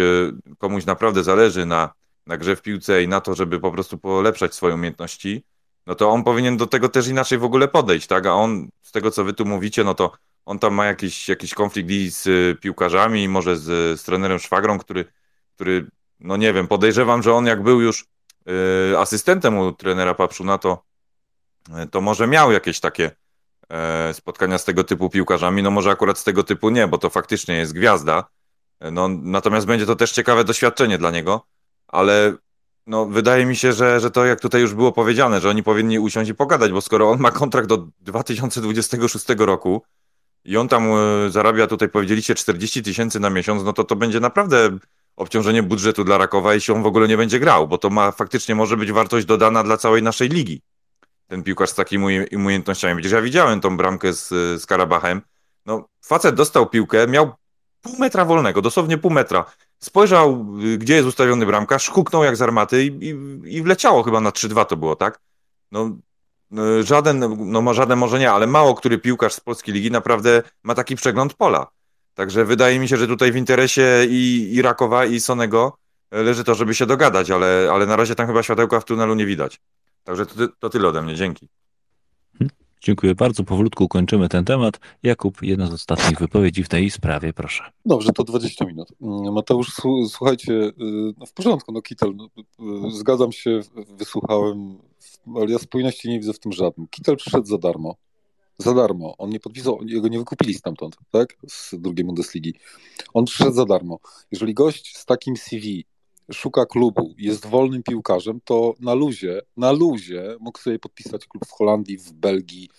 [0.57, 1.93] komuś naprawdę zależy na,
[2.25, 5.43] na grze w piłce i na to, żeby po prostu polepszać swoje umiejętności,
[5.87, 8.25] no to on powinien do tego też inaczej w ogóle podejść, tak?
[8.25, 10.11] A on, z tego co wy tu mówicie, no to
[10.45, 14.79] on tam ma jakiś, jakiś konflikt i z y, piłkarzami, może z, z trenerem Szwagrą,
[14.79, 15.05] który,
[15.55, 15.87] który,
[16.19, 18.05] no nie wiem, podejrzewam, że on jak był już
[18.91, 20.83] y, asystentem u trenera Papszuna, to,
[21.83, 23.11] y, to może miał jakieś takie
[24.09, 27.09] y, spotkania z tego typu piłkarzami, no może akurat z tego typu nie, bo to
[27.09, 28.23] faktycznie jest gwiazda,
[28.91, 31.45] no, natomiast będzie to też ciekawe doświadczenie dla niego,
[31.87, 32.33] ale
[32.87, 35.99] no, wydaje mi się, że, że to jak tutaj już było powiedziane, że oni powinni
[35.99, 39.81] usiąść i pogadać, bo skoro on ma kontrakt do 2026 roku
[40.45, 44.19] i on tam e, zarabia, tutaj powiedzieliście 40 tysięcy na miesiąc, no to to będzie
[44.19, 44.77] naprawdę
[45.15, 48.55] obciążenie budżetu dla Rakowa, jeśli on w ogóle nie będzie grał, bo to ma faktycznie
[48.55, 50.61] może być wartość dodana dla całej naszej ligi.
[51.27, 52.95] Ten piłkarz z takimi umiejętnościami.
[52.95, 54.27] Widzisz, ja widziałem tą bramkę z,
[54.61, 55.21] z Karabachem.
[55.65, 57.31] No, facet dostał piłkę, miał
[57.81, 59.45] pół metra wolnego, dosłownie pół metra.
[59.79, 63.15] Spojrzał, y, gdzie jest ustawiony bramkarz, huknął jak z armaty i, i,
[63.55, 65.19] i wleciało chyba na 3-2 to było, tak?
[65.71, 65.97] No,
[66.79, 70.75] y, żaden, no żaden może nie, ale mało który piłkarz z polskiej ligi naprawdę ma
[70.75, 71.67] taki przegląd pola.
[72.13, 75.77] Także wydaje mi się, że tutaj w interesie i, i Rakowa, i Sonego
[76.11, 79.25] leży to, żeby się dogadać, ale, ale na razie tam chyba światełka w tunelu nie
[79.25, 79.59] widać.
[80.03, 81.15] Także to, to tyle ode mnie.
[81.15, 81.49] Dzięki.
[82.81, 83.43] Dziękuję bardzo.
[83.43, 84.79] Powolutku kończymy ten temat.
[85.03, 87.63] Jakub, jedna z ostatnich wypowiedzi w tej sprawie, proszę.
[87.85, 88.89] Dobrze, to 20 minut.
[89.01, 89.71] Mm, Mateusz,
[90.09, 90.73] słuchajcie, y,
[91.17, 92.29] no w porządku, no Kitel, no,
[92.87, 93.59] y, zgadzam się,
[93.97, 94.77] wysłuchałem,
[95.35, 96.87] ale ja spójności nie widzę w tym żadnym.
[96.87, 97.95] Kitel przyszedł za darmo.
[98.57, 99.17] Za darmo.
[99.17, 101.37] On nie podpisał, jego nie wykupili stamtąd, tak?
[101.47, 102.53] Z drugiej Bundesligi.
[103.13, 103.99] On przyszedł za darmo.
[104.31, 105.85] Jeżeli gość z takim CV
[106.33, 111.51] szuka klubu, jest wolnym piłkarzem, to na luzie, na luzie mógł sobie podpisać klub w
[111.51, 112.69] Holandii, w Belgii,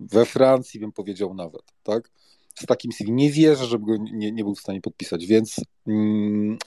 [0.00, 2.10] we Francji bym powiedział nawet, tak?
[2.54, 3.12] Z takim CV.
[3.12, 5.56] Nie wierzę, żeby go nie, nie był w stanie podpisać, więc
[5.86, 6.58] mm,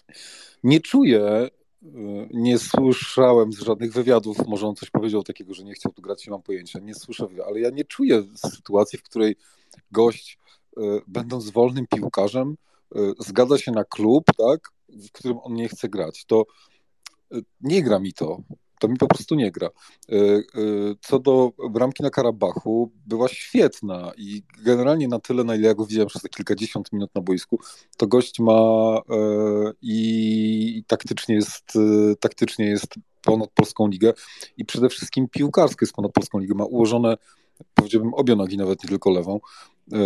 [0.64, 1.49] nie czuję,
[1.84, 1.90] y,
[2.34, 6.28] nie słyszałem z żadnych wywiadów, może on coś powiedział takiego, że nie chciał tu grać,
[6.28, 9.36] nie mam pojęcia, nie słyszę, ale ja nie czuję sytuacji, w której
[9.91, 10.40] gość,
[10.78, 12.57] y, będąc wolnym piłkarzem,
[12.95, 16.45] y, zgadza się na klub, tak, w którym on nie chce grać, to
[17.34, 18.44] y, nie gra mi to.
[18.80, 19.70] To mi po prostu nie gra.
[20.12, 25.68] Y, y, co do bramki na Karabachu, była świetna i generalnie na tyle, na ile
[25.68, 27.60] ja go widziałem przez te kilkadziesiąt minut na boisku,
[27.98, 29.02] to gość ma
[29.82, 31.74] i taktycznie jest,
[32.20, 34.14] taktycznie jest ponad polską ligę
[34.57, 36.56] i przede wszystkim piłkarsko jest ponad polską ligę.
[36.56, 37.18] Ma ułożone,
[37.74, 39.40] powiedziałbym, obie nogi, nawet nie tylko lewą.
[39.94, 39.98] E,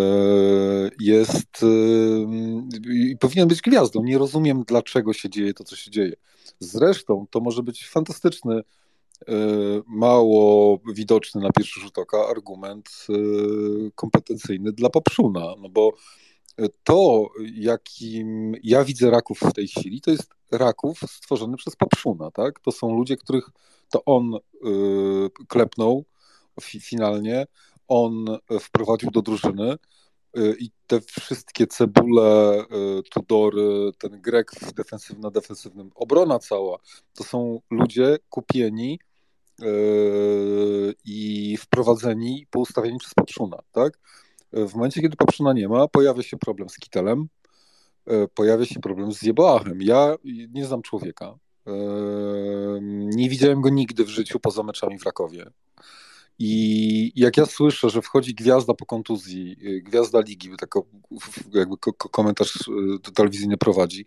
[1.00, 1.68] jest e,
[2.94, 4.04] i powinien być gwiazdą.
[4.04, 6.14] Nie rozumiem, dlaczego się dzieje to, co się dzieje.
[6.60, 8.64] Zresztą to może być fantastyczny, e,
[9.88, 12.90] mało widoczny na pierwszy rzut oka argument
[13.96, 15.94] kompetencyjny dla Popszuna, no bo
[16.84, 22.60] to, jakim ja widzę raków w tej chwili, to jest raków stworzony przez Popszuna, tak?
[22.60, 23.50] To są ludzie, których
[23.90, 24.32] to on
[25.48, 26.06] klepnął
[26.62, 27.46] finalnie,
[27.90, 28.26] on
[28.60, 29.78] wprowadził do drużyny
[30.38, 32.60] y, i te wszystkie cebule,
[33.00, 36.78] y, Tudory, ten Grek defensywny na defensywnym, obrona cała,
[37.14, 39.00] to są ludzie kupieni
[41.06, 44.00] i wprowadzeni po ustawieniu przez Papszuna, tak?
[44.54, 47.28] W momencie, kiedy Papszuna nie ma, pojawia się problem z Kitelem,
[48.34, 49.82] pojawia się problem z Jeboachem.
[49.82, 50.16] Ja
[50.54, 51.38] nie znam człowieka.
[52.90, 55.52] Nie widziałem go nigdy w życiu poza meczami w Rakowie.
[56.40, 60.76] I jak ja słyszę, że wchodzi gwiazda po kontuzji, y, gwiazda ligi, tak
[61.54, 61.78] jakby
[62.12, 62.68] komentarz
[63.08, 64.06] y, telewizyjny prowadzi,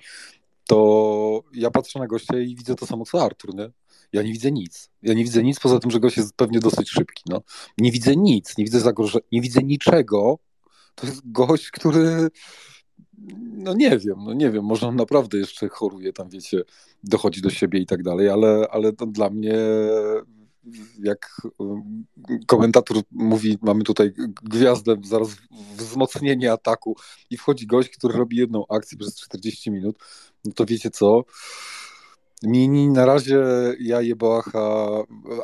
[0.67, 3.71] to ja patrzę na gościa i widzę to samo co Artur, nie?
[4.13, 4.91] Ja nie widzę nic.
[5.03, 7.23] Ja nie widzę nic poza tym, że gość jest pewnie dosyć szybki.
[7.29, 7.43] No.
[7.79, 10.39] Nie widzę nic, nie widzę zagrożenia, nie widzę niczego.
[10.95, 12.29] To jest gość, który
[13.53, 16.63] no nie wiem, no nie wiem, może on naprawdę jeszcze choruje, tam wiecie,
[17.05, 19.55] dochodzi do siebie i tak dalej, ale, ale to dla mnie
[21.03, 22.07] jak um,
[22.47, 24.13] komentator mówi, mamy tutaj
[24.43, 25.29] gwiazdę, zaraz
[25.77, 26.97] wzmocnienie ataku
[27.31, 29.99] i wchodzi gość, który robi jedną akcję przez 40 minut,
[30.45, 31.25] no to wiecie co?
[32.43, 33.45] Mini na razie
[33.81, 34.89] ja Jeboacha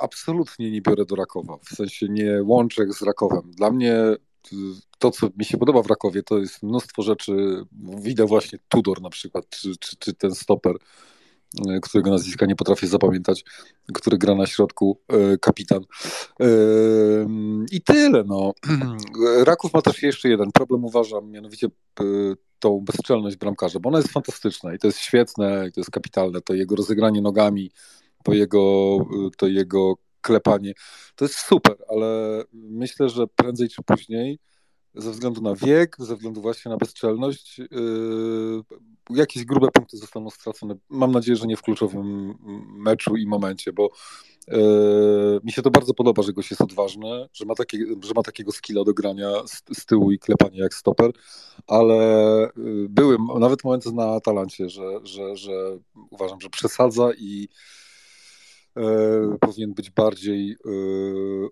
[0.00, 3.50] absolutnie nie biorę do Rakowa, w sensie nie łączę z Rakowem.
[3.50, 3.94] Dla mnie
[4.98, 7.64] to, co mi się podoba w Rakowie, to jest mnóstwo rzeczy.
[7.98, 10.76] Widzę właśnie Tudor na przykład, czy, czy, czy ten stoper,
[11.82, 13.44] którego nazwiska nie potrafię zapamiętać,
[13.94, 15.82] który gra na środku, e, kapitan.
[16.40, 16.46] E,
[17.72, 18.24] I tyle.
[18.26, 18.52] No.
[19.44, 21.68] Raków ma też jeszcze jeden problem, uważam, mianowicie
[22.58, 26.40] tą bezczelność bramkarza, bo ona jest fantastyczna i to jest świetne, i to jest kapitalne,
[26.40, 27.70] to jego rozegranie nogami,
[28.24, 28.96] to jego,
[29.36, 30.72] to jego klepanie.
[31.16, 34.38] To jest super, ale myślę, że prędzej czy później,
[34.98, 38.62] ze względu na wiek, ze względu właśnie na bezczelność, yy,
[39.10, 40.74] jakieś grube punkty zostaną stracone.
[40.88, 42.34] Mam nadzieję, że nie w kluczowym
[42.76, 43.90] meczu i momencie, bo
[44.48, 48.22] yy, mi się to bardzo podoba, że gość jest odważny, że ma, takie, że ma
[48.22, 51.10] takiego skilla do grania z, z tyłu i klepania jak stoper,
[51.66, 51.94] ale
[52.56, 55.78] yy, były nawet momenty na talancie, że, że, że
[56.10, 57.48] uważam, że przesadza i
[58.78, 60.56] E, powinien być bardziej e,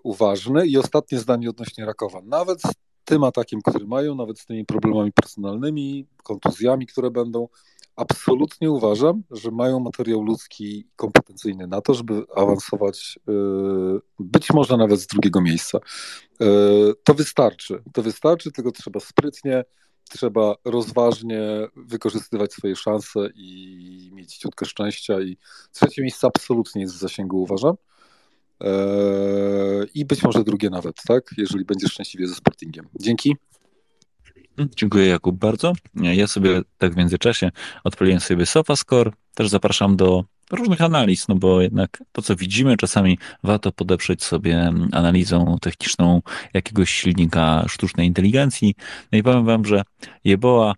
[0.03, 0.67] uważny.
[0.67, 2.21] I ostatnie zdanie odnośnie Rakowa.
[2.25, 2.63] Nawet
[3.07, 7.49] tym atakiem, który mają, nawet z tymi problemami personalnymi, kontuzjami, które będą,
[7.97, 13.33] absolutnie uważam, że mają materiał ludzki kompetencyjny na to, żeby awansować e,
[14.19, 15.79] być może nawet z drugiego miejsca.
[17.05, 17.83] To wystarczy.
[17.93, 19.65] To wystarczy, tylko trzeba sprytnie,
[20.09, 25.21] trzeba rozważnie wykorzystywać swoje szanse i mieć ciutkę szczęścia.
[25.21, 25.37] I
[25.73, 27.77] trzecie miejsce absolutnie jest w zasięgu, uważam.
[28.61, 31.31] Eee, I być może drugie nawet, tak?
[31.37, 32.89] Jeżeli będziesz szczęśliwie ze Sportingiem.
[33.01, 33.37] Dzięki.
[34.77, 35.73] Dziękuję Jakub bardzo.
[35.95, 37.51] Ja sobie tak w międzyczasie
[37.85, 39.11] odpaliłem sobie SofaScore.
[39.35, 44.73] Też zapraszam do różnych analiz, no bo jednak to, co widzimy, czasami warto podeprzeć sobie
[44.93, 46.23] analizą techniczną
[46.55, 48.75] jakiegoś silnika sztucznej inteligencji.
[49.13, 49.83] No i powiem wam, że
[50.25, 50.75] Jeboa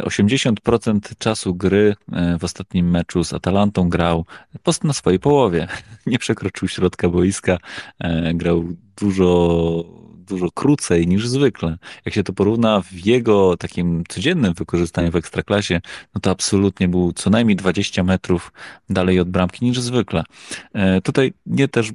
[0.00, 4.26] 80% e, czasu gry e, w ostatnim meczu z Atalantą grał
[4.62, 5.68] post na swojej połowie.
[6.06, 7.58] Nie przekroczył środka boiska,
[7.98, 8.64] e, grał
[8.96, 10.02] dużo
[10.32, 11.76] dużo krócej niż zwykle.
[12.04, 15.80] Jak się to porówna w jego takim codziennym wykorzystaniu w ekstraklasie,
[16.14, 18.52] no to absolutnie był co najmniej 20 metrów
[18.90, 20.24] dalej od bramki niż zwykle.
[20.72, 21.92] E, tutaj nie też,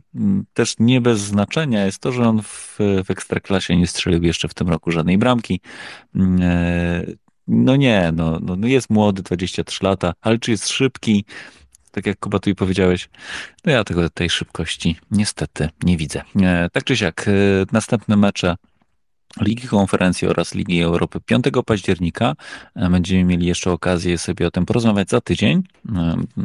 [0.53, 4.53] też nie bez znaczenia jest to, że on w, w ekstraklasie nie strzelił jeszcze w
[4.53, 5.61] tym roku żadnej bramki.
[7.47, 11.25] No nie, no, no jest młody, 23 lata, ale czy jest szybki?
[11.97, 13.09] tak jak Kuba tu i powiedziałeś,
[13.65, 16.21] no ja tego, tej szybkości niestety nie widzę.
[16.41, 17.31] E, tak czy siak, e,
[17.71, 18.55] następne mecze
[19.41, 22.33] Ligi Konferencji oraz Ligi Europy 5 października.
[22.75, 25.63] E, będziemy mieli jeszcze okazję sobie o tym porozmawiać za tydzień.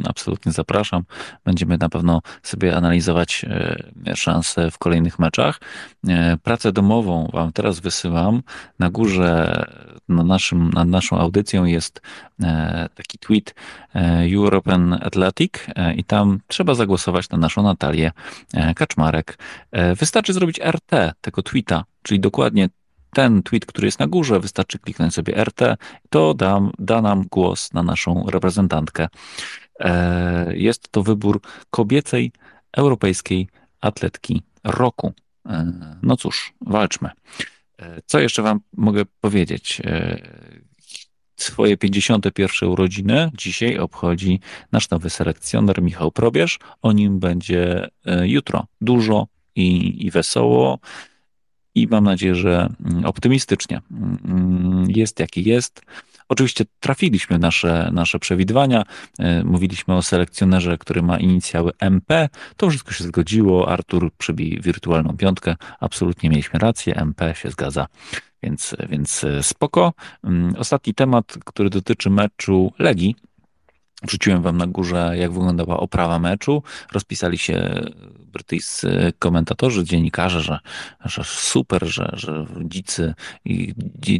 [0.05, 1.03] Absolutnie zapraszam.
[1.45, 3.45] Będziemy na pewno sobie analizować
[4.15, 5.59] szanse w kolejnych meczach.
[6.43, 8.43] Pracę domową Wam teraz wysyłam.
[8.79, 9.65] Na górze
[10.09, 12.01] na naszym, nad naszą audycją jest
[12.43, 13.55] e, taki tweet
[13.95, 18.11] e, European Athletic e, i tam trzeba zagłosować na naszą Natalię
[18.75, 19.37] Kaczmarek.
[19.95, 22.69] Wystarczy zrobić RT tego tweeta, czyli dokładnie
[23.13, 25.77] ten tweet, który jest na górze, wystarczy kliknąć sobie RT,
[26.09, 29.07] to da, da nam głos na naszą reprezentantkę.
[30.49, 32.31] Jest to wybór kobiecej
[32.77, 33.47] europejskiej
[33.81, 35.13] atletki roku.
[36.03, 37.09] No cóż, walczmy.
[38.05, 39.81] Co jeszcze Wam mogę powiedzieć?
[39.85, 40.21] E,
[41.35, 42.69] swoje 51.
[42.69, 44.39] urodziny dzisiaj obchodzi
[44.71, 46.59] nasz nowy selekcjoner Michał Probierz.
[46.81, 50.79] O nim będzie e, jutro dużo i, i wesoło.
[51.75, 53.81] I mam nadzieję, że mm, optymistycznie.
[53.91, 55.81] Mm, jest jaki jest.
[56.29, 58.83] Oczywiście trafiliśmy nasze, nasze przewidywania.
[59.19, 62.29] E, mówiliśmy o selekcjonerze, który ma inicjały MP.
[62.57, 63.69] To wszystko się zgodziło.
[63.69, 65.55] Artur przybij wirtualną piątkę.
[65.79, 66.95] Absolutnie mieliśmy rację.
[66.95, 67.87] MP się zgadza.
[68.43, 69.93] Więc, więc e, spoko.
[70.23, 73.15] Mm, ostatni temat, który dotyczy meczu Legii.
[74.03, 76.63] Wrzuciłem wam na górze, jak wyglądała oprawa meczu.
[76.91, 77.81] Rozpisali się
[78.33, 80.59] brytyjscy komentatorzy, dziennikarze, że,
[81.05, 83.13] że super, że, że dzicy,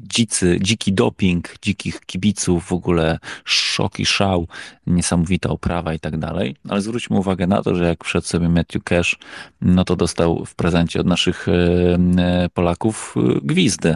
[0.03, 4.47] dzicy, dziki doping, dzikich kibiców, w ogóle szok i szał,
[4.87, 6.55] niesamowita oprawa i tak dalej.
[6.69, 9.17] Ale zwróćmy uwagę na to, że jak wszedł sobie Matthew Cash,
[9.61, 13.95] no to dostał w prezencie od naszych e, Polaków e, gwizdy.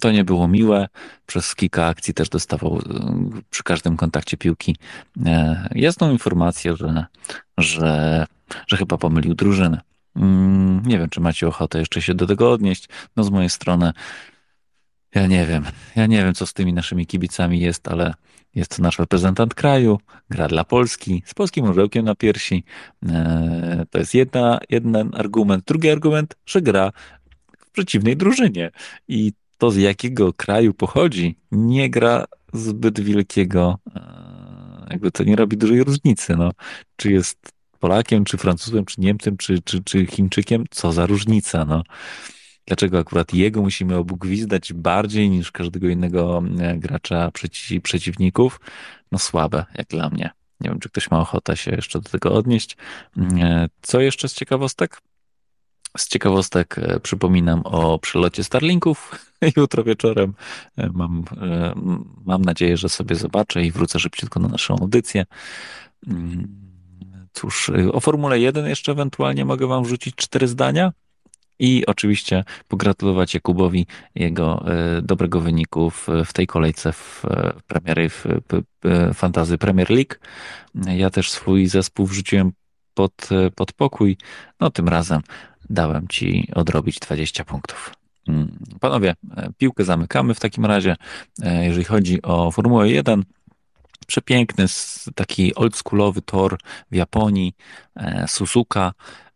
[0.00, 0.88] To nie było miłe.
[1.26, 2.82] Przez kilka akcji też dostawał
[3.50, 4.76] przy każdym kontakcie piłki
[5.74, 7.06] jasną informację, że,
[7.58, 8.26] że,
[8.66, 9.80] że chyba pomylił drużynę.
[10.16, 12.88] Mm, nie wiem, czy macie ochotę jeszcze się do tego odnieść.
[13.16, 13.92] No z mojej strony
[15.14, 15.64] ja nie wiem.
[15.96, 18.14] Ja nie wiem, co z tymi naszymi kibicami jest, ale
[18.54, 19.98] jest to nasz reprezentant kraju,
[20.30, 22.64] gra dla Polski, z polskim orzełkiem na piersi.
[23.08, 25.64] E, to jest jedna, jeden argument.
[25.64, 26.92] Drugi argument, że gra
[27.58, 28.70] w przeciwnej drużynie.
[29.08, 29.32] I
[29.64, 35.84] to, z jakiego kraju pochodzi, nie gra zbyt wielkiego, e, jakby to nie robi dużej
[35.84, 36.36] różnicy.
[36.36, 36.50] No.
[36.96, 41.64] Czy jest Polakiem, czy Francuzem, czy Niemcem, czy, czy, czy Chińczykiem, co za różnica.
[41.64, 41.82] No.
[42.66, 48.60] Dlaczego akurat jego musimy obgwizdać bardziej niż każdego innego e, gracza przeci przeciwników?
[49.12, 50.30] No słabe, jak dla mnie.
[50.60, 52.76] Nie wiem, czy ktoś ma ochotę się jeszcze do tego odnieść.
[53.16, 55.00] E, co jeszcze z ciekawostek?
[55.98, 60.34] Z ciekawostek e, przypominam o przylocie Starlinków jutro wieczorem.
[60.92, 61.24] Mam,
[62.24, 65.24] mam nadzieję, że sobie zobaczę i wrócę szybciutko na naszą audycję.
[66.06, 66.48] Mm,
[67.32, 70.92] cóż, o Formule 1 jeszcze ewentualnie mogę Wam wrzucić cztery zdania.
[71.58, 77.22] I oczywiście pogratulować Jakubowi jego e, dobrego wyniku w, w tej kolejce w,
[77.58, 78.26] w premiery w,
[78.84, 80.14] w Fantazy Premier League.
[80.74, 82.52] Ja też swój zespół wrzuciłem
[82.94, 84.16] pod, pod pokój.
[84.60, 85.20] No tym razem
[85.70, 87.94] dałem ci odrobić 20 punktów.
[88.28, 90.96] Mm, panowie, e, piłkę zamykamy w takim razie.
[91.42, 93.24] E, jeżeli chodzi o Formułę 1,
[94.06, 94.64] przepiękny,
[95.14, 96.58] taki oldschoolowy tor
[96.90, 97.54] w Japonii,
[98.26, 98.92] Suzuka,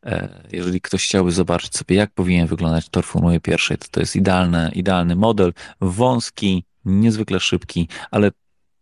[0.06, 4.16] E, jeżeli ktoś chciałby zobaczyć sobie, jak powinien wyglądać tor Formuły pierwszej, to to jest
[4.16, 8.30] idealny, idealny model, wąski, niezwykle szybki, ale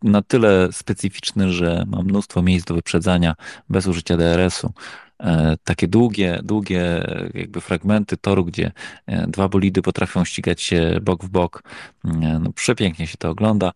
[0.02, 3.35] na tyle specyficzny, że ma mnóstwo miejsc do wyprzedzania
[3.68, 4.73] bez użycia DRS-u.
[5.21, 8.73] E, takie długie, długie jakby fragmenty toru, gdzie
[9.07, 11.63] e, dwa bolidy potrafią ścigać się bok w bok.
[12.41, 13.73] No, przepięknie się to ogląda.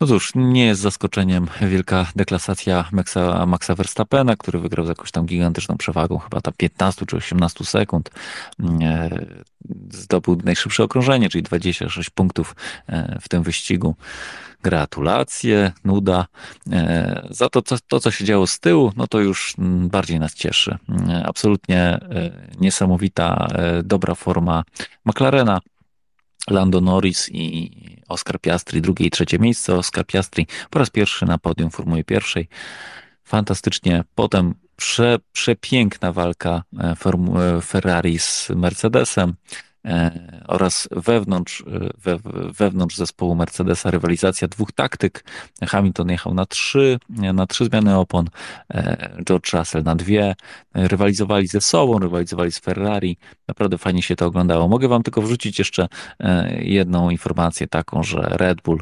[0.00, 5.26] No cóż, nie jest zaskoczeniem wielka deklasacja Maxa, Maxa Verstappena, który wygrał z jakąś tam
[5.26, 8.10] gigantyczną przewagą, chyba tam 15 czy 18 sekund.
[8.82, 9.10] E,
[9.90, 12.56] zdobył najszybsze okrążenie, czyli 26 punktów
[12.86, 13.94] e, w tym wyścigu.
[14.62, 16.26] Gratulacje, nuda.
[16.72, 20.34] E, za to, co, to, co się działo z tyłu, no to już bardziej nas
[20.34, 20.78] cieszy.
[21.24, 21.98] Absolutnie
[22.60, 23.48] niesamowita,
[23.84, 24.64] dobra forma
[25.04, 25.60] McLarena.
[26.50, 27.70] Lando Norris i
[28.08, 29.74] Oscar Piastri, drugie i trzecie miejsce.
[29.74, 32.48] Oscar Piastri po raz pierwszy na podium Formuły pierwszej.
[33.24, 34.04] Fantastycznie.
[34.14, 36.94] Potem prze, przepiękna walka e,
[37.38, 39.34] e, Ferrari z Mercedesem.
[39.86, 40.10] E,
[40.46, 42.18] oraz wewnątrz, e, we,
[42.52, 45.24] wewnątrz zespołu Mercedesa rywalizacja dwóch taktyk.
[45.68, 48.28] Hamilton jechał na trzy, na trzy zmiany opon,
[48.70, 50.34] e, George Russell na dwie.
[50.74, 53.16] Rywalizowali ze sobą, rywalizowali z Ferrari.
[53.48, 54.68] Naprawdę fajnie się to oglądało.
[54.68, 55.88] Mogę wam tylko wrzucić jeszcze
[56.58, 58.80] jedną informację taką, że Red Bull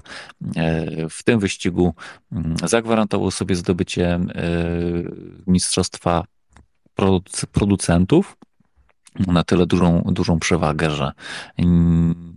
[1.10, 1.94] w tym wyścigu
[2.32, 4.20] mm, zagwarantował sobie zdobycie
[5.46, 6.24] mistrzostwa
[7.52, 8.36] producentów
[9.26, 11.12] na tyle dużą, dużą przewagę, że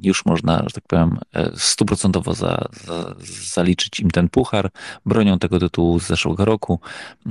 [0.03, 3.15] już można, że tak powiem, e, stuprocentowo za, za,
[3.53, 4.69] zaliczyć im ten puchar.
[5.05, 6.79] Bronią tego tytułu z zeszłego roku.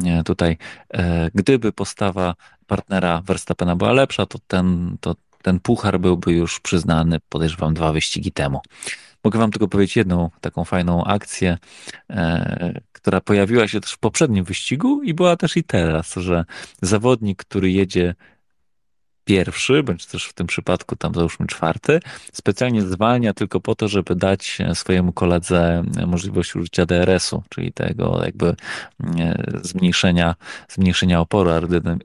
[0.04, 0.58] E, tutaj,
[0.90, 2.34] e, gdyby postawa
[2.66, 8.32] partnera Verstappena była lepsza, to ten, to ten puchar byłby już przyznany, podejrzewam, dwa wyścigi
[8.32, 8.60] temu.
[9.24, 11.58] Mogę Wam tylko powiedzieć jedną taką fajną akcję,
[12.10, 16.44] e, która pojawiła się też w poprzednim wyścigu i była też i teraz, że
[16.82, 18.14] zawodnik, który jedzie
[19.26, 22.00] pierwszy, bądź też w tym przypadku tam załóżmy czwarty,
[22.32, 28.54] specjalnie zwalnia tylko po to, żeby dać swojemu koledze możliwość użycia DRS-u, czyli tego jakby
[29.18, 30.34] e, zmniejszenia,
[30.68, 31.50] zmniejszenia oporu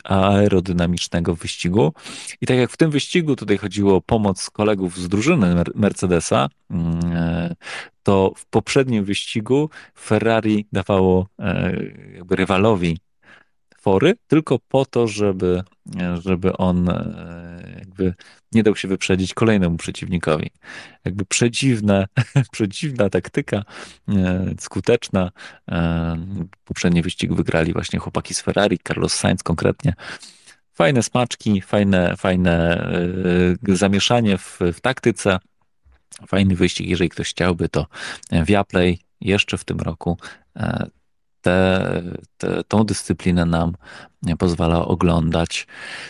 [0.04, 1.94] aerodynamicznego w wyścigu.
[2.42, 7.00] I tak jak w tym wyścigu tutaj chodziło o pomoc kolegów z drużyny Mercedesa, mm,
[7.14, 7.56] e,
[8.04, 9.70] to w poprzednim wyścigu
[10.00, 11.74] Ferrari dawało e,
[12.16, 12.98] jakby rywalowi
[13.82, 15.64] fory, tylko po to, żeby,
[16.22, 18.14] żeby on e, jakby
[18.52, 20.52] nie dał się wyprzedzić kolejnemu przeciwnikowi.
[21.06, 22.06] Jakby przedziwna,
[22.52, 23.64] przedziwna taktyka,
[24.10, 25.32] e, skuteczna.
[25.72, 26.18] E,
[26.66, 29.94] poprzedni wyścig wygrali właśnie chłopaki z Ferrari, Carlos Sainz konkretnie.
[30.74, 32.88] Fajne smaczki, fajne, fajne
[33.68, 35.40] zamieszanie w, w taktyce.
[36.28, 37.88] Fajny wyścig, jeżeli ktoś chciałby, to
[38.46, 40.18] Viaplay jeszcze w tym roku
[41.42, 42.04] te,
[42.38, 43.74] te, tą dyscyplinę nam
[44.40, 45.68] pozwala oglądać.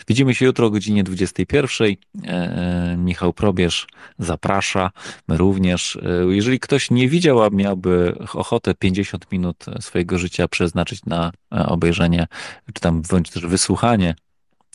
[0.08, 1.96] Widzimy się jutro o godzinie 21.
[2.26, 3.86] E, Michał Probierz
[4.18, 4.90] zaprasza,
[5.28, 5.96] my również.
[5.96, 11.66] E, jeżeli ktoś nie widział, a miałby ochotę 50 minut swojego życia przeznaczyć na e,
[11.66, 12.26] obejrzenie,
[12.74, 14.14] czy tam bądź też wysłuchanie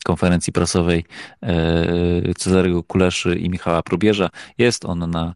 [0.04, 1.06] konferencji prasowej
[2.38, 5.34] Cezarego Kuleszy i Michała Probierza, jest on na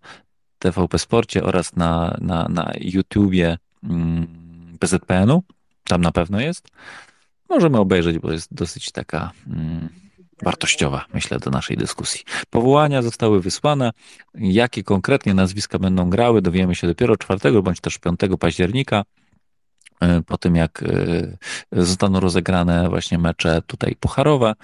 [0.60, 4.41] TVP Sporcie oraz na, na, na YouTubie mm,
[4.82, 5.44] PZPN-u.
[5.84, 6.68] Tam na pewno jest.
[7.50, 9.90] Możemy obejrzeć, bo jest dosyć taka mm,
[10.44, 12.22] wartościowa, myślę, do naszej dyskusji.
[12.50, 13.92] Powołania zostały wysłane.
[14.36, 19.04] Jakie konkretnie nazwiska będą grały, dowiemy się dopiero 4 bądź też 5 października.
[20.02, 21.38] E, po tym, jak e,
[21.72, 24.56] zostaną rozegrane właśnie mecze tutaj pucharowe e,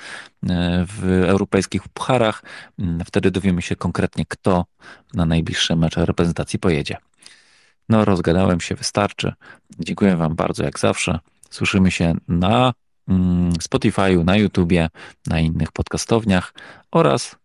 [0.87, 2.43] w europejskich pucharach,
[2.79, 4.65] mm, wtedy dowiemy się konkretnie, kto
[5.13, 6.97] na najbliższe mecze reprezentacji pojedzie.
[7.89, 9.33] No, rozgadałem się, wystarczy.
[9.79, 11.19] Dziękuję Wam bardzo, jak zawsze.
[11.49, 12.73] Słyszymy się na
[13.07, 14.89] mm, Spotify'u, na YouTubie,
[15.27, 16.53] na innych podcastowniach
[16.91, 17.35] oraz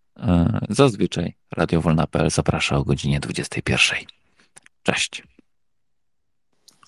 [0.68, 3.98] zazwyczaj Radio Wolna.pl zaprasza o godzinie 21.
[4.82, 5.22] Cześć.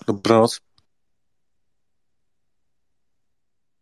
[0.06, 0.60] Dobranoc.